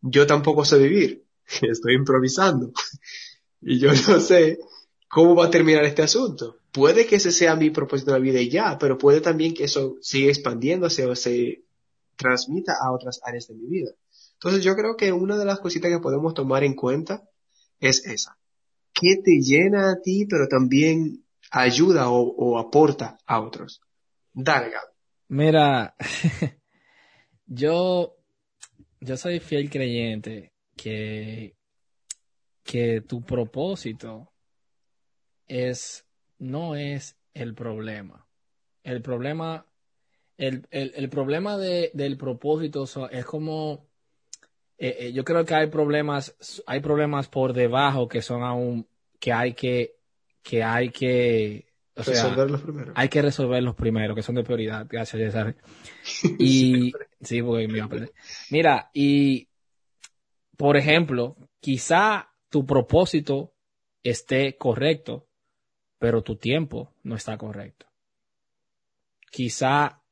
yo 0.00 0.26
tampoco 0.26 0.64
sé 0.64 0.78
vivir, 0.78 1.24
estoy 1.62 1.94
improvisando. 1.94 2.72
Y 3.66 3.78
yo 3.78 3.88
no 4.08 4.20
sé 4.20 4.58
cómo 5.08 5.34
va 5.34 5.46
a 5.46 5.50
terminar 5.50 5.84
este 5.84 6.02
asunto. 6.02 6.58
Puede 6.70 7.06
que 7.06 7.16
ese 7.16 7.32
sea 7.32 7.56
mi 7.56 7.70
propósito 7.70 8.10
de 8.10 8.18
la 8.18 8.22
vida 8.22 8.38
y 8.38 8.50
ya, 8.50 8.76
pero 8.76 8.98
puede 8.98 9.22
también 9.22 9.54
que 9.54 9.64
eso 9.64 9.96
siga 10.02 10.28
expandiéndose 10.28 11.06
o 11.06 11.16
se 11.16 11.64
transmita 12.16 12.74
a 12.78 12.92
otras 12.92 13.20
áreas 13.24 13.48
de 13.48 13.54
mi 13.54 13.66
vida. 13.66 13.92
Entonces 14.34 14.62
yo 14.62 14.76
creo 14.76 14.98
que 14.98 15.12
una 15.12 15.38
de 15.38 15.46
las 15.46 15.60
cositas 15.60 15.90
que 15.90 15.98
podemos 15.98 16.34
tomar 16.34 16.62
en 16.62 16.74
cuenta 16.74 17.26
es 17.88 18.04
esa. 18.06 18.38
¿Qué 18.92 19.16
te 19.22 19.40
llena 19.40 19.90
a 19.90 20.00
ti, 20.00 20.26
pero 20.26 20.48
también 20.48 21.24
ayuda 21.50 22.10
o, 22.10 22.22
o 22.22 22.58
aporta 22.58 23.18
a 23.26 23.40
otros? 23.40 23.80
Dale, 24.32 24.72
mira, 25.28 25.94
yo, 27.46 28.16
yo 29.00 29.16
soy 29.16 29.40
fiel 29.40 29.68
creyente 29.70 30.52
que, 30.76 31.56
que 32.62 33.00
tu 33.02 33.22
propósito 33.22 34.32
es, 35.46 36.06
no 36.38 36.76
es 36.76 37.16
el 37.34 37.54
problema. 37.54 38.26
El 38.82 39.02
problema, 39.02 39.66
el, 40.36 40.66
el, 40.70 40.92
el 40.94 41.08
problema 41.10 41.58
de, 41.58 41.90
del 41.94 42.16
propósito 42.16 42.84
es 43.10 43.24
como, 43.24 43.88
eh, 44.78 44.96
eh, 45.00 45.12
yo 45.12 45.24
creo 45.24 45.44
que 45.44 45.54
hay 45.54 45.66
problemas, 45.68 46.36
hay 46.66 46.80
problemas 46.80 47.28
por 47.28 47.52
debajo 47.52 48.08
que 48.08 48.22
son 48.22 48.42
aún, 48.42 48.86
que 49.20 49.32
hay 49.32 49.54
que, 49.54 49.96
que 50.42 50.62
hay 50.62 50.90
que, 50.90 51.72
o 51.96 52.02
sea, 52.02 52.14
Resolverlos 52.14 52.62
primero. 52.62 52.92
hay 52.96 53.08
que 53.08 53.22
resolverlos 53.22 53.74
primero, 53.76 54.14
que 54.14 54.22
son 54.22 54.34
de 54.34 54.44
prioridad. 54.44 54.86
Gracias, 54.88 55.20
César. 55.20 55.54
Y 56.38 56.92
sí, 57.20 57.42
porque 57.42 57.68
me 57.68 57.78
iba 57.78 57.86
a 57.86 57.88
perder. 57.90 58.12
Mira, 58.50 58.90
y 58.92 59.48
por 60.56 60.76
ejemplo, 60.76 61.36
quizá 61.60 62.30
tu 62.48 62.66
propósito 62.66 63.54
esté 64.02 64.56
correcto, 64.56 65.26
pero 65.98 66.22
tu 66.22 66.36
tiempo 66.36 66.92
no 67.02 67.16
está 67.16 67.36
correcto. 67.38 67.86
Quizá, 69.30 70.02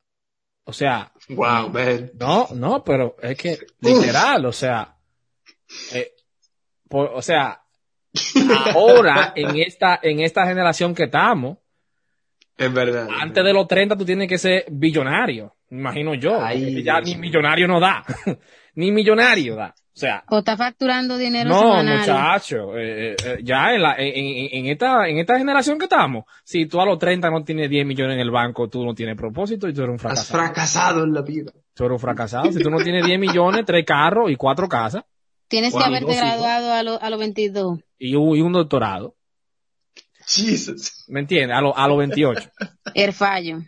o 0.64 0.72
sea, 0.72 1.12
Wow, 1.28 1.68
man. 1.70 2.10
no, 2.18 2.48
no, 2.54 2.84
pero 2.84 3.16
es 3.22 3.36
que 3.36 3.58
literal, 3.80 4.44
o 4.46 4.52
sea, 4.52 4.96
eh, 5.92 6.12
por- 6.88 7.10
o 7.14 7.22
sea, 7.22 7.62
ahora 8.74 9.32
en 9.36 9.56
esta 9.56 9.98
en 10.02 10.20
esta 10.20 10.46
generación 10.46 10.94
que 10.94 11.04
estamos, 11.04 11.58
En 12.58 12.74
verdad. 12.74 13.08
antes 13.20 13.42
de 13.44 13.52
los 13.52 13.66
30 13.66 13.96
tú 13.96 14.04
tienes 14.04 14.28
que 14.28 14.38
ser 14.38 14.66
billonario, 14.70 15.56
imagino 15.70 16.14
yo. 16.14 16.42
Ay, 16.42 16.82
ya 16.82 17.00
ni 17.00 17.16
millonario 17.16 17.66
no 17.66 17.80
da. 17.80 18.04
ni 18.74 18.92
millonario 18.92 19.56
da. 19.56 19.74
O 19.94 19.98
sea, 19.98 20.24
O 20.30 20.38
está 20.38 20.56
facturando 20.56 21.18
dinero 21.18 21.50
no, 21.50 21.60
semanal. 21.60 21.98
muchacho, 21.98 22.78
eh, 22.78 23.14
eh, 23.22 23.38
ya 23.42 23.74
en, 23.74 23.82
la, 23.82 23.94
en, 23.98 24.48
en- 24.50 24.66
esta, 24.66 25.06
en 25.06 25.18
esta 25.18 25.36
generación 25.36 25.78
que 25.78 25.84
estamos, 25.84 26.24
si 26.44 26.64
tú 26.64 26.80
a 26.80 26.86
los 26.86 26.98
30 26.98 27.28
no 27.30 27.44
tienes 27.44 27.68
10 27.68 27.84
millones 27.86 28.14
en 28.14 28.20
el 28.20 28.30
banco, 28.30 28.68
tú 28.68 28.84
no 28.86 28.94
tienes 28.94 29.16
propósito 29.16 29.68
y 29.68 29.74
tú 29.74 29.82
eres 29.82 29.90
un 29.90 29.96
Has 29.96 30.00
fracasado. 30.26 30.38
fracasado 30.42 31.04
en 31.04 31.12
la 31.12 31.20
vida. 31.20 31.52
Tú 31.74 31.84
eres 31.84 31.92
un 31.96 32.00
fracasado. 32.00 32.50
Si 32.50 32.58
tú 32.62 32.70
no 32.70 32.78
tienes 32.78 33.04
10 33.04 33.18
millones, 33.20 33.64
tres 33.66 33.84
carros 33.84 34.30
y 34.30 34.36
cuatro 34.36 34.66
casas 34.68 35.04
Tienes 35.48 35.74
que 35.74 35.84
haberte 35.84 36.16
graduado 36.16 36.72
a, 36.72 36.82
lo- 36.82 37.02
a 37.02 37.10
los 37.10 37.18
22. 37.18 37.80
y 37.98 38.14
un, 38.14 38.34
y 38.36 38.40
un 38.40 38.52
doctorado, 38.54 39.14
Jesus. 40.26 41.04
¿me 41.08 41.20
entiendes? 41.20 41.56
A, 41.56 41.60
lo- 41.60 41.76
a 41.76 41.86
los 41.88 41.98
28. 41.98 42.50
El 42.94 43.12
fallo. 43.12 43.58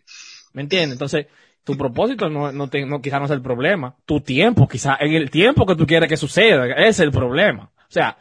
¿Me 0.53 0.63
entiendes? 0.63 0.93
Entonces, 0.93 1.27
tu 1.65 1.77
propósito 1.77 2.29
no, 2.29 2.53
no, 2.53 2.69
te, 2.69 2.85
no 2.85 3.01
quizá 3.01 3.19
no 3.19 3.25
es 3.25 3.31
el 3.31 3.43
problema. 3.43 3.97
Tu 4.05 4.21
tiempo, 4.21 4.69
quizá 4.69 4.97
en 5.01 5.15
el 5.15 5.31
tiempo 5.31 5.67
que 5.67 5.75
tú 5.75 5.87
quieres 5.87 6.09
que 6.09 6.17
suceda, 6.17 6.67
es 6.67 7.01
el 7.01 7.11
problema. 7.11 7.71
O 7.77 7.91
sea, 7.91 8.19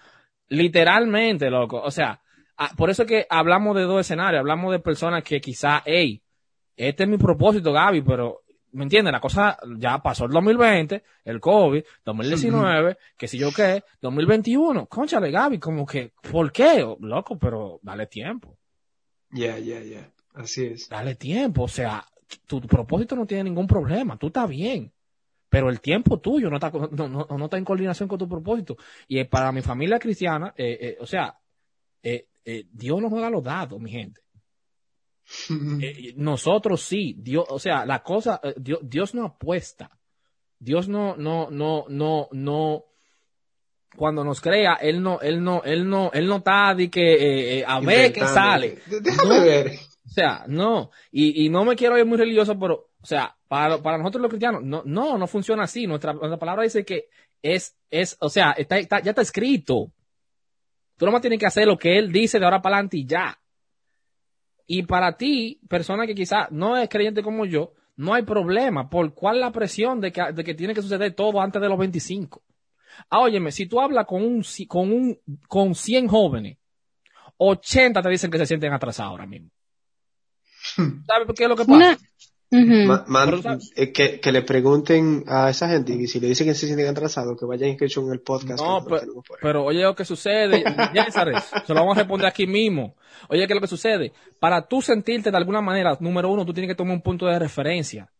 literalmente, 0.47 1.49
loco. 1.49 1.81
O 1.81 1.91
sea, 1.91 2.21
ah, 2.57 2.71
por 2.77 2.89
eso 2.89 3.03
es 3.03 3.09
que 3.09 3.27
hablamos 3.29 3.75
de 3.75 3.83
dos 3.83 4.01
escenarios. 4.01 4.39
Hablamos 4.39 4.71
de 4.71 4.79
personas 4.79 5.23
que 5.23 5.41
quizá, 5.41 5.83
hey, 5.85 6.23
este 6.77 7.03
es 7.03 7.09
mi 7.09 7.17
propósito, 7.17 7.73
Gaby, 7.73 8.01
pero, 8.01 8.43
¿me 8.71 8.83
entiendes? 8.83 9.11
La 9.11 9.19
cosa 9.19 9.57
ya 9.77 9.99
pasó 9.99 10.25
el 10.25 10.31
2020, 10.31 11.03
el 11.25 11.39
COVID, 11.41 11.83
2019, 12.05 12.97
que 13.17 13.27
si 13.27 13.37
yo 13.37 13.51
qué, 13.53 13.83
2021. 14.01 14.85
Conchale, 14.85 15.31
Gaby, 15.31 15.59
como 15.59 15.85
que, 15.85 16.13
¿por 16.31 16.51
qué? 16.51 16.85
Loco, 16.99 17.37
pero 17.37 17.79
dale 17.81 18.07
tiempo. 18.07 18.57
Ya, 19.31 19.59
ya, 19.59 19.81
ya. 19.81 20.09
Así 20.33 20.65
es. 20.65 20.89
Dale 20.89 21.15
tiempo, 21.15 21.63
o 21.63 21.67
sea, 21.67 22.05
tu, 22.45 22.61
tu 22.61 22.67
propósito 22.67 23.15
no 23.15 23.25
tiene 23.25 23.45
ningún 23.45 23.67
problema, 23.67 24.17
tú 24.17 24.27
estás 24.27 24.49
bien, 24.49 24.91
pero 25.49 25.69
el 25.69 25.79
tiempo 25.81 26.19
tuyo 26.19 26.49
no 26.49 26.55
está, 26.57 26.71
no, 26.71 27.07
no, 27.07 27.27
no 27.29 27.45
está 27.45 27.57
en 27.57 27.65
coordinación 27.65 28.09
con 28.09 28.17
tu 28.17 28.27
propósito. 28.27 28.75
Y 29.07 29.19
eh, 29.19 29.25
para 29.25 29.51
mi 29.51 29.61
familia 29.61 29.99
cristiana, 29.99 30.53
eh, 30.57 30.77
eh, 30.81 30.97
o 30.99 31.05
sea, 31.05 31.37
eh, 32.01 32.27
Dios 32.71 32.99
no 33.01 33.09
juega 33.09 33.29
los 33.29 33.43
dados, 33.43 33.79
mi 33.79 33.89
gente. 33.91 34.21
Nosotros 36.17 36.81
sí, 36.81 37.15
Dios, 37.17 37.45
o 37.49 37.59
sea, 37.59 37.85
la 37.85 38.03
cosa, 38.03 38.41
Dios, 38.57 38.79
Dios 38.83 39.13
no 39.15 39.25
apuesta. 39.25 39.89
Dios 40.59 40.87
no, 40.87 41.15
no, 41.17 41.49
no, 41.51 41.85
no, 41.89 42.29
no, 42.31 42.85
cuando 43.95 44.23
nos 44.23 44.41
crea, 44.41 44.75
él 44.75 45.01
no, 45.01 45.19
él 45.21 45.43
no, 45.43 45.61
él 45.63 45.87
no, 45.87 46.09
él 46.13 46.25
no 46.25 46.37
está 46.37 46.73
de 46.73 46.89
que 46.89 47.13
eh, 47.13 47.59
eh, 47.59 47.63
a 47.67 47.79
ver 47.79 48.13
qué 48.13 48.25
sale. 48.27 48.79
Déjame 48.85 49.39
No. 49.39 49.45
ver. 49.45 49.71
O 50.13 50.15
sea, 50.15 50.45
no. 50.47 50.91
Y, 51.11 51.49
no 51.49 51.65
me 51.65 51.75
quiero 51.75 51.97
ir 51.97 52.05
muy 52.05 52.19
religioso, 52.19 52.59
pero, 52.59 52.91
o 53.01 53.05
sea, 53.05 53.35
para, 53.47 53.79
nosotros 53.97 54.21
los 54.21 54.29
cristianos, 54.29 54.61
no, 54.61 54.83
no, 54.85 55.17
no 55.17 55.25
funciona 55.25 55.63
así. 55.63 55.87
Nuestra, 55.87 56.13
nuestra 56.13 56.37
palabra 56.37 56.61
dice 56.61 56.85
que 56.85 57.07
es, 57.41 57.75
es, 57.89 58.15
o 58.19 58.29
sea, 58.29 58.51
está, 58.51 58.79
ya 58.79 59.09
está 59.09 59.23
escrito. 59.23 59.91
Tú 60.97 61.05
nomás 61.07 61.21
tienes 61.21 61.39
que 61.39 61.47
hacer 61.47 61.65
lo 61.65 61.79
que 61.79 61.97
él 61.97 62.11
dice 62.11 62.37
de 62.37 62.45
ahora 62.45 62.61
para 62.61 62.75
adelante 62.75 62.97
y 62.97 63.07
ya. 63.07 63.41
Y 64.67 64.83
para 64.83 65.17
ti, 65.17 65.59
persona 65.67 66.05
que 66.05 66.13
quizás 66.13 66.51
no 66.51 66.77
es 66.77 66.87
creyente 66.89 67.23
como 67.23 67.45
yo, 67.45 67.73
no 67.95 68.13
hay 68.13 68.21
problema. 68.21 68.91
¿Por 68.91 69.15
cuál 69.15 69.39
la 69.39 69.51
presión 69.51 69.99
de 69.99 70.11
que, 70.11 70.31
de 70.31 70.43
que 70.43 70.53
tiene 70.53 70.75
que 70.75 70.83
suceder 70.83 71.15
todo 71.15 71.41
antes 71.41 71.59
de 71.59 71.69
los 71.69 71.79
25? 71.79 72.43
Ah, 73.09 73.21
óyeme, 73.21 73.51
si 73.51 73.65
tú 73.65 73.81
hablas 73.81 74.05
con 74.05 74.21
un, 74.21 74.43
con 74.67 74.91
un, 74.91 75.19
con 75.47 75.73
100 75.73 76.07
jóvenes, 76.07 76.59
80 77.37 77.99
te 77.99 78.09
dicen 78.09 78.29
que 78.29 78.37
se 78.37 78.45
sienten 78.45 78.73
atrasados 78.73 79.09
ahora 79.09 79.25
mismo. 79.25 79.49
¿Sabes 80.75 81.25
por 81.25 81.35
qué 81.35 81.43
es 81.43 81.49
lo 81.49 81.55
que 81.55 81.65
pasa? 81.65 81.97
Eh, 83.75 83.91
que, 83.91 84.19
que 84.19 84.31
le 84.31 84.43
pregunten 84.43 85.23
a 85.27 85.49
esa 85.49 85.67
gente 85.69 85.91
y 85.93 86.05
si 86.07 86.19
le 86.19 86.27
dicen 86.27 86.45
que 86.45 86.53
se 86.53 86.67
sienten 86.67 86.87
atrasados, 86.87 87.35
que 87.39 87.45
vayan 87.47 87.69
inscritos 87.69 88.03
en 88.05 88.11
el 88.13 88.19
podcast. 88.21 88.61
No, 88.61 88.85
pero, 89.41 89.63
oye 89.65 89.81
lo 89.81 89.95
que 89.95 90.05
sucede, 90.05 90.63
ya 90.93 91.09
sabes, 91.09 91.43
se 91.65 91.73
lo 91.73 91.79
vamos 91.79 91.97
a 91.97 92.01
responder 92.01 92.27
aquí 92.27 92.45
mismo. 92.45 92.95
Oye, 93.29 93.47
¿qué 93.47 93.53
es 93.53 93.55
lo 93.55 93.61
que 93.61 93.67
sucede? 93.67 94.11
Para 94.39 94.67
tú 94.67 94.81
sentirte 94.83 95.31
de 95.31 95.37
alguna 95.37 95.61
manera, 95.61 95.97
número 95.99 96.29
uno, 96.29 96.45
tú 96.45 96.53
tienes 96.53 96.69
que 96.69 96.75
tomar 96.75 96.93
un 96.95 97.01
punto 97.01 97.25
de 97.25 97.39
referencia. 97.39 98.11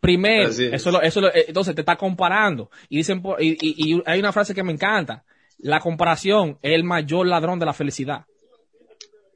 Primero, 0.00 0.48
es. 0.48 0.58
eso, 0.60 0.90
lo- 0.90 1.02
eso, 1.02 1.20
lo- 1.20 1.28
eh, 1.34 1.46
entonces 1.48 1.74
te 1.74 1.82
está 1.82 1.96
comparando. 1.96 2.70
Y 2.88 2.98
dicen, 2.98 3.20
y, 3.40 3.50
y- 3.60 3.94
y 3.96 4.02
hay 4.06 4.20
una 4.20 4.32
frase 4.32 4.54
que 4.54 4.62
me 4.62 4.72
encanta. 4.72 5.24
La 5.58 5.80
comparación 5.80 6.58
es 6.62 6.72
el 6.74 6.84
mayor 6.84 7.26
ladrón 7.26 7.58
de 7.58 7.66
la 7.66 7.72
felicidad. 7.72 8.24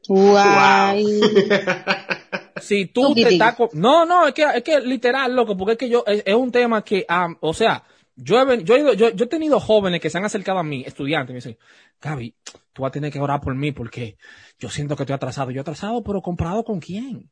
Guay. 0.09 1.07
Si 2.61 2.87
tú 2.87 3.13
te 3.15 3.29
estás... 3.31 3.57
No, 3.73 4.07
no, 4.07 4.29
es 4.29 4.35
que, 4.35 4.45
es 4.45 4.63
que 4.63 4.81
literal, 4.81 5.35
loco, 5.35 5.57
porque 5.57 5.73
es 5.73 5.79
que 5.79 5.89
yo, 5.89 6.05
es, 6.07 6.23
es 6.25 6.35
un 6.35 6.53
tema 6.53 6.85
que, 6.85 7.05
o 7.41 7.53
sea, 7.53 7.83
yo 8.15 8.41
he, 8.41 8.63
yo, 8.63 8.77
he 8.77 8.81
ido- 8.81 8.93
yo, 8.93 9.11
yo 9.11 9.25
he 9.25 9.29
tenido 9.29 9.59
jóvenes 9.59 10.01
que 10.01 10.11
se 10.11 10.19
han 10.19 10.25
acercado 10.25 10.61
a 10.61 10.63
mí, 10.63 10.85
estudiantes, 10.87 11.31
y 11.31 11.33
me 11.33 11.39
dicen, 11.39 11.59
Gaby, 12.01 12.37
tú 12.73 12.83
vas 12.83 12.91
a 12.91 12.93
tener 12.93 13.13
que 13.13 13.19
orar 13.19 13.41
por 13.41 13.55
mí 13.57 13.73
porque 13.73 14.17
yo 14.61 14.69
siento 14.69 14.95
que 14.95 15.03
estoy 15.03 15.15
atrasado. 15.15 15.51
Yo 15.51 15.61
atrasado, 15.63 16.05
pero 16.05 16.23
comparado 16.23 16.63
con 16.63 16.79
quién? 16.79 17.31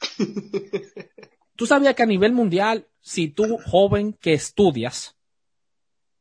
tú 1.56 1.66
sabías 1.66 1.94
que 1.94 2.02
a 2.02 2.06
nivel 2.06 2.32
mundial, 2.32 2.88
si 3.00 3.28
tú, 3.28 3.56
joven 3.58 4.14
que 4.14 4.32
estudias, 4.32 5.16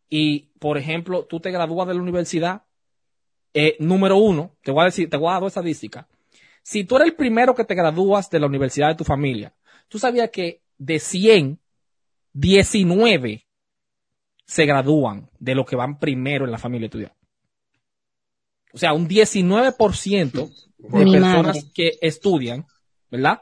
y, 0.08 0.52
por 0.60 0.78
ejemplo, 0.78 1.26
tú 1.26 1.40
te 1.40 1.52
gradúas 1.52 1.88
de 1.88 1.94
la 1.96 2.02
universidad, 2.02 2.64
eh, 3.54 3.76
número 3.80 4.18
uno, 4.18 4.56
te 4.62 4.72
voy 4.72 4.82
a 4.84 4.86
decir, 4.86 5.10
te 5.10 5.18
voy 5.18 5.30
a 5.30 5.34
dar 5.34 5.42
dos 5.42 5.52
estadísticas. 5.52 6.06
Si 6.64 6.84
tú 6.84 6.98
eres 6.98 7.10
el 7.10 7.16
primero 7.16 7.56
que 7.56 7.64
te 7.66 7.76
gradúas 7.76 8.30
de 8.30 8.40
la 8.40 8.46
universidad 8.48 8.90
de 8.90 8.96
tu 8.96 9.04
familia, 9.04 9.54
tú 9.88 9.98
sabías 10.00 10.30
que 10.30 10.62
de 10.78 11.00
100, 11.00 11.60
19 12.34 13.46
se 14.46 14.66
gradúan 14.66 15.30
de 15.40 15.56
los 15.56 15.66
que 15.66 15.76
van 15.76 16.00
primero 16.00 16.46
en 16.46 16.52
la 16.52 16.58
familia 16.58 16.86
a 16.86 16.88
estudiar. 16.90 17.16
O 18.74 18.78
sea, 18.78 18.94
un 18.94 19.08
19% 19.08 20.32
de 20.78 21.06
Mi 21.06 21.12
personas 21.12 21.56
madre. 21.58 21.72
que 21.74 21.92
estudian, 22.02 22.66
¿verdad? 23.10 23.42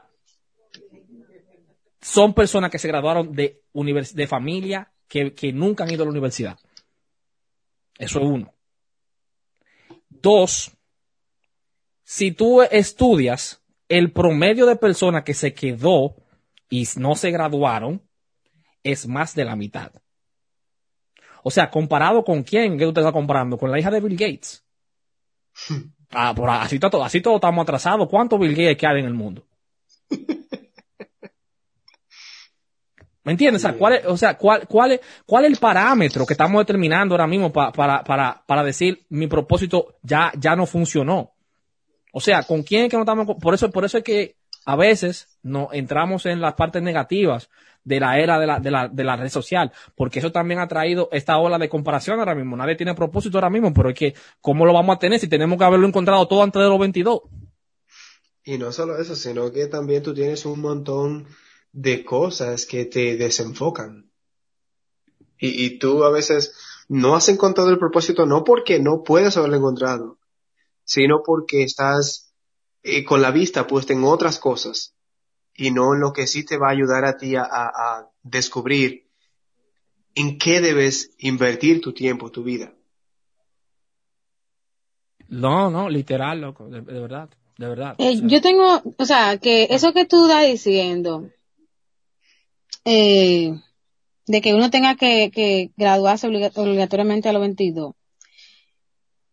Son 2.00 2.32
personas 2.32 2.70
que 2.70 2.78
se 2.78 2.88
graduaron 2.88 3.32
de, 3.34 3.62
univers- 3.74 4.12
de 4.14 4.26
familia 4.26 4.90
que, 5.08 5.34
que 5.34 5.52
nunca 5.52 5.84
han 5.84 5.90
ido 5.90 6.02
a 6.02 6.06
la 6.06 6.12
universidad. 6.12 6.58
Eso 7.98 8.20
es 8.20 8.24
uno. 8.24 8.54
Dos, 10.22 10.72
si 12.02 12.32
tú 12.32 12.62
estudias 12.62 13.62
el 13.88 14.12
promedio 14.12 14.66
de 14.66 14.76
personas 14.76 15.24
que 15.24 15.34
se 15.34 15.54
quedó 15.54 16.16
y 16.68 16.86
no 16.96 17.14
se 17.14 17.30
graduaron, 17.30 18.02
es 18.82 19.06
más 19.06 19.34
de 19.34 19.44
la 19.44 19.56
mitad. 19.56 19.92
O 21.42 21.50
sea, 21.50 21.70
comparado 21.70 22.24
con 22.24 22.42
quién 22.42 22.78
que 22.78 22.84
tú 22.84 22.92
te 22.92 23.00
estás 23.00 23.12
comparando, 23.12 23.56
con 23.58 23.70
la 23.70 23.78
hija 23.78 23.90
de 23.90 24.00
Bill 24.00 24.16
Gates. 24.16 24.64
Ah, 26.10 26.32
por 26.34 26.48
así 26.48 26.78
todo, 26.78 27.04
así 27.04 27.20
todo 27.20 27.34
estamos 27.34 27.62
atrasados. 27.64 28.08
¿Cuántos 28.08 28.40
Bill 28.40 28.52
Gates 28.52 28.78
que 28.78 28.86
hay 28.86 29.00
en 29.00 29.04
el 29.04 29.12
mundo? 29.12 29.47
¿Me 33.28 33.32
entiendes? 33.32 33.62
O 33.62 33.68
sea, 33.68 33.76
¿cuál 33.76 33.92
es, 33.92 34.06
o 34.06 34.16
sea, 34.16 34.38
cuál, 34.38 34.66
cuál 34.66 34.92
es, 34.92 35.00
cuál 35.26 35.44
es 35.44 35.50
el 35.50 35.58
parámetro 35.58 36.24
que 36.24 36.32
estamos 36.32 36.62
determinando 36.62 37.12
ahora 37.14 37.26
mismo 37.26 37.52
pa- 37.52 37.70
para, 37.72 38.02
para, 38.02 38.42
para 38.46 38.64
decir 38.64 39.04
mi 39.10 39.26
propósito 39.26 39.96
ya, 40.02 40.32
ya 40.38 40.56
no 40.56 40.64
funcionó? 40.64 41.32
O 42.14 42.22
sea, 42.22 42.42
¿con 42.44 42.62
quién 42.62 42.84
es 42.84 42.90
que 42.90 42.96
no 42.96 43.02
estamos? 43.02 43.26
Por 43.38 43.52
eso, 43.52 43.70
por 43.70 43.84
eso 43.84 43.98
es 43.98 44.04
que 44.04 44.36
a 44.64 44.76
veces 44.76 45.28
no 45.42 45.68
entramos 45.72 46.24
en 46.24 46.40
las 46.40 46.54
partes 46.54 46.80
negativas 46.82 47.50
de 47.84 48.00
la 48.00 48.18
era 48.18 48.38
de 48.38 48.46
la, 48.46 48.60
de 48.60 48.70
la, 48.70 48.88
de 48.88 49.04
la 49.04 49.16
red 49.16 49.28
social, 49.28 49.72
porque 49.94 50.20
eso 50.20 50.32
también 50.32 50.58
ha 50.60 50.66
traído 50.66 51.10
esta 51.12 51.36
ola 51.36 51.58
de 51.58 51.68
comparación 51.68 52.18
ahora 52.20 52.34
mismo. 52.34 52.56
Nadie 52.56 52.76
tiene 52.76 52.94
propósito 52.94 53.36
ahora 53.36 53.50
mismo, 53.50 53.74
pero 53.74 53.90
es 53.90 53.94
que, 53.94 54.14
¿cómo 54.40 54.64
lo 54.64 54.72
vamos 54.72 54.96
a 54.96 54.98
tener 54.98 55.20
si 55.20 55.28
tenemos 55.28 55.58
que 55.58 55.64
haberlo 55.64 55.86
encontrado 55.86 56.26
todo 56.26 56.42
antes 56.42 56.62
de 56.62 56.68
los 56.70 56.78
22? 56.78 57.20
Y 58.44 58.56
no 58.56 58.72
solo 58.72 58.96
eso, 58.98 59.14
sino 59.14 59.52
que 59.52 59.66
también 59.66 60.02
tú 60.02 60.14
tienes 60.14 60.46
un 60.46 60.62
montón 60.62 61.26
de 61.72 62.04
cosas 62.04 62.66
que 62.66 62.84
te 62.84 63.16
desenfocan. 63.16 64.10
Y, 65.38 65.64
y 65.64 65.78
tú 65.78 66.04
a 66.04 66.10
veces 66.10 66.54
no 66.88 67.14
has 67.14 67.28
encontrado 67.28 67.70
el 67.70 67.78
propósito 67.78 68.26
no 68.26 68.44
porque 68.44 68.80
no 68.80 69.02
puedes 69.04 69.36
haberlo 69.36 69.56
encontrado, 69.56 70.18
sino 70.84 71.22
porque 71.24 71.62
estás 71.62 72.32
eh, 72.82 73.04
con 73.04 73.22
la 73.22 73.30
vista 73.30 73.66
puesta 73.66 73.92
en 73.92 74.04
otras 74.04 74.38
cosas 74.38 74.94
y 75.54 75.70
no 75.70 75.94
en 75.94 76.00
lo 76.00 76.12
que 76.12 76.26
sí 76.26 76.44
te 76.44 76.56
va 76.56 76.68
a 76.68 76.72
ayudar 76.72 77.04
a 77.04 77.16
ti 77.16 77.36
a, 77.36 77.42
a- 77.42 77.68
a 77.68 78.10
descubrir 78.22 79.06
en 80.14 80.38
qué 80.38 80.60
debes 80.60 81.12
invertir 81.18 81.80
tu 81.80 81.92
tiempo, 81.92 82.30
tu 82.30 82.42
vida. 82.42 82.72
No, 85.28 85.70
no, 85.70 85.88
literal, 85.88 86.40
loco, 86.40 86.68
de, 86.68 86.80
de 86.80 87.00
verdad, 87.00 87.28
de 87.58 87.68
verdad. 87.68 87.94
Eh, 87.98 88.14
O 88.14 88.18
sea, 88.18 88.28
yo 88.28 88.40
tengo, 88.40 88.82
o 88.96 89.04
sea, 89.04 89.38
que 89.38 89.64
eso 89.70 89.92
que 89.92 90.06
tú 90.06 90.26
estás 90.26 90.46
diciendo, 90.46 91.28
eh, 92.90 93.52
de 94.26 94.40
que 94.40 94.54
uno 94.54 94.70
tenga 94.70 94.94
que, 94.96 95.30
que 95.30 95.70
graduarse 95.76 96.26
obliga- 96.26 96.52
obligatoriamente 96.54 97.28
a 97.28 97.32
los 97.32 97.40
22, 97.42 97.94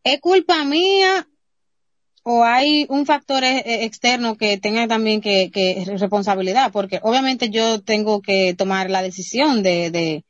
¿es 0.03 0.19
culpa 0.19 0.63
mía 0.65 1.27
o 2.23 2.43
hay 2.43 2.85
un 2.89 3.05
factor 3.05 3.43
eh, 3.43 3.59
eh, 3.65 3.85
externo 3.85 4.35
que 4.35 4.57
tenga 4.57 4.87
también 4.87 5.21
que, 5.21 5.51
que 5.51 5.83
responsabilidad? 5.97 6.71
Porque 6.71 6.99
obviamente 7.03 7.49
yo 7.49 7.81
tengo 7.81 8.21
que 8.21 8.53
tomar 8.55 8.89
la 8.89 9.01
decisión 9.01 9.63
de, 9.63 9.91
de, 9.91 10.23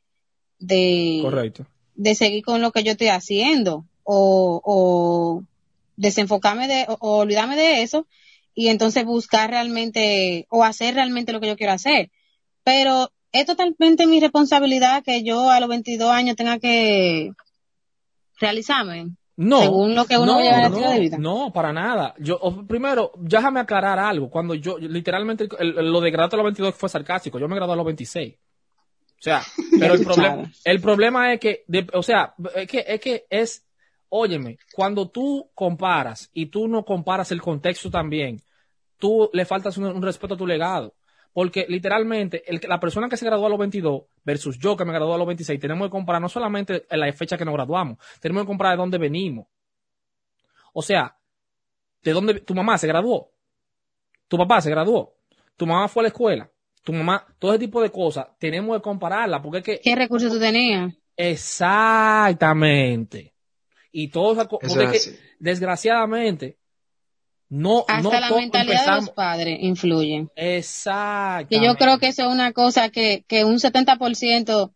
de, 0.58 1.20
correcto. 1.22 1.66
de 1.94 2.14
seguir 2.14 2.44
con 2.44 2.60
lo 2.60 2.70
que 2.70 2.82
yo 2.84 2.92
estoy 2.92 3.08
haciendo 3.08 3.86
o, 4.04 4.60
o 4.64 5.42
desenfocarme 5.96 6.68
de 6.68 6.84
o, 6.88 6.96
o 7.00 7.16
olvidarme 7.18 7.56
de 7.56 7.82
eso 7.82 8.06
y 8.54 8.68
entonces 8.68 9.04
buscar 9.04 9.50
realmente 9.50 10.46
o 10.50 10.64
hacer 10.64 10.94
realmente 10.94 11.32
lo 11.32 11.40
que 11.40 11.48
yo 11.48 11.56
quiero 11.56 11.72
hacer. 11.72 12.10
Pero 12.62 13.10
es 13.32 13.46
totalmente 13.46 14.06
mi 14.06 14.20
responsabilidad 14.20 15.02
que 15.04 15.22
yo 15.22 15.50
a 15.50 15.60
los 15.60 15.68
22 15.68 16.10
años 16.10 16.36
tenga 16.36 16.58
que 16.58 17.30
realizarme. 18.40 19.10
No, 19.38 19.60
Según 19.60 19.94
lo 19.94 20.06
que 20.06 20.16
uno 20.16 20.26
no, 20.26 20.34
vaya 20.36 20.56
a 20.56 20.68
ver 20.68 20.70
no, 20.80 20.90
de 20.92 21.00
vida. 21.00 21.18
no, 21.18 21.52
para 21.52 21.70
nada. 21.70 22.14
Yo, 22.18 22.40
primero, 22.66 23.12
déjame 23.18 23.60
aclarar 23.60 23.98
algo. 23.98 24.30
Cuando 24.30 24.54
yo, 24.54 24.78
literalmente, 24.78 25.46
el- 25.58 25.78
el- 25.78 25.92
lo 25.92 26.00
de 26.00 26.08
a 26.14 26.36
los 26.36 26.42
22 26.44 26.74
fue 26.74 26.88
sarcástico. 26.88 27.38
Yo 27.38 27.46
me 27.46 27.54
gradué 27.56 27.74
a 27.74 27.76
los 27.76 27.84
26. 27.84 28.34
O 28.34 28.38
sea, 29.22 29.42
pero 29.78 29.94
el 29.94 30.02
problema, 30.04 30.50
el 30.64 30.80
problema 30.80 31.32
es 31.34 31.40
que, 31.40 31.64
de- 31.66 31.86
o 31.92 32.02
sea, 32.02 32.34
es 32.54 32.66
que, 32.66 32.84
es 32.86 33.00
que 33.00 33.26
es, 33.28 33.66
óyeme, 34.08 34.56
cuando 34.72 35.10
tú 35.10 35.50
comparas 35.54 36.30
y 36.32 36.46
tú 36.46 36.66
no 36.66 36.82
comparas 36.86 37.30
el 37.30 37.42
contexto 37.42 37.90
también, 37.90 38.40
tú 38.98 39.28
le 39.34 39.44
faltas 39.44 39.76
un, 39.76 39.84
un 39.84 40.02
respeto 40.02 40.32
a 40.34 40.38
tu 40.38 40.46
legado. 40.46 40.94
Porque 41.36 41.66
literalmente, 41.68 42.42
el, 42.46 42.62
la 42.66 42.80
persona 42.80 43.10
que 43.10 43.18
se 43.18 43.26
graduó 43.26 43.44
a 43.44 43.50
los 43.50 43.58
22 43.58 44.04
versus 44.24 44.58
yo 44.58 44.74
que 44.74 44.86
me 44.86 44.92
gradué 44.94 45.16
a 45.16 45.18
los 45.18 45.26
26, 45.26 45.60
tenemos 45.60 45.86
que 45.86 45.90
comparar 45.90 46.22
no 46.22 46.30
solamente 46.30 46.86
en 46.88 46.98
la 46.98 47.12
fecha 47.12 47.36
que 47.36 47.44
nos 47.44 47.52
graduamos, 47.52 47.98
tenemos 48.20 48.44
que 48.44 48.46
comparar 48.46 48.72
de 48.72 48.78
dónde 48.78 48.96
venimos. 48.96 49.46
O 50.72 50.80
sea, 50.80 51.14
de 52.02 52.12
dónde 52.12 52.40
tu 52.40 52.54
mamá 52.54 52.78
se 52.78 52.86
graduó, 52.86 53.34
tu 54.28 54.38
papá 54.38 54.62
se 54.62 54.70
graduó, 54.70 55.12
tu 55.58 55.66
mamá 55.66 55.88
fue 55.88 56.00
a 56.00 56.04
la 56.04 56.08
escuela, 56.08 56.50
tu 56.82 56.94
mamá, 56.94 57.26
todo 57.38 57.50
ese 57.50 57.66
tipo 57.66 57.82
de 57.82 57.90
cosas, 57.90 58.28
tenemos 58.38 58.74
que 58.74 58.82
compararla, 58.82 59.42
porque 59.42 59.58
es 59.58 59.64
que 59.64 59.78
¿Qué 59.80 59.94
recursos 59.94 60.32
tú 60.32 60.40
tenías? 60.40 60.94
exactamente. 61.18 63.34
Y 63.92 64.08
todo 64.08 64.48
porque 64.48 64.84
es 64.84 65.06
que, 65.06 65.18
desgraciadamente, 65.38 66.56
no, 67.48 67.84
Hasta 67.86 68.02
no 68.02 68.10
la 68.10 68.30
mentalidad 68.36 68.84
de 68.86 69.00
los 69.02 69.10
padres 69.10 69.58
influye. 69.60 70.26
Exactamente. 70.34 71.56
Que 71.58 71.64
yo 71.64 71.74
creo 71.76 71.98
que 71.98 72.08
eso 72.08 72.22
es 72.22 72.28
una 72.28 72.52
cosa 72.52 72.90
que, 72.90 73.24
que 73.28 73.44
un 73.44 73.58
70% 73.58 74.72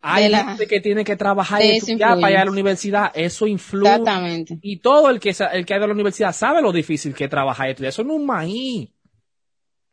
Hay 0.00 0.24
De 0.24 0.28
la- 0.30 0.44
gente 0.44 0.66
que 0.66 0.80
tiene 0.80 1.04
que 1.04 1.16
trabajar 1.16 1.62
y 1.64 1.70
estudiar 1.76 2.20
para 2.20 2.30
ir 2.32 2.38
a 2.38 2.44
la 2.44 2.50
universidad. 2.50 3.10
Eso 3.14 3.46
influye. 3.46 3.88
Exactamente. 3.90 4.58
Y 4.62 4.78
todo 4.78 5.08
el 5.10 5.18
que, 5.20 5.34
el 5.52 5.64
que 5.66 5.74
ha 5.74 5.76
ido 5.76 5.84
a 5.84 5.88
la 5.88 5.94
universidad 5.94 6.32
sabe 6.34 6.60
lo 6.62 6.72
difícil 6.72 7.14
que 7.14 7.24
es 7.24 7.30
trabajar 7.30 7.68
y 7.68 7.70
estudiar. 7.70 7.88
Eso 7.90 8.04
no 8.04 8.14
es 8.14 8.20
un 8.20 8.26
maíz. 8.26 8.90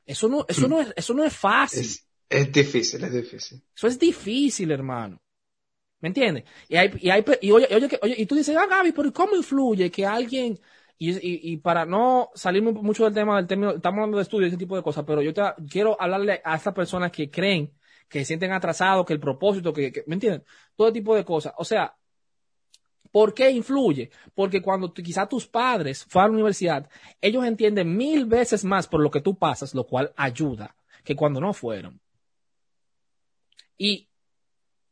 Eso 0.06 0.28
no, 0.28 0.46
eso 0.48 0.68
no 0.68 0.82
es, 0.82 0.94
eso 0.96 1.14
no 1.14 1.24
es 1.24 1.34
fácil. 1.34 1.82
Es, 1.82 2.06
es 2.30 2.52
difícil, 2.52 3.04
es 3.04 3.14
difícil. 3.14 3.62
Eso 3.76 3.88
es 3.88 3.98
difícil, 4.00 4.72
hermano. 4.72 5.22
¿Me 6.02 6.08
entiendes? 6.10 6.44
Y, 6.68 6.76
hay, 6.76 6.92
y, 7.00 7.10
hay, 7.10 7.24
y, 7.42 7.52
oye, 7.52 7.68
oye, 7.74 7.88
que- 7.88 8.00
oye, 8.02 8.16
y 8.18 8.26
tú 8.26 8.36
dices, 8.36 8.58
ah, 8.58 8.66
Gaby, 8.68 8.92
pero 8.92 9.14
¿cómo 9.14 9.36
influye 9.36 9.90
que 9.92 10.06
alguien, 10.06 10.60
y, 11.04 11.58
para 11.58 11.84
no 11.84 12.30
salirme 12.36 12.72
mucho 12.74 13.06
del 13.06 13.14
tema 13.16 13.38
del 13.38 13.47
término, 13.47 13.72
estamos 13.72 13.97
hablando 13.97 14.18
de 14.18 14.24
estudio 14.24 14.45
y 14.45 14.49
ese 14.49 14.58
tipo 14.58 14.76
de 14.76 14.84
cosas, 14.84 15.04
pero 15.04 15.24
yo 15.24 15.34
quiero 15.68 15.99
hablarle 15.99 16.41
a 16.43 16.56
estas 16.56 16.76
personas 16.76 17.12
que 17.12 17.32
creen, 17.32 17.74
que 18.08 18.20
se 18.20 18.26
sienten 18.26 18.52
atrasados, 18.52 19.04
que 19.08 19.14
el 19.14 19.20
propósito, 19.20 19.74
que, 19.74 20.04
¿me 20.06 20.14
entienden? 20.14 20.43
Todo 20.76 20.93
tipo 20.93 21.16
de 21.16 21.26
cosas. 21.26 21.54
O 21.58 21.66
sea, 21.66 21.95
¿por 23.12 23.34
qué 23.34 23.49
influye? 23.49 24.12
Porque 24.36 24.62
cuando 24.62 24.93
quizá 24.93 25.28
tus 25.28 25.47
padres 25.47 26.06
fueron 26.06 26.26
a 26.26 26.34
la 26.34 26.36
universidad, 26.36 26.88
ellos 27.20 27.45
entienden 27.45 27.97
mil 27.97 28.28
veces 28.28 28.64
más 28.64 28.88
por 28.88 29.02
lo 29.02 29.10
que 29.10 29.22
tú 29.22 29.36
pasas, 29.36 29.74
lo 29.74 29.88
cual 29.88 30.14
ayuda, 30.16 30.76
que 31.04 31.16
cuando 31.16 31.41
no 31.41 31.52
fueron. 31.52 31.99
Y 33.76 34.08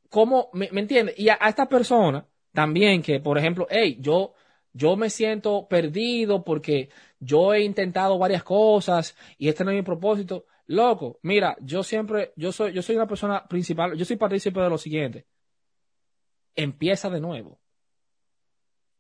cómo, 0.10 0.49
¿me, 0.53 0.70
me 0.72 0.82
entiendes? 0.82 1.20
Y 1.20 1.30
a, 1.30 1.38
a 1.39 1.49
esta 1.49 1.70
persona 1.70 2.26
también 2.51 3.03
que, 3.03 3.20
por 3.20 3.38
ejemplo, 3.38 3.68
hey, 3.70 3.97
yo, 3.99 4.34
yo 4.74 4.95
me 4.95 5.09
siento 5.09 5.67
perdido 5.67 6.43
porque 6.43 6.89
yo 7.20 7.53
he 7.53 7.63
intentado 7.63 8.17
varias 8.17 8.43
cosas 8.43 9.15
y 9.38 9.49
este 9.49 9.63
no 9.63 9.72
es 9.72 9.78
mi 9.78 9.84
propósito. 9.84 10.45
Loco, 10.67 11.20
mira, 11.24 11.57
yo 11.61 11.84
siempre, 11.84 12.32
yo 12.36 12.51
soy, 12.51 12.74
yo 12.74 12.82
soy 12.82 12.95
una 12.95 13.07
persona 13.07 13.47
principal, 13.47 13.95
yo 13.97 14.05
soy 14.05 14.17
partícipe 14.17 14.59
de 14.59 14.70
lo 14.70 14.78
siguiente. 14.78 15.26
Empieza 16.55 17.09
de 17.09 17.20
nuevo. 17.20 17.59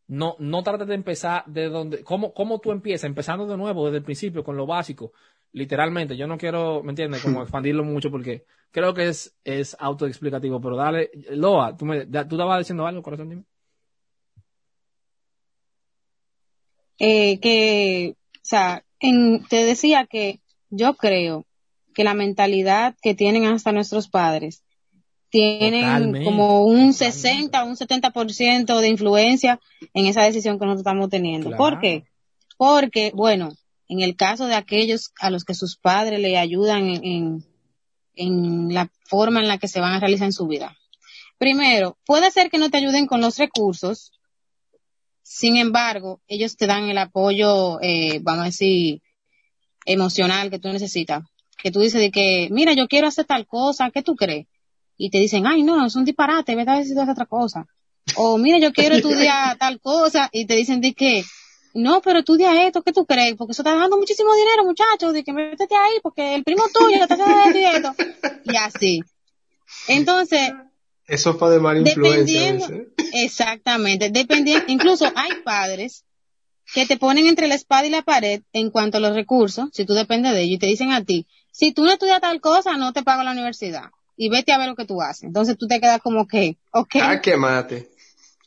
No, 0.07 0.35
no 0.39 0.63
trates 0.63 0.87
de 0.87 0.95
empezar 0.95 1.43
de 1.45 1.69
donde, 1.69 2.03
¿cómo, 2.03 2.33
cómo 2.33 2.59
tú 2.59 2.71
empiezas? 2.71 3.03
Empezando 3.03 3.45
de 3.45 3.55
nuevo, 3.55 3.85
desde 3.85 3.99
el 3.99 4.03
principio, 4.03 4.43
con 4.43 4.57
lo 4.57 4.65
básico. 4.65 5.13
Literalmente, 5.51 6.17
yo 6.17 6.25
no 6.25 6.37
quiero, 6.37 6.81
¿me 6.83 6.91
entiendes? 6.91 7.21
Como 7.21 7.41
expandirlo 7.43 7.83
mucho 7.83 8.09
porque 8.09 8.45
creo 8.71 8.93
que 8.95 9.07
es, 9.09 9.37
es 9.43 9.77
autoexplicativo, 9.79 10.59
pero 10.59 10.75
dale, 10.75 11.11
Loa, 11.31 11.77
tú 11.77 11.85
me, 11.85 12.07
tú 12.07 12.35
estabas 12.35 12.59
diciendo 12.59 12.87
algo, 12.87 13.03
corazón, 13.03 13.29
dime. 13.29 13.43
Eh, 16.99 17.39
que, 17.39 18.15
o 18.35 18.39
sea, 18.43 18.83
en- 18.99 19.45
te 19.47 19.63
decía 19.65 20.05
que 20.05 20.39
yo 20.69 20.95
creo 20.95 21.45
que 21.95 22.03
la 22.03 22.13
mentalidad 22.13 22.95
que 23.01 23.15
tienen 23.15 23.45
hasta 23.45 23.71
nuestros 23.71 24.07
padres 24.09 24.63
tienen 25.29 25.81
Totalmente, 25.85 26.25
como 26.25 26.65
un 26.65 26.91
totalmente. 26.91 27.11
60 27.11 27.63
o 27.63 27.67
un 27.67 27.75
70% 27.75 28.79
de 28.79 28.87
influencia 28.87 29.59
en 29.93 30.05
esa 30.07 30.23
decisión 30.23 30.57
que 30.59 30.65
nosotros 30.65 30.81
estamos 30.81 31.09
teniendo. 31.09 31.47
Claro. 31.49 31.57
¿Por 31.63 31.79
qué? 31.79 32.03
Porque, 32.57 33.11
bueno, 33.13 33.51
en 33.87 34.01
el 34.01 34.15
caso 34.15 34.47
de 34.47 34.55
aquellos 34.55 35.11
a 35.19 35.29
los 35.29 35.43
que 35.45 35.53
sus 35.53 35.77
padres 35.77 36.19
le 36.19 36.37
ayudan 36.37 36.87
en, 36.89 37.03
en, 37.05 37.45
en 38.15 38.73
la 38.73 38.89
forma 39.05 39.39
en 39.39 39.47
la 39.47 39.57
que 39.57 39.67
se 39.67 39.79
van 39.79 39.93
a 39.93 39.99
realizar 39.99 40.25
en 40.25 40.33
su 40.33 40.47
vida. 40.47 40.75
Primero, 41.37 41.97
puede 42.05 42.31
ser 42.31 42.49
que 42.49 42.57
no 42.57 42.69
te 42.69 42.77
ayuden 42.77 43.05
con 43.07 43.21
los 43.21 43.37
recursos, 43.37 44.11
sin 45.31 45.57
embargo, 45.57 46.21
ellos 46.27 46.57
te 46.57 46.65
dan 46.65 46.89
el 46.89 46.97
apoyo, 46.97 47.79
eh, 47.83 48.17
vamos 48.23 48.41
a 48.41 48.45
decir, 48.45 49.03
emocional 49.85 50.49
que 50.49 50.57
tú 50.57 50.69
necesitas. 50.69 51.23
Que 51.55 51.69
tú 51.69 51.81
dices 51.81 52.01
de 52.01 52.09
que, 52.09 52.47
mira, 52.49 52.73
yo 52.73 52.87
quiero 52.87 53.07
hacer 53.07 53.25
tal 53.25 53.45
cosa, 53.45 53.91
¿qué 53.91 54.01
tú 54.01 54.15
crees? 54.15 54.47
Y 54.97 55.11
te 55.11 55.19
dicen, 55.19 55.45
ay, 55.45 55.61
no, 55.61 55.85
es 55.85 55.95
un 55.95 56.03
disparate, 56.03 56.55
vete 56.55 56.71
a 56.71 56.77
ver 56.77 56.85
si 56.85 56.95
tú 56.95 57.01
haces 57.01 57.11
otra 57.11 57.27
cosa. 57.27 57.67
O, 58.15 58.39
mira, 58.39 58.57
yo 58.57 58.73
quiero 58.73 58.95
estudiar 58.95 59.55
tal 59.59 59.79
cosa, 59.79 60.29
y 60.31 60.45
te 60.47 60.55
dicen 60.55 60.81
de 60.81 60.95
que, 60.95 61.23
no, 61.75 62.01
pero 62.01 62.19
estudia 62.19 62.65
esto, 62.65 62.81
¿qué 62.81 62.91
tú 62.91 63.05
crees? 63.05 63.35
Porque 63.35 63.51
eso 63.51 63.61
está 63.61 63.75
dando 63.75 63.97
muchísimo 63.97 64.33
dinero, 64.33 64.65
muchachos, 64.65 65.13
de 65.13 65.23
que 65.23 65.31
métete 65.31 65.75
ahí, 65.75 65.99
porque 66.01 66.33
el 66.33 66.43
primo 66.43 66.63
tuyo 66.73 67.03
está 67.03 67.13
haciendo 67.13 67.39
esto 67.45 67.59
y 67.59 67.65
esto. 67.65 67.95
Y 68.45 68.57
así. 68.57 68.99
Entonces, 69.89 70.53
Eso 71.09 71.33
fue 71.33 71.49
de 71.51 71.59
mala 71.59 71.79
influencia. 71.79 72.41
Exactamente, 73.13 74.09
dependiendo, 74.09 74.65
incluso 74.67 75.05
hay 75.15 75.31
padres 75.43 76.05
que 76.73 76.85
te 76.85 76.97
ponen 76.97 77.27
entre 77.27 77.47
la 77.47 77.55
espada 77.55 77.87
y 77.87 77.89
la 77.89 78.03
pared 78.03 78.41
en 78.53 78.69
cuanto 78.69 78.97
a 78.97 79.01
los 79.01 79.15
recursos, 79.15 79.69
si 79.73 79.85
tú 79.85 79.93
dependes 79.93 80.33
de 80.33 80.41
ellos, 80.43 80.55
y 80.55 80.59
te 80.59 80.67
dicen 80.67 80.91
a 80.91 81.03
ti, 81.03 81.25
si 81.51 81.71
tú 81.73 81.83
no 81.83 81.91
estudias 81.91 82.21
tal 82.21 82.39
cosa, 82.41 82.77
no 82.77 82.93
te 82.93 83.01
pago 83.03 83.23
la 83.23 83.31
universidad, 83.31 83.85
y 84.15 84.29
vete 84.29 84.51
a 84.53 84.57
ver 84.59 84.67
lo 84.69 84.75
que 84.75 84.85
tú 84.85 85.01
haces. 85.01 85.23
Entonces 85.23 85.57
tú 85.57 85.67
te 85.67 85.79
quedas 85.81 85.99
como 86.01 86.27
que, 86.27 86.57
ok, 86.71 86.95
Ah, 87.01 87.19
que 87.21 87.35
mate. 87.37 87.89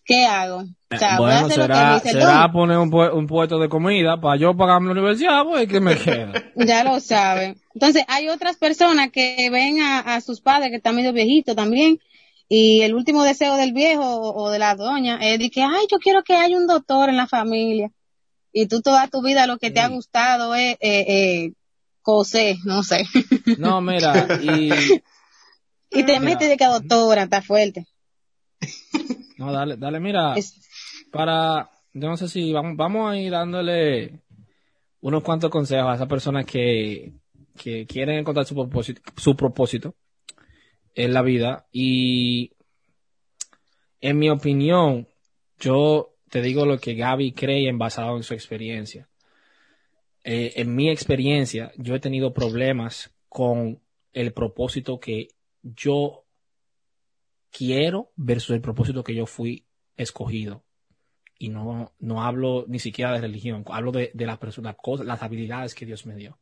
¿qué 0.04 0.24
hago? 0.26 0.64
O 0.90 0.98
sea, 0.98 1.16
voy 1.18 1.30
a 1.32 1.40
bueno, 1.42 1.42
lo 1.42 1.48
que 1.48 1.54
será, 1.54 1.88
me 1.88 1.94
dice 1.94 2.08
el 2.10 2.14
será 2.20 2.52
poner 2.52 2.78
un, 2.78 2.90
pu- 2.90 3.12
un 3.14 3.26
puesto 3.26 3.58
de 3.58 3.68
comida 3.68 4.20
para 4.20 4.36
yo 4.36 4.56
pagarme 4.56 4.86
la 4.88 4.92
universidad, 4.92 5.44
pues, 5.44 5.66
¿qué 5.68 5.80
me 5.80 5.96
queda? 5.96 6.32
Ya 6.56 6.84
lo 6.84 7.00
saben. 7.00 7.56
Entonces, 7.74 8.04
hay 8.08 8.28
otras 8.28 8.56
personas 8.56 9.10
que 9.10 9.48
ven 9.50 9.80
a, 9.80 10.00
a 10.00 10.20
sus 10.20 10.40
padres 10.40 10.70
que 10.70 10.76
están 10.76 10.94
medio 10.94 11.12
viejitos 11.12 11.56
también, 11.56 11.98
y 12.54 12.82
el 12.82 12.94
último 12.94 13.24
deseo 13.24 13.56
del 13.56 13.72
viejo 13.72 14.04
o, 14.04 14.42
o 14.44 14.50
de 14.50 14.58
la 14.58 14.74
doña 14.74 15.18
es 15.22 15.38
de 15.38 15.48
que, 15.48 15.62
ay, 15.62 15.86
yo 15.90 15.98
quiero 15.98 16.22
que 16.22 16.34
haya 16.34 16.54
un 16.54 16.66
doctor 16.66 17.08
en 17.08 17.16
la 17.16 17.26
familia. 17.26 17.90
Y 18.52 18.66
tú 18.66 18.82
toda 18.82 19.08
tu 19.08 19.22
vida 19.22 19.46
lo 19.46 19.56
que 19.56 19.70
te 19.70 19.80
ha 19.80 19.88
gustado 19.88 20.54
es 20.54 20.74
eh, 20.80 21.04
eh, 21.08 21.52
coser, 22.02 22.56
no 22.64 22.82
sé. 22.82 23.06
No, 23.56 23.80
mira, 23.80 24.28
y... 24.42 24.70
y 24.70 26.02
te 26.02 26.02
Mira. 26.02 26.20
metes 26.20 26.50
de 26.50 26.58
que 26.58 26.66
doctora, 26.66 27.22
está 27.22 27.40
fuerte. 27.40 27.86
No, 29.38 29.50
dale, 29.50 29.78
dale, 29.78 29.98
mira, 29.98 30.34
Es- 30.36 30.54
para, 31.10 31.70
yo 31.94 32.08
no 32.08 32.18
sé 32.18 32.28
si 32.28 32.52
vamos, 32.52 32.76
vamos 32.76 33.10
a 33.12 33.16
ir 33.16 33.30
dándole 33.32 34.20
unos 35.00 35.22
cuantos 35.22 35.50
consejos 35.50 35.90
a 35.90 35.94
esas 35.94 36.06
personas 36.08 36.44
que, 36.44 37.14
que 37.56 37.86
quieren 37.86 38.18
encontrar 38.18 38.44
su 38.44 38.54
propósito, 38.54 39.00
su 39.16 39.34
propósito 39.34 39.94
en 40.94 41.12
la 41.12 41.22
vida 41.22 41.66
y 41.72 42.52
en 44.00 44.18
mi 44.18 44.28
opinión, 44.30 45.08
yo 45.58 46.14
te 46.28 46.42
digo 46.42 46.66
lo 46.66 46.78
que 46.78 46.94
Gaby 46.94 47.32
cree 47.32 47.68
en 47.68 47.78
basado 47.78 48.16
en 48.16 48.24
su 48.24 48.34
experiencia. 48.34 49.08
Eh, 50.24 50.54
en 50.56 50.74
mi 50.74 50.90
experiencia, 50.90 51.72
yo 51.76 51.94
he 51.94 52.00
tenido 52.00 52.34
problemas 52.34 53.14
con 53.28 53.80
el 54.12 54.32
propósito 54.32 54.98
que 54.98 55.28
yo 55.62 56.24
quiero 57.50 58.12
versus 58.16 58.50
el 58.56 58.60
propósito 58.60 59.04
que 59.04 59.14
yo 59.14 59.26
fui 59.26 59.66
escogido. 59.96 60.64
Y 61.38 61.48
no, 61.48 61.92
no 61.98 62.22
hablo 62.22 62.64
ni 62.68 62.78
siquiera 62.78 63.12
de 63.12 63.20
religión, 63.20 63.64
hablo 63.66 63.92
de, 63.92 64.10
de 64.14 64.38
cosas, 64.80 65.06
las 65.06 65.22
habilidades 65.22 65.74
que 65.74 65.86
Dios 65.86 66.06
me 66.06 66.16
dio. 66.16 66.38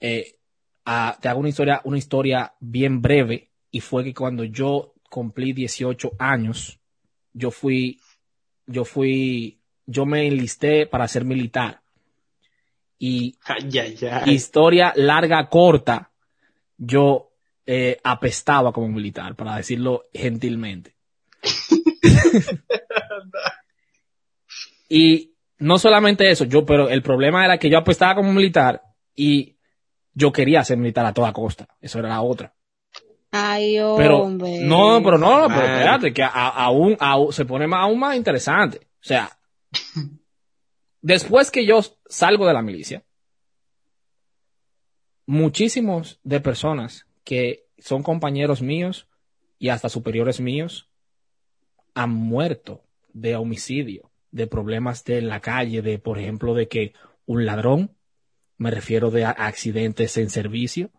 Eh, 0.00 0.36
ah, 0.84 1.16
te 1.20 1.28
hago 1.28 1.40
una 1.40 1.48
historia, 1.48 1.80
una 1.84 1.98
historia 1.98 2.54
bien 2.60 3.00
breve, 3.00 3.50
y 3.70 3.80
fue 3.80 4.04
que 4.04 4.14
cuando 4.14 4.44
yo 4.44 4.94
cumplí 5.10 5.52
18 5.52 6.12
años, 6.18 6.78
yo 7.32 7.50
fui, 7.50 8.00
yo 8.66 8.84
fui, 8.84 9.60
yo 9.86 10.06
me 10.06 10.26
enlisté 10.26 10.86
para 10.86 11.08
ser 11.08 11.24
militar. 11.24 11.82
Y 12.98 13.36
Ay, 13.44 13.78
ay, 13.78 13.98
ay. 14.10 14.32
historia 14.32 14.92
larga, 14.96 15.48
corta, 15.48 16.10
yo 16.76 17.32
eh, 17.66 17.98
apestaba 18.04 18.72
como 18.72 18.88
militar, 18.88 19.34
para 19.34 19.56
decirlo 19.56 20.04
gentilmente. 20.12 20.94
y 24.88 25.34
no 25.58 25.78
solamente 25.78 26.30
eso, 26.30 26.44
yo, 26.44 26.64
pero 26.64 26.88
el 26.88 27.02
problema 27.02 27.44
era 27.44 27.58
que 27.58 27.70
yo 27.70 27.78
apestaba 27.78 28.16
como 28.16 28.32
militar 28.32 28.82
y 29.14 29.53
yo 30.14 30.32
quería 30.32 30.64
ser 30.64 30.78
militar 30.78 31.04
a 31.06 31.12
toda 31.12 31.32
costa. 31.32 31.68
Eso 31.80 31.98
era 31.98 32.08
la 32.08 32.22
otra. 32.22 32.54
Ay, 33.30 33.74
Pero, 33.96 34.22
hombre. 34.22 34.60
no, 34.60 35.02
pero 35.02 35.18
no, 35.18 35.48
pero 35.48 35.62
espérate, 35.62 36.12
que 36.12 36.22
aún 36.22 36.96
se 37.32 37.44
pone 37.44 37.66
más, 37.66 37.80
aún 37.80 37.98
más 37.98 38.14
interesante. 38.14 38.78
O 38.78 39.06
sea, 39.06 39.36
después 41.02 41.50
que 41.50 41.66
yo 41.66 41.80
salgo 42.06 42.46
de 42.46 42.54
la 42.54 42.62
milicia, 42.62 43.02
muchísimos 45.26 46.20
de 46.22 46.40
personas 46.40 47.06
que 47.24 47.66
son 47.78 48.02
compañeros 48.04 48.62
míos 48.62 49.08
y 49.58 49.70
hasta 49.70 49.88
superiores 49.88 50.40
míos 50.40 50.88
han 51.94 52.10
muerto 52.10 52.84
de 53.12 53.34
homicidio, 53.36 54.10
de 54.30 54.46
problemas 54.46 55.04
de 55.04 55.22
la 55.22 55.40
calle, 55.40 55.82
de, 55.82 55.98
por 55.98 56.18
ejemplo, 56.18 56.54
de 56.54 56.68
que 56.68 56.92
un 57.26 57.46
ladrón, 57.46 57.93
me 58.56 58.70
refiero 58.70 59.10
de 59.10 59.24
accidentes 59.24 60.16
en 60.16 60.30
servicio, 60.30 60.90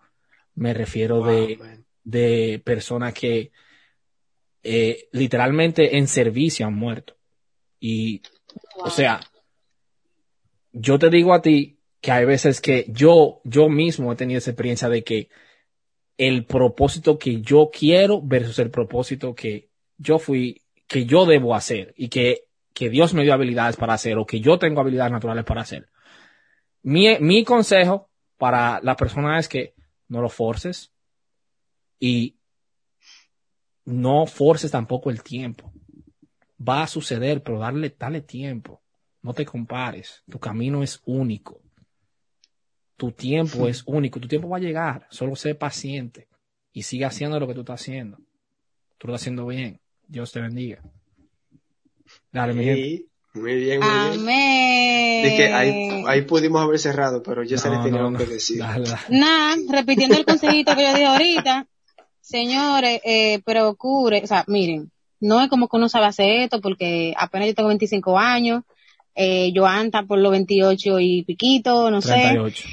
me 0.55 0.73
refiero 0.73 1.17
Wow, 1.17 1.27
de 1.27 1.57
man. 1.57 1.85
de 2.03 2.61
personas 2.63 3.13
que 3.13 3.51
eh, 4.63 5.09
literalmente 5.11 5.97
en 5.97 6.07
servicio 6.07 6.65
han 6.65 6.73
muerto. 6.73 7.15
Y, 7.79 8.21
o 8.77 8.89
sea, 8.89 9.21
yo 10.71 10.97
te 10.97 11.09
digo 11.09 11.33
a 11.33 11.41
ti 11.41 11.77
que 12.01 12.11
hay 12.11 12.25
veces 12.25 12.61
que 12.61 12.85
yo, 12.89 13.41
yo 13.43 13.69
mismo 13.69 14.11
he 14.11 14.15
tenido 14.15 14.39
esa 14.39 14.51
experiencia 14.51 14.89
de 14.89 15.03
que 15.03 15.29
el 16.17 16.45
propósito 16.45 17.19
que 17.19 17.41
yo 17.41 17.69
quiero 17.71 18.21
versus 18.21 18.59
el 18.59 18.71
propósito 18.71 19.35
que 19.35 19.69
yo 19.97 20.19
fui, 20.19 20.61
que 20.87 21.05
yo 21.05 21.25
debo 21.25 21.55
hacer 21.55 21.93
y 21.97 22.09
que, 22.09 22.45
que 22.73 22.89
Dios 22.89 23.13
me 23.13 23.23
dio 23.23 23.33
habilidades 23.33 23.75
para 23.75 23.93
hacer 23.93 24.17
o 24.17 24.25
que 24.25 24.39
yo 24.39 24.57
tengo 24.57 24.81
habilidades 24.81 25.11
naturales 25.11 25.45
para 25.45 25.61
hacer. 25.61 25.87
Mi, 26.85 27.17
mi 27.19 27.43
consejo 27.43 28.11
para 28.37 28.79
la 28.81 28.95
persona 28.95 29.39
es 29.39 29.47
que 29.47 29.73
no 30.07 30.21
lo 30.21 30.29
forces 30.29 30.93
y 31.99 32.35
no 33.85 34.27
forces 34.27 34.69
tampoco 34.69 35.09
el 35.09 35.23
tiempo. 35.23 35.73
Va 36.61 36.83
a 36.83 36.87
suceder, 36.87 37.41
pero 37.41 37.57
darle, 37.57 37.95
dale 37.97 38.21
tiempo. 38.21 38.83
No 39.23 39.33
te 39.33 39.45
compares. 39.45 40.23
Tu 40.29 40.39
camino 40.39 40.83
es 40.83 41.01
único. 41.05 41.59
Tu 42.97 43.11
tiempo 43.11 43.67
es 43.67 43.81
único. 43.87 44.19
Tu 44.19 44.27
tiempo 44.27 44.47
va 44.47 44.57
a 44.57 44.61
llegar. 44.61 45.07
Solo 45.09 45.35
sé 45.35 45.55
paciente 45.55 46.27
y 46.71 46.83
sigue 46.83 47.05
haciendo 47.05 47.39
lo 47.39 47.47
que 47.47 47.55
tú 47.55 47.61
estás 47.61 47.81
haciendo. 47.81 48.17
Tú 48.99 49.07
lo 49.07 49.15
estás 49.15 49.23
haciendo 49.23 49.47
bien. 49.47 49.81
Dios 50.07 50.31
te 50.31 50.39
bendiga. 50.39 50.83
Dale, 52.31 52.53
mi 52.53 52.63
gente. 52.63 53.14
Muy 53.35 53.55
bien, 53.55 53.81
muy 53.81 53.89
bien. 53.89 54.19
Amén. 54.19 55.25
Es 55.25 55.33
que 55.33 55.53
ahí, 55.53 56.03
ahí 56.07 56.21
pudimos 56.21 56.61
haber 56.61 56.79
cerrado, 56.79 57.21
pero 57.21 57.43
yo 57.43 57.57
se 57.57 57.69
le 57.69 57.77
tenía 57.79 58.01
no, 58.01 58.17
que 58.17 58.25
decir. 58.25 58.63
Nada, 59.09 59.55
repitiendo 59.69 60.15
el 60.15 60.25
consejito 60.25 60.73
que 60.75 60.83
yo 60.83 60.93
dije 60.93 61.05
ahorita, 61.05 61.67
señores, 62.21 63.01
eh, 63.03 63.41
procure, 63.43 64.21
o 64.23 64.27
sea, 64.27 64.45
miren, 64.47 64.89
no 65.19 65.41
es 65.41 65.49
como 65.49 65.67
que 65.67 65.75
uno 65.75 65.89
sabe 65.89 66.05
hacer 66.05 66.29
esto 66.41 66.61
porque 66.61 67.13
apenas 67.17 67.49
yo 67.49 67.55
tengo 67.55 67.67
25 67.67 68.17
años, 68.17 68.63
eh, 69.15 69.51
Joan 69.53 69.87
está 69.87 70.03
por 70.03 70.19
los 70.19 70.31
28 70.31 70.99
y 71.01 71.23
piquito, 71.23 71.91
no 71.91 72.01
sé. 72.01 72.13
38. 72.13 72.67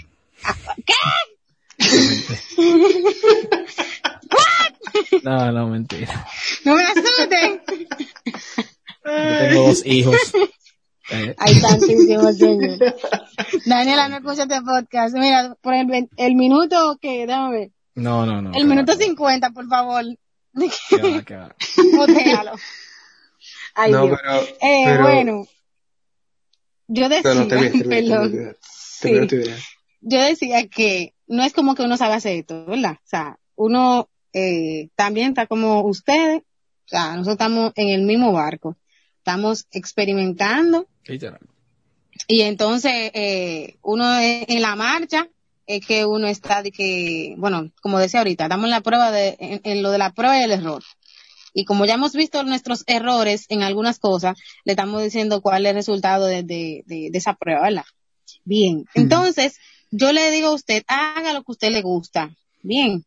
No, 5.23 5.53
no, 5.53 5.69
mentira. 5.69 6.27
No 6.65 6.77
me 6.77 6.83
asusten. 6.83 7.63
Yo 9.05 9.39
tengo 9.49 9.67
dos 9.69 9.87
hijos. 9.87 10.17
Eh, 11.11 11.35
Ay, 11.37 11.61
tantísimo, 11.61 12.33
señor. 12.33 12.79
Daniela, 13.67 14.09
no 14.09 14.17
escucha 14.19 14.45
este 14.45 14.61
podcast. 14.63 15.15
Mira, 15.17 15.57
por 15.61 15.75
el, 15.75 16.09
el 16.17 16.35
minuto 16.37 16.97
que, 17.03 17.27
déjame 17.27 17.51
ver. 17.59 17.71
no, 17.97 18.25
no, 18.25 18.41
no. 18.41 18.53
El 18.55 18.67
minuto 18.67 18.93
va, 18.93 18.99
50, 18.99 19.51
por 19.51 19.67
favor. 19.69 20.05
Que 20.89 20.97
va, 20.97 21.23
que 21.25 21.37
va. 21.37 21.57
Botéalo. 21.97 22.53
Ay, 23.75 23.91
no, 23.93 24.07
Dios. 24.07 24.21
pero, 24.23 24.41
Eh, 24.43 24.83
pero- 24.85 25.03
bueno, 25.03 25.45
yo 26.87 27.09
decía, 27.09 27.35
no, 27.35 27.41
no, 27.45 27.49
perdón, 27.49 28.57
Sí. 28.61 29.11
yo 30.03 30.21
decía 30.21 30.69
que 30.69 31.15
no 31.27 31.43
es 31.43 31.53
como 31.53 31.75
que 31.75 31.83
uno 31.83 31.97
sabe 31.97 32.15
hacer 32.15 32.37
esto, 32.39 32.65
¿verdad? 32.65 32.93
O 32.93 33.07
sea, 33.09 33.39
uno 33.57 34.09
eh, 34.33 34.89
también 34.95 35.29
está 35.31 35.47
como 35.47 35.83
ustedes, 35.83 36.43
o 36.43 36.89
sea, 36.89 37.11
nosotros 37.17 37.35
estamos 37.35 37.73
en 37.75 37.89
el 37.89 38.03
mismo 38.03 38.33
barco, 38.33 38.77
estamos 39.23 39.67
experimentando 39.71 40.89
Literal. 41.07 41.39
y 42.27 42.43
entonces 42.43 43.13
eh, 43.15 43.77
uno 43.83 44.19
en 44.19 44.61
la 44.61 44.75
marcha 44.75 45.29
es 45.67 45.87
que 45.87 46.05
uno 46.05 46.27
está 46.27 46.63
de 46.63 46.73
que, 46.73 47.35
bueno, 47.39 47.71
como 47.81 48.01
decía 48.01 48.19
ahorita, 48.21 48.45
estamos 48.45 48.65
en 48.65 48.71
la 48.71 48.81
prueba 48.81 49.13
de, 49.13 49.37
en, 49.39 49.61
en 49.63 49.83
lo 49.83 49.93
de 49.93 49.99
la 49.99 50.13
prueba 50.13 50.39
y 50.39 50.43
el 50.43 50.51
error. 50.51 50.83
Y 51.55 51.65
como 51.67 51.85
ya 51.85 51.95
hemos 51.95 52.15
visto 52.15 52.43
nuestros 52.43 52.83
errores 52.89 53.47
en 53.49 53.63
algunas 53.63 53.99
cosas, 54.01 54.37
le 54.65 54.73
estamos 54.73 55.03
diciendo 55.03 55.41
cuál 55.41 55.65
es 55.65 55.71
el 55.71 55.77
resultado 55.77 56.27
de, 56.27 56.43
de, 56.43 56.83
de, 56.87 57.11
de 57.13 57.19
esa 57.19 57.35
prueba, 57.35 57.63
¿verdad? 57.63 57.85
Bien. 58.45 58.87
Entonces, 58.95 59.59
yo 59.93 60.13
le 60.13 60.31
digo 60.33 60.49
a 60.49 60.55
usted, 60.55 60.83
haga 60.89 61.33
lo 61.33 61.41
que 61.43 61.51
a 61.51 61.53
usted 61.53 61.71
le 61.71 61.83
gusta. 61.83 62.35
Bien. 62.63 63.05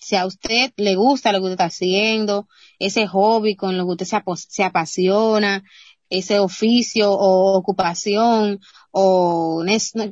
Si 0.00 0.16
a 0.16 0.24
usted 0.24 0.72
le 0.76 0.94
gusta 0.94 1.32
lo 1.32 1.38
que 1.40 1.44
usted 1.44 1.52
está 1.54 1.64
haciendo, 1.64 2.48
ese 2.78 3.06
hobby 3.06 3.56
con 3.56 3.76
lo 3.76 3.84
que 3.86 3.92
usted 3.92 4.06
se, 4.06 4.16
apo- 4.16 4.36
se 4.36 4.64
apasiona, 4.64 5.62
ese 6.10 6.38
oficio 6.38 7.12
o 7.12 7.56
ocupación 7.58 8.60
o 8.90 9.62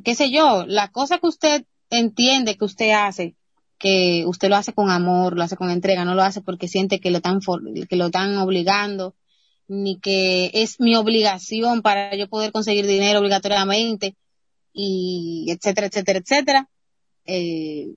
qué 0.03 0.15
sé 0.15 0.31
yo, 0.31 0.65
la 0.67 0.89
cosa 0.89 1.17
que 1.17 1.27
usted 1.27 1.65
entiende 1.89 2.55
que 2.57 2.65
usted 2.65 2.91
hace, 2.91 3.35
que 3.79 4.23
usted 4.27 4.49
lo 4.49 4.55
hace 4.55 4.73
con 4.73 4.89
amor, 4.89 5.35
lo 5.35 5.43
hace 5.43 5.55
con 5.55 5.71
entrega, 5.71 6.05
no 6.05 6.15
lo 6.15 6.23
hace 6.23 6.41
porque 6.41 6.67
siente 6.67 6.99
que 6.99 7.11
lo 7.11 7.17
están, 7.17 7.39
que 7.89 7.95
lo 7.95 8.05
están 8.07 8.37
obligando, 8.37 9.15
ni 9.67 9.99
que 9.99 10.51
es 10.53 10.79
mi 10.79 10.95
obligación 10.95 11.81
para 11.81 12.15
yo 12.15 12.27
poder 12.29 12.51
conseguir 12.51 12.85
dinero 12.85 13.19
obligatoriamente, 13.19 14.15
y 14.79 15.47
etcétera, 15.49 15.87
etcétera, 15.87 16.19
etcétera. 16.19 16.69
Eh, 17.25 17.95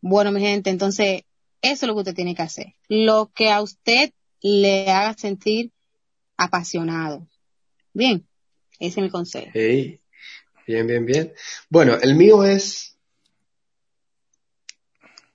bueno, 0.00 0.30
mi 0.30 0.40
gente, 0.40 0.70
entonces, 0.70 1.22
eso 1.62 1.84
es 1.84 1.88
lo 1.88 1.94
que 1.94 2.00
usted 2.00 2.14
tiene 2.14 2.34
que 2.34 2.42
hacer. 2.42 2.74
Lo 2.88 3.30
que 3.34 3.50
a 3.50 3.62
usted 3.62 4.12
le 4.40 4.90
haga 4.90 5.14
sentir 5.14 5.72
apasionado. 6.36 7.26
Bien, 7.92 8.26
ese 8.78 9.00
es 9.00 9.04
mi 9.04 9.10
consejo. 9.10 9.50
Hey, 9.52 10.00
bien, 10.66 10.86
bien, 10.86 11.04
bien. 11.04 11.34
Bueno, 11.68 11.96
el 12.00 12.14
mío 12.14 12.44
es 12.44 12.96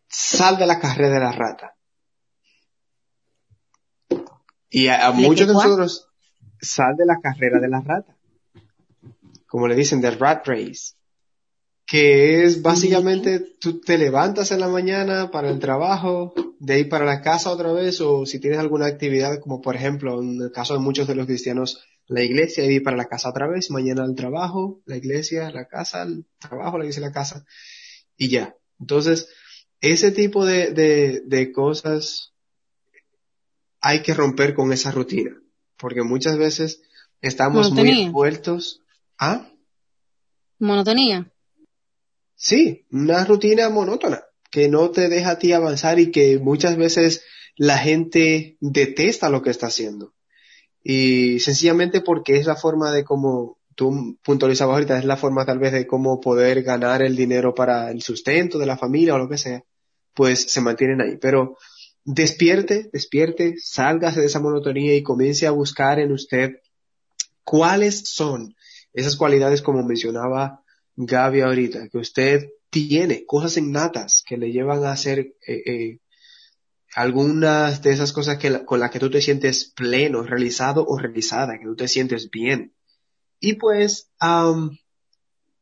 sal 0.08 0.58
de 0.58 0.66
la 0.66 0.80
carrera 0.80 1.10
de 1.10 1.20
la 1.20 1.32
rata. 1.32 1.76
Y 4.70 4.88
a, 4.88 5.08
a 5.08 5.12
¿De 5.12 5.22
muchos 5.22 5.48
de 5.48 5.54
nosotros 5.54 6.10
sal 6.60 6.96
de 6.98 7.06
la 7.06 7.20
carrera 7.20 7.60
de 7.60 7.70
la 7.70 7.82
rata. 7.82 8.16
Como 9.48 9.68
le 9.68 9.76
dicen, 9.76 10.02
the 10.02 10.12
rat 10.12 10.48
race. 10.48 10.96
Que 11.86 12.44
es 12.44 12.62
básicamente 12.62 13.40
tú 13.40 13.80
te 13.80 13.98
levantas 13.98 14.52
en 14.52 14.60
la 14.60 14.68
mañana 14.68 15.30
para 15.30 15.50
el 15.50 15.60
trabajo, 15.60 16.34
de 16.60 16.74
ahí 16.74 16.84
para 16.86 17.06
la 17.06 17.22
casa 17.22 17.52
otra 17.52 17.72
vez, 17.74 18.02
o 18.02 18.26
si 18.26 18.40
tienes 18.40 18.60
alguna 18.60 18.88
actividad, 18.88 19.40
como 19.40 19.62
por 19.62 19.76
ejemplo, 19.76 20.22
en 20.22 20.42
el 20.42 20.52
caso 20.52 20.74
de 20.74 20.80
muchos 20.80 21.08
de 21.08 21.16
los 21.16 21.28
cristianos, 21.28 21.84
la 22.08 22.24
iglesia, 22.24 22.64
ahí 22.64 22.80
para 22.80 22.98
la 22.98 23.06
casa 23.06 23.30
otra 23.30 23.48
vez, 23.48 23.70
mañana 23.72 24.04
al 24.04 24.16
trabajo, 24.16 24.82
la 24.86 24.98
iglesia, 24.98 25.52
la 25.52 25.68
casa, 25.68 26.04
el 26.04 26.26
trabajo, 26.40 26.78
la 26.78 26.86
iglesia, 26.86 27.02
la 27.02 27.12
casa, 27.12 27.46
y 28.18 28.30
ya. 28.30 28.56
Entonces, 28.80 29.30
ese 29.82 30.12
tipo 30.12 30.46
de, 30.46 30.72
de, 30.72 31.22
de 31.26 31.52
cosas 31.52 32.34
hay 33.80 34.02
que 34.02 34.14
romper 34.14 34.56
con 34.56 34.74
esa 34.74 34.92
rutina, 34.92 35.32
porque 35.78 36.02
muchas 36.02 36.38
veces 36.38 36.82
estamos 37.22 37.72
muy 37.72 38.04
envueltos. 38.04 38.82
¿Ah? 39.18 39.48
Monotonía. 40.60 41.32
Sí, 42.36 42.86
una 42.92 43.26
rutina 43.26 43.70
monótona 43.70 44.24
que 44.52 44.70
no 44.70 44.92
te 44.92 45.10
deja 45.10 45.32
a 45.32 45.40
ti 45.40 45.54
avanzar 45.54 46.00
y 46.00 46.12
que 46.12 46.40
muchas 46.40 46.78
veces 46.78 47.24
la 47.56 47.78
gente 47.78 48.58
detesta 48.60 49.30
lo 49.30 49.42
que 49.42 49.50
está 49.50 49.68
haciendo. 49.68 50.14
Y 50.84 51.40
sencillamente 51.40 52.02
porque 52.02 52.38
es 52.38 52.46
la 52.46 52.56
forma 52.56 52.92
de 52.92 53.04
cómo 53.04 53.58
tú 53.76 54.18
puntualizabas 54.24 54.76
ahorita, 54.76 54.98
es 54.98 55.06
la 55.06 55.18
forma 55.18 55.46
tal 55.46 55.60
vez 55.60 55.74
de 55.74 55.88
cómo 55.88 56.20
poder 56.20 56.64
ganar 56.64 57.02
el 57.02 57.16
dinero 57.16 57.54
para 57.54 57.92
el 57.92 58.02
sustento 58.02 58.58
de 58.58 58.66
la 58.66 58.78
familia 58.78 59.16
o 59.16 59.18
lo 59.18 59.28
que 59.28 59.38
sea, 59.38 59.64
pues 60.14 60.44
se 60.44 60.62
mantienen 60.62 61.02
ahí. 61.02 61.18
Pero 61.18 61.58
despierte, 62.04 62.90
despierte, 62.94 63.56
sálgase 63.58 64.22
de 64.22 64.28
esa 64.28 64.40
monotonía 64.40 64.96
y 64.96 65.04
comience 65.04 65.48
a 65.48 65.52
buscar 65.52 66.00
en 66.00 66.12
usted 66.12 66.62
cuáles 67.44 68.08
son 68.08 68.56
esas 68.94 69.18
cualidades 69.18 69.62
como 69.62 69.84
mencionaba 69.84 70.64
Gaby 70.96 71.42
ahorita, 71.42 71.90
que 71.90 71.98
usted 71.98 72.50
tiene, 72.70 73.26
cosas 73.26 73.58
innatas 73.58 74.24
que 74.26 74.38
le 74.38 74.52
llevan 74.52 74.84
a 74.84 74.92
hacer 74.92 75.20
eh, 75.48 75.64
eh, 75.66 76.00
algunas 76.96 77.82
de 77.82 77.92
esas 77.92 78.14
cosas 78.14 78.38
que 78.38 78.66
con 78.66 78.80
las 78.80 78.92
que 78.92 79.00
tú 79.00 79.10
te 79.10 79.22
sientes 79.22 79.72
pleno, 79.76 80.24
realizado 80.24 80.86
o 80.88 80.98
realizada, 80.98 81.58
que 81.60 81.66
tú 81.66 81.76
te 81.76 81.88
sientes 81.88 82.30
bien. 82.30 82.74
Y 83.40 83.54
pues, 83.54 84.10
am, 84.20 84.78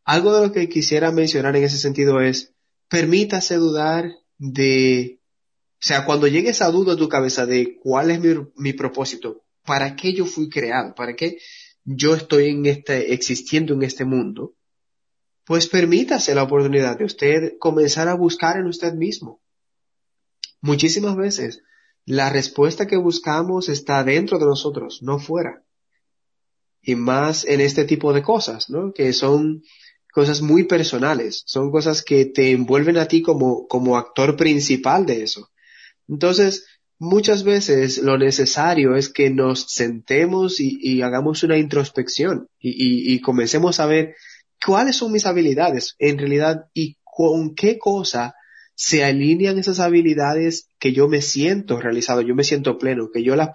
algo 0.06 0.36
de 0.36 0.48
lo 0.48 0.54
que 0.54 0.70
quisiera 0.70 1.12
mencionar 1.12 1.56
en 1.56 1.64
ese 1.64 1.78
sentido 1.78 2.22
es, 2.22 2.54
permítase 2.88 3.56
dudar 3.56 4.12
de, 4.38 5.20
o 5.74 5.86
sea, 5.86 6.06
cuando 6.06 6.28
llegue 6.28 6.50
esa 6.50 6.70
duda 6.70 6.94
a 6.94 6.98
tu 6.98 7.10
cabeza 7.10 7.46
de 7.46 7.78
cuál 7.78 8.12
es 8.12 8.20
mi, 8.20 8.36
mi 8.56 8.74
propósito, 8.74 9.44
para 9.66 9.96
qué 9.96 10.14
yo 10.14 10.26
fui 10.26 10.50
creado, 10.50 10.94
para 10.94 11.16
qué 11.16 11.40
yo 11.84 12.16
estoy 12.16 12.50
en 12.50 12.66
este, 12.66 13.14
existiendo 13.14 13.74
en 13.74 13.84
este 13.84 14.06
mundo, 14.06 14.56
pues 15.46 15.68
permítase 15.68 16.34
la 16.36 16.44
oportunidad 16.44 16.98
de 16.98 17.06
usted 17.06 17.58
comenzar 17.60 18.08
a 18.08 18.14
buscar 18.14 18.58
en 18.58 18.68
usted 18.68 18.94
mismo. 18.94 19.42
Muchísimas 20.62 21.16
veces 21.18 21.62
la 22.06 22.30
respuesta 22.30 22.88
que 22.88 22.98
buscamos 22.98 23.70
está 23.70 24.04
dentro 24.04 24.40
de 24.40 24.46
nosotros, 24.46 25.02
no 25.04 25.20
fuera. 25.20 25.64
Y 26.82 26.96
más 26.96 27.46
en 27.46 27.62
este 27.62 27.86
tipo 27.86 28.14
de 28.14 28.22
cosas, 28.22 28.70
¿no? 28.70 28.94
Que 28.94 29.14
son 29.14 29.64
cosas 30.14 30.42
muy 30.42 30.66
personales, 30.66 31.44
son 31.46 31.72
cosas 31.72 32.04
que 32.04 32.26
te 32.26 32.52
envuelven 32.52 32.98
a 32.98 33.08
ti 33.08 33.22
como, 33.22 33.68
como 33.68 33.98
actor 33.98 34.36
principal 34.36 35.06
de 35.06 35.24
eso. 35.24 35.50
Entonces, 36.08 36.66
muchas 37.00 37.44
veces 37.44 37.98
lo 38.00 38.18
necesario 38.18 38.96
es 38.96 39.10
que 39.10 39.30
nos 39.30 39.72
sentemos 39.72 40.60
y, 40.60 41.02
hagamos 41.02 41.44
una 41.44 41.58
introspección 41.58 42.48
y 42.60 43.20
comencemos 43.22 43.80
a 43.80 43.86
ver 43.86 44.16
cuáles 44.66 44.96
son 44.96 45.12
mis 45.12 45.26
habilidades 45.26 45.96
en 46.00 46.18
realidad 46.18 46.66
y 46.74 46.98
con 47.04 47.54
qué 47.56 47.78
cosa 47.78 48.36
se 48.76 49.04
alinean 49.04 49.60
esas 49.60 49.80
habilidades 49.80 50.68
que 50.80 50.94
yo 50.94 51.08
me 51.08 51.22
siento 51.22 51.80
realizado, 51.80 52.22
yo 52.22 52.36
me 52.36 52.44
siento 52.44 52.78
pleno, 52.78 53.10
que 53.12 53.24
yo 53.24 53.36
las, 53.36 53.50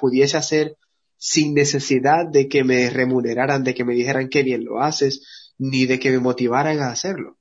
pudiese 0.00 0.36
hacer 0.36 0.76
sin 1.18 1.54
necesidad 1.54 2.26
de 2.30 2.48
que 2.48 2.64
me 2.64 2.88
remuneraran, 2.90 3.64
de 3.64 3.74
que 3.74 3.84
me 3.84 3.94
dijeran 3.94 4.28
qué 4.28 4.42
bien 4.42 4.64
lo 4.64 4.80
haces, 4.80 5.52
ni 5.58 5.86
de 5.86 5.98
que 5.98 6.10
me 6.10 6.20
motivaran 6.20 6.80
a 6.80 6.90
hacerlo. 6.90 7.38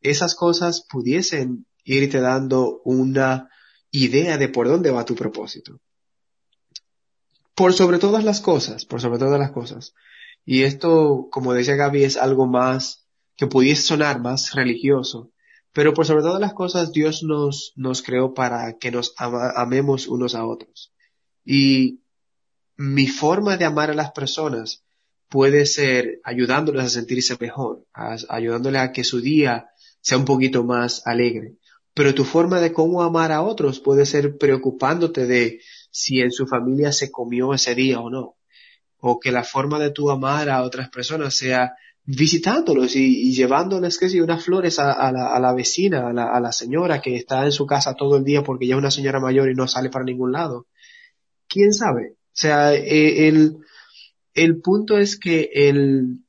Esas 0.00 0.34
cosas 0.34 0.86
pudiesen 0.88 1.66
irte 1.84 2.20
dando 2.20 2.80
una 2.84 3.48
idea 3.90 4.38
de 4.38 4.48
por 4.48 4.68
dónde 4.68 4.90
va 4.90 5.04
tu 5.04 5.14
propósito. 5.14 5.80
Por 7.54 7.72
sobre 7.72 7.98
todas 7.98 8.24
las 8.24 8.40
cosas, 8.40 8.84
por 8.84 9.00
sobre 9.00 9.18
todas 9.18 9.38
las 9.38 9.52
cosas. 9.52 9.94
Y 10.44 10.62
esto, 10.62 11.28
como 11.30 11.54
decía 11.54 11.76
Gaby, 11.76 12.04
es 12.04 12.16
algo 12.16 12.46
más 12.46 13.06
que 13.36 13.46
pudiese 13.46 13.82
sonar 13.82 14.20
más 14.20 14.52
religioso, 14.54 15.32
pero 15.72 15.92
por 15.94 16.06
sobre 16.06 16.22
todas 16.22 16.40
las 16.40 16.54
cosas 16.54 16.92
Dios 16.92 17.22
nos, 17.22 17.72
nos 17.76 18.02
creó 18.02 18.34
para 18.34 18.78
que 18.78 18.90
nos 18.90 19.14
amemos 19.18 20.06
unos 20.06 20.34
a 20.34 20.46
otros. 20.46 20.92
Y 21.44 22.00
mi 22.76 23.06
forma 23.06 23.56
de 23.56 23.64
amar 23.64 23.90
a 23.90 23.94
las 23.94 24.12
personas 24.12 24.84
puede 25.28 25.66
ser 25.66 26.20
ayudándoles 26.22 26.84
a 26.84 26.88
sentirse 26.88 27.36
mejor, 27.40 27.84
ayudándoles 28.28 28.82
a 28.82 28.92
que 28.92 29.02
su 29.02 29.20
día 29.20 29.70
sea 30.00 30.18
un 30.18 30.24
poquito 30.24 30.62
más 30.62 31.04
alegre. 31.06 31.56
Pero 31.92 32.14
tu 32.14 32.24
forma 32.24 32.60
de 32.60 32.72
cómo 32.72 33.02
amar 33.02 33.32
a 33.32 33.42
otros 33.42 33.80
puede 33.80 34.06
ser 34.06 34.36
preocupándote 34.36 35.26
de 35.26 35.60
si 35.90 36.20
en 36.20 36.30
su 36.30 36.46
familia 36.46 36.92
se 36.92 37.10
comió 37.10 37.54
ese 37.54 37.74
día 37.74 38.00
o 38.00 38.10
no. 38.10 38.36
O 39.06 39.20
que 39.20 39.30
la 39.30 39.44
forma 39.44 39.78
de 39.78 39.90
tu 39.90 40.10
amar 40.10 40.48
a 40.48 40.62
otras 40.62 40.88
personas 40.88 41.36
sea 41.36 41.74
visitándolos 42.04 42.96
y, 42.96 43.32
llevándoles 43.34 43.98
que 43.98 44.08
si 44.08 44.20
unas 44.20 44.42
flores 44.42 44.78
a, 44.78 45.12
la, 45.12 45.54
vecina, 45.54 46.08
a 46.08 46.12
la, 46.12 46.24
a 46.34 46.40
la, 46.40 46.52
señora 46.52 47.02
que 47.02 47.16
está 47.16 47.44
en 47.44 47.52
su 47.52 47.66
casa 47.66 47.94
todo 47.94 48.16
el 48.16 48.24
día 48.24 48.42
porque 48.42 48.66
ya 48.66 48.74
es 48.74 48.78
una 48.78 48.90
señora 48.90 49.20
mayor 49.20 49.50
y 49.50 49.54
no 49.54 49.68
sale 49.68 49.90
para 49.90 50.06
ningún 50.06 50.32
lado. 50.32 50.66
¿Quién 51.48 51.72
sabe? 51.74 52.12
O 52.12 52.36
sea, 52.36 52.74
eh, 52.74 53.28
el, 53.28 53.58
el 54.32 54.60
punto 54.62 54.96
es 54.96 55.18
que 55.18 55.50
el 55.52 56.20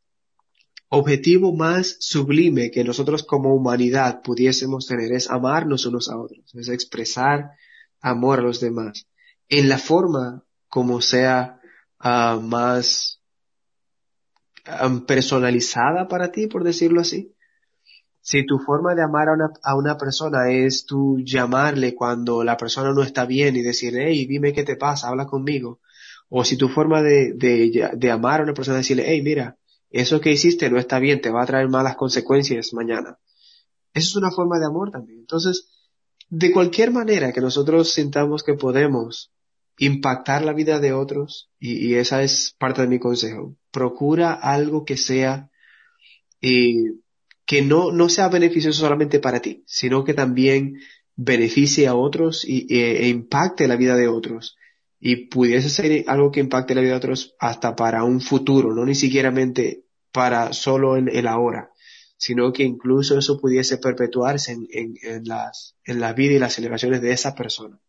objetivo 0.90 1.56
más 1.56 1.96
sublime 2.00 2.72
que 2.72 2.84
nosotros 2.84 3.24
como 3.24 3.56
humanidad 3.56 4.22
pudiésemos 4.22 4.86
tener 4.86 5.14
es 5.14 5.30
amarnos 5.30 5.86
unos 5.86 6.10
a 6.10 6.18
otros, 6.18 6.54
es 6.56 6.70
expresar 6.70 7.52
amor 8.02 8.40
a 8.40 8.44
los 8.44 8.60
demás 8.60 9.08
en 9.50 9.70
la 9.70 9.78
forma 9.78 10.44
como 10.68 11.02
sea 11.02 11.60
uh, 12.06 12.40
más 12.40 13.20
um, 14.82 15.06
personalizada 15.06 16.08
para 16.08 16.32
ti, 16.32 16.48
por 16.48 16.64
decirlo 16.64 17.02
así. 17.02 17.34
Si 18.22 18.46
tu 18.46 18.58
forma 18.60 18.96
de 18.96 19.04
amar 19.04 19.30
a 19.30 19.34
una, 19.34 19.50
a 19.62 19.76
una 19.76 19.98
persona 19.98 20.50
es 20.50 20.86
tú 20.86 21.20
llamarle 21.24 21.94
cuando 21.94 22.44
la 22.44 22.58
persona 22.58 22.92
no 22.92 23.04
está 23.04 23.26
bien 23.26 23.56
y 23.56 23.62
decirle, 23.62 24.06
hey, 24.08 24.26
dime 24.26 24.54
qué 24.54 24.64
te 24.64 24.78
pasa, 24.78 25.10
habla 25.10 25.28
conmigo, 25.28 25.80
o 26.30 26.44
si 26.44 26.58
tu 26.58 26.70
forma 26.70 27.04
de, 27.04 27.34
de, 27.34 27.92
de 27.96 28.12
amar 28.12 28.40
a 28.40 28.44
una 28.44 28.54
persona 28.54 28.80
es 28.80 28.86
decirle, 28.86 29.04
hey, 29.08 29.22
mira, 29.22 29.58
eso 29.92 30.20
que 30.22 30.32
hiciste 30.32 30.70
no 30.70 30.80
está 30.80 31.00
bien, 31.00 31.22
te 31.22 31.30
va 31.30 31.44
a 31.44 31.46
traer 31.46 31.70
malas 31.70 31.96
consecuencias 31.96 32.74
mañana. 32.74 33.20
Eso 33.94 34.10
es 34.10 34.16
una 34.16 34.32
forma 34.32 34.60
de 34.60 34.66
amor 34.66 34.92
también. 34.92 35.20
Entonces, 35.20 35.70
de 36.28 36.52
cualquier 36.52 36.92
manera 36.92 37.32
que 37.32 37.42
nosotros 37.42 37.94
sintamos 37.94 38.44
que 38.44 38.56
podemos 38.56 39.32
impactar 39.78 40.44
la 40.44 40.54
vida 40.54 40.80
de 40.80 40.94
otros, 40.94 41.50
y, 41.60 41.96
esa 41.96 42.24
es 42.24 42.56
parte 42.58 42.82
de 42.82 42.88
mi 42.88 43.00
consejo, 43.00 43.56
procura 43.72 44.34
algo 44.34 44.86
que 44.86 44.98
sea, 44.98 45.50
que 46.42 47.62
no, 47.62 47.92
no 47.92 48.10
sea 48.10 48.30
beneficioso 48.30 48.80
solamente 48.80 49.20
para 49.20 49.42
ti, 49.42 49.64
sino 49.66 50.04
que 50.04 50.14
también 50.14 50.80
beneficie 51.16 51.88
a 51.88 51.96
otros 51.96 52.46
y, 52.46 52.68
e, 52.70 53.08
impacte 53.08 53.68
la 53.68 53.76
vida 53.76 53.96
de 53.96 54.08
otros 54.08 54.58
y 55.00 55.28
pudiese 55.28 55.70
ser 55.70 56.06
algo 56.08 56.32
que 56.32 56.40
impacte 56.40 56.76
la 56.76 56.82
vida 56.82 56.92
de 56.92 56.98
otros 56.98 57.36
hasta 57.40 57.76
para 57.76 58.04
un 58.04 58.22
futuro, 58.22 58.74
no 58.74 58.86
ni 58.86 58.96
siquiera 58.96 59.34
para 60.12 60.54
solo 60.54 60.98
en 60.98 61.10
el 61.10 61.28
ahora, 61.28 61.72
sino 62.18 62.54
que 62.54 62.64
incluso 62.64 63.18
eso 63.18 63.40
pudiese 63.40 63.78
perpetuarse 63.78 64.54
en, 64.54 64.96
en, 65.02 65.26
las, 65.26 65.76
en 65.84 66.00
la 66.00 66.14
vida 66.14 66.34
y 66.34 66.40
las 66.40 66.54
celebraciones 66.54 67.02
de 67.02 67.12
esa 67.12 67.36
persona. 67.36 67.80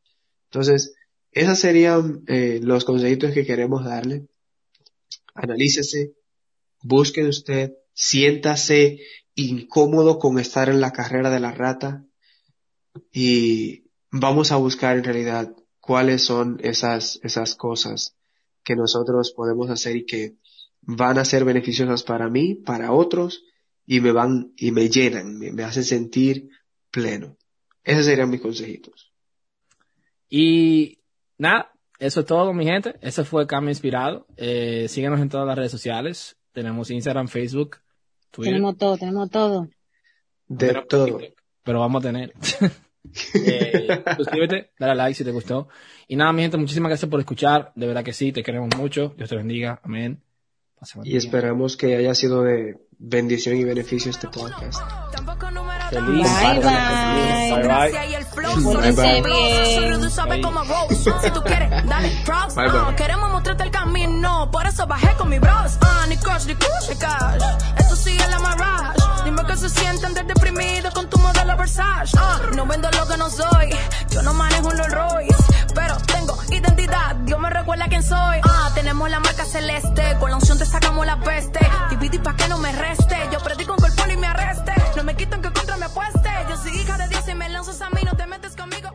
Entonces, 0.50 0.94
esos 1.36 1.58
serían 1.58 2.24
eh, 2.28 2.60
los 2.62 2.86
consejitos 2.86 3.32
que 3.32 3.44
queremos 3.44 3.84
darle. 3.84 4.26
Analícese, 5.34 6.14
busque 6.82 7.24
usted, 7.24 7.74
siéntase 7.92 9.00
incómodo 9.34 10.18
con 10.18 10.38
estar 10.38 10.70
en 10.70 10.80
la 10.80 10.92
carrera 10.92 11.28
de 11.28 11.40
la 11.40 11.52
rata 11.52 12.06
y 13.12 13.84
vamos 14.10 14.50
a 14.50 14.56
buscar 14.56 14.96
en 14.96 15.04
realidad 15.04 15.54
cuáles 15.78 16.22
son 16.22 16.58
esas, 16.62 17.20
esas 17.22 17.54
cosas 17.54 18.16
que 18.64 18.74
nosotros 18.74 19.34
podemos 19.36 19.68
hacer 19.68 19.94
y 19.94 20.06
que 20.06 20.36
van 20.80 21.18
a 21.18 21.26
ser 21.26 21.44
beneficiosas 21.44 22.02
para 22.02 22.30
mí, 22.30 22.54
para 22.54 22.92
otros, 22.92 23.44
y 23.84 24.00
me 24.00 24.12
van 24.12 24.54
y 24.56 24.70
me 24.70 24.88
llenan, 24.88 25.38
me, 25.38 25.62
hacen 25.64 25.84
sentir 25.84 26.48
pleno. 26.90 27.36
Esos 27.84 28.06
serían 28.06 28.30
mis 28.30 28.40
consejitos. 28.40 29.12
Y 30.30 31.00
nada, 31.38 31.72
eso 31.98 32.20
es 32.20 32.26
todo, 32.26 32.52
mi 32.52 32.64
gente. 32.64 32.96
Ese 33.00 33.24
fue 33.24 33.46
Cambio 33.46 33.70
Inspirado. 33.70 34.26
Eh, 34.36 34.86
síguenos 34.88 35.20
en 35.20 35.28
todas 35.28 35.46
las 35.46 35.56
redes 35.56 35.72
sociales. 35.72 36.36
Tenemos 36.52 36.90
Instagram, 36.90 37.28
Facebook, 37.28 37.78
Twitter. 38.30 38.54
Tenemos 38.54 38.76
todo, 38.76 38.96
tenemos 38.96 39.30
todo. 39.30 39.68
De 40.48 40.82
todo. 40.88 41.20
Pero 41.62 41.80
vamos 41.80 42.04
a 42.04 42.08
tener. 42.08 42.32
Eh, 43.34 44.02
suscríbete, 44.16 44.72
dale 44.80 44.96
like 44.96 45.14
si 45.14 45.22
te 45.22 45.30
gustó. 45.30 45.68
Y 46.08 46.16
nada, 46.16 46.32
mi 46.32 46.42
gente, 46.42 46.56
muchísimas 46.56 46.90
gracias 46.90 47.08
por 47.08 47.20
escuchar. 47.20 47.72
De 47.76 47.86
verdad 47.86 48.02
que 48.02 48.12
sí, 48.12 48.32
te 48.32 48.42
queremos 48.42 48.76
mucho. 48.76 49.14
Dios 49.16 49.28
te 49.28 49.36
bendiga. 49.36 49.80
Amén. 49.84 50.20
Y 51.04 51.16
esperamos 51.16 51.76
que 51.76 51.96
haya 51.96 52.14
sido 52.14 52.42
de 52.42 52.76
bendición 52.98 53.56
y 53.56 53.64
beneficio 53.64 54.10
este 54.10 54.28
podcast. 54.28 54.80
Feliz. 55.90 56.26
Bye 56.42 56.60
bye. 56.60 57.62
Bye 57.62 57.90
bye. 57.92 58.25
Bye 62.54 62.68
bye. 62.86 62.94
Queremos 62.96 63.30
mostrarte 63.30 63.64
el 63.64 63.70
camino, 63.70 64.50
por 64.50 64.66
eso 64.66 64.86
bajé 64.86 65.14
con 65.16 65.28
mi 65.28 65.38
bros. 65.38 65.78
Ah, 65.80 66.04
ni 66.08 66.16
crush, 66.16 66.46
ni 66.46 66.54
crush, 66.54 66.90
Esto 67.78 67.96
sí 67.96 68.16
es 68.16 68.30
la 68.30 68.38
marrage. 68.38 69.00
Dime 69.24 69.44
que 69.46 69.56
se 69.56 69.68
sienten 69.68 70.14
deprimido 70.26 70.90
con 70.92 71.08
tu 71.08 71.18
modelo 71.18 71.56
Versace. 71.56 72.16
Ah, 72.18 72.40
no 72.54 72.66
vendo 72.66 72.88
lo 72.92 73.06
que 73.06 73.16
no 73.16 73.28
soy. 73.30 73.70
Yo 74.10 74.22
no 74.22 74.32
manejo 74.34 74.68
un 74.68 74.78
Rolls 74.78 74.92
Royce, 74.94 75.44
pero 75.74 75.96
tengo 76.06 76.36
identidad. 76.50 77.16
Dios 77.24 77.40
me 77.40 77.50
recuerda 77.50 77.86
quién 77.88 78.02
soy. 78.02 78.40
Ah, 78.44 78.70
tenemos 78.74 79.10
la 79.10 79.20
marca 79.20 79.44
celeste. 79.44 80.16
Con 80.20 80.30
la 80.30 80.36
unción 80.36 80.58
te 80.58 80.66
sacamos 80.66 81.04
la 81.06 81.18
peste. 81.20 81.60
Dividí 81.90 82.18
pa' 82.18 82.36
que 82.36 82.48
no 82.48 82.58
me 82.58 82.72
reste. 82.72 83.16
Yo 83.32 83.38
predico 83.40 83.74
con 83.76 83.84
el 83.86 83.92
poli 83.96 84.14
y 84.14 84.16
me 84.16 84.26
arreste. 84.28 84.72
No 84.96 85.02
me 85.04 85.14
quitan 85.16 85.42
que 85.42 85.50
apueste. 85.96 86.30
Yo 86.48 86.56
soy 86.56 86.72
hija 86.80 86.96
de 86.98 87.08
Dios 87.08 87.28
y 87.28 87.34
me 87.34 87.48
lanzas 87.48 87.80
a 87.80 87.90
mí, 87.90 88.00
no 88.04 88.16
te 88.16 88.26
metes 88.26 88.54
conmigo. 88.54 88.90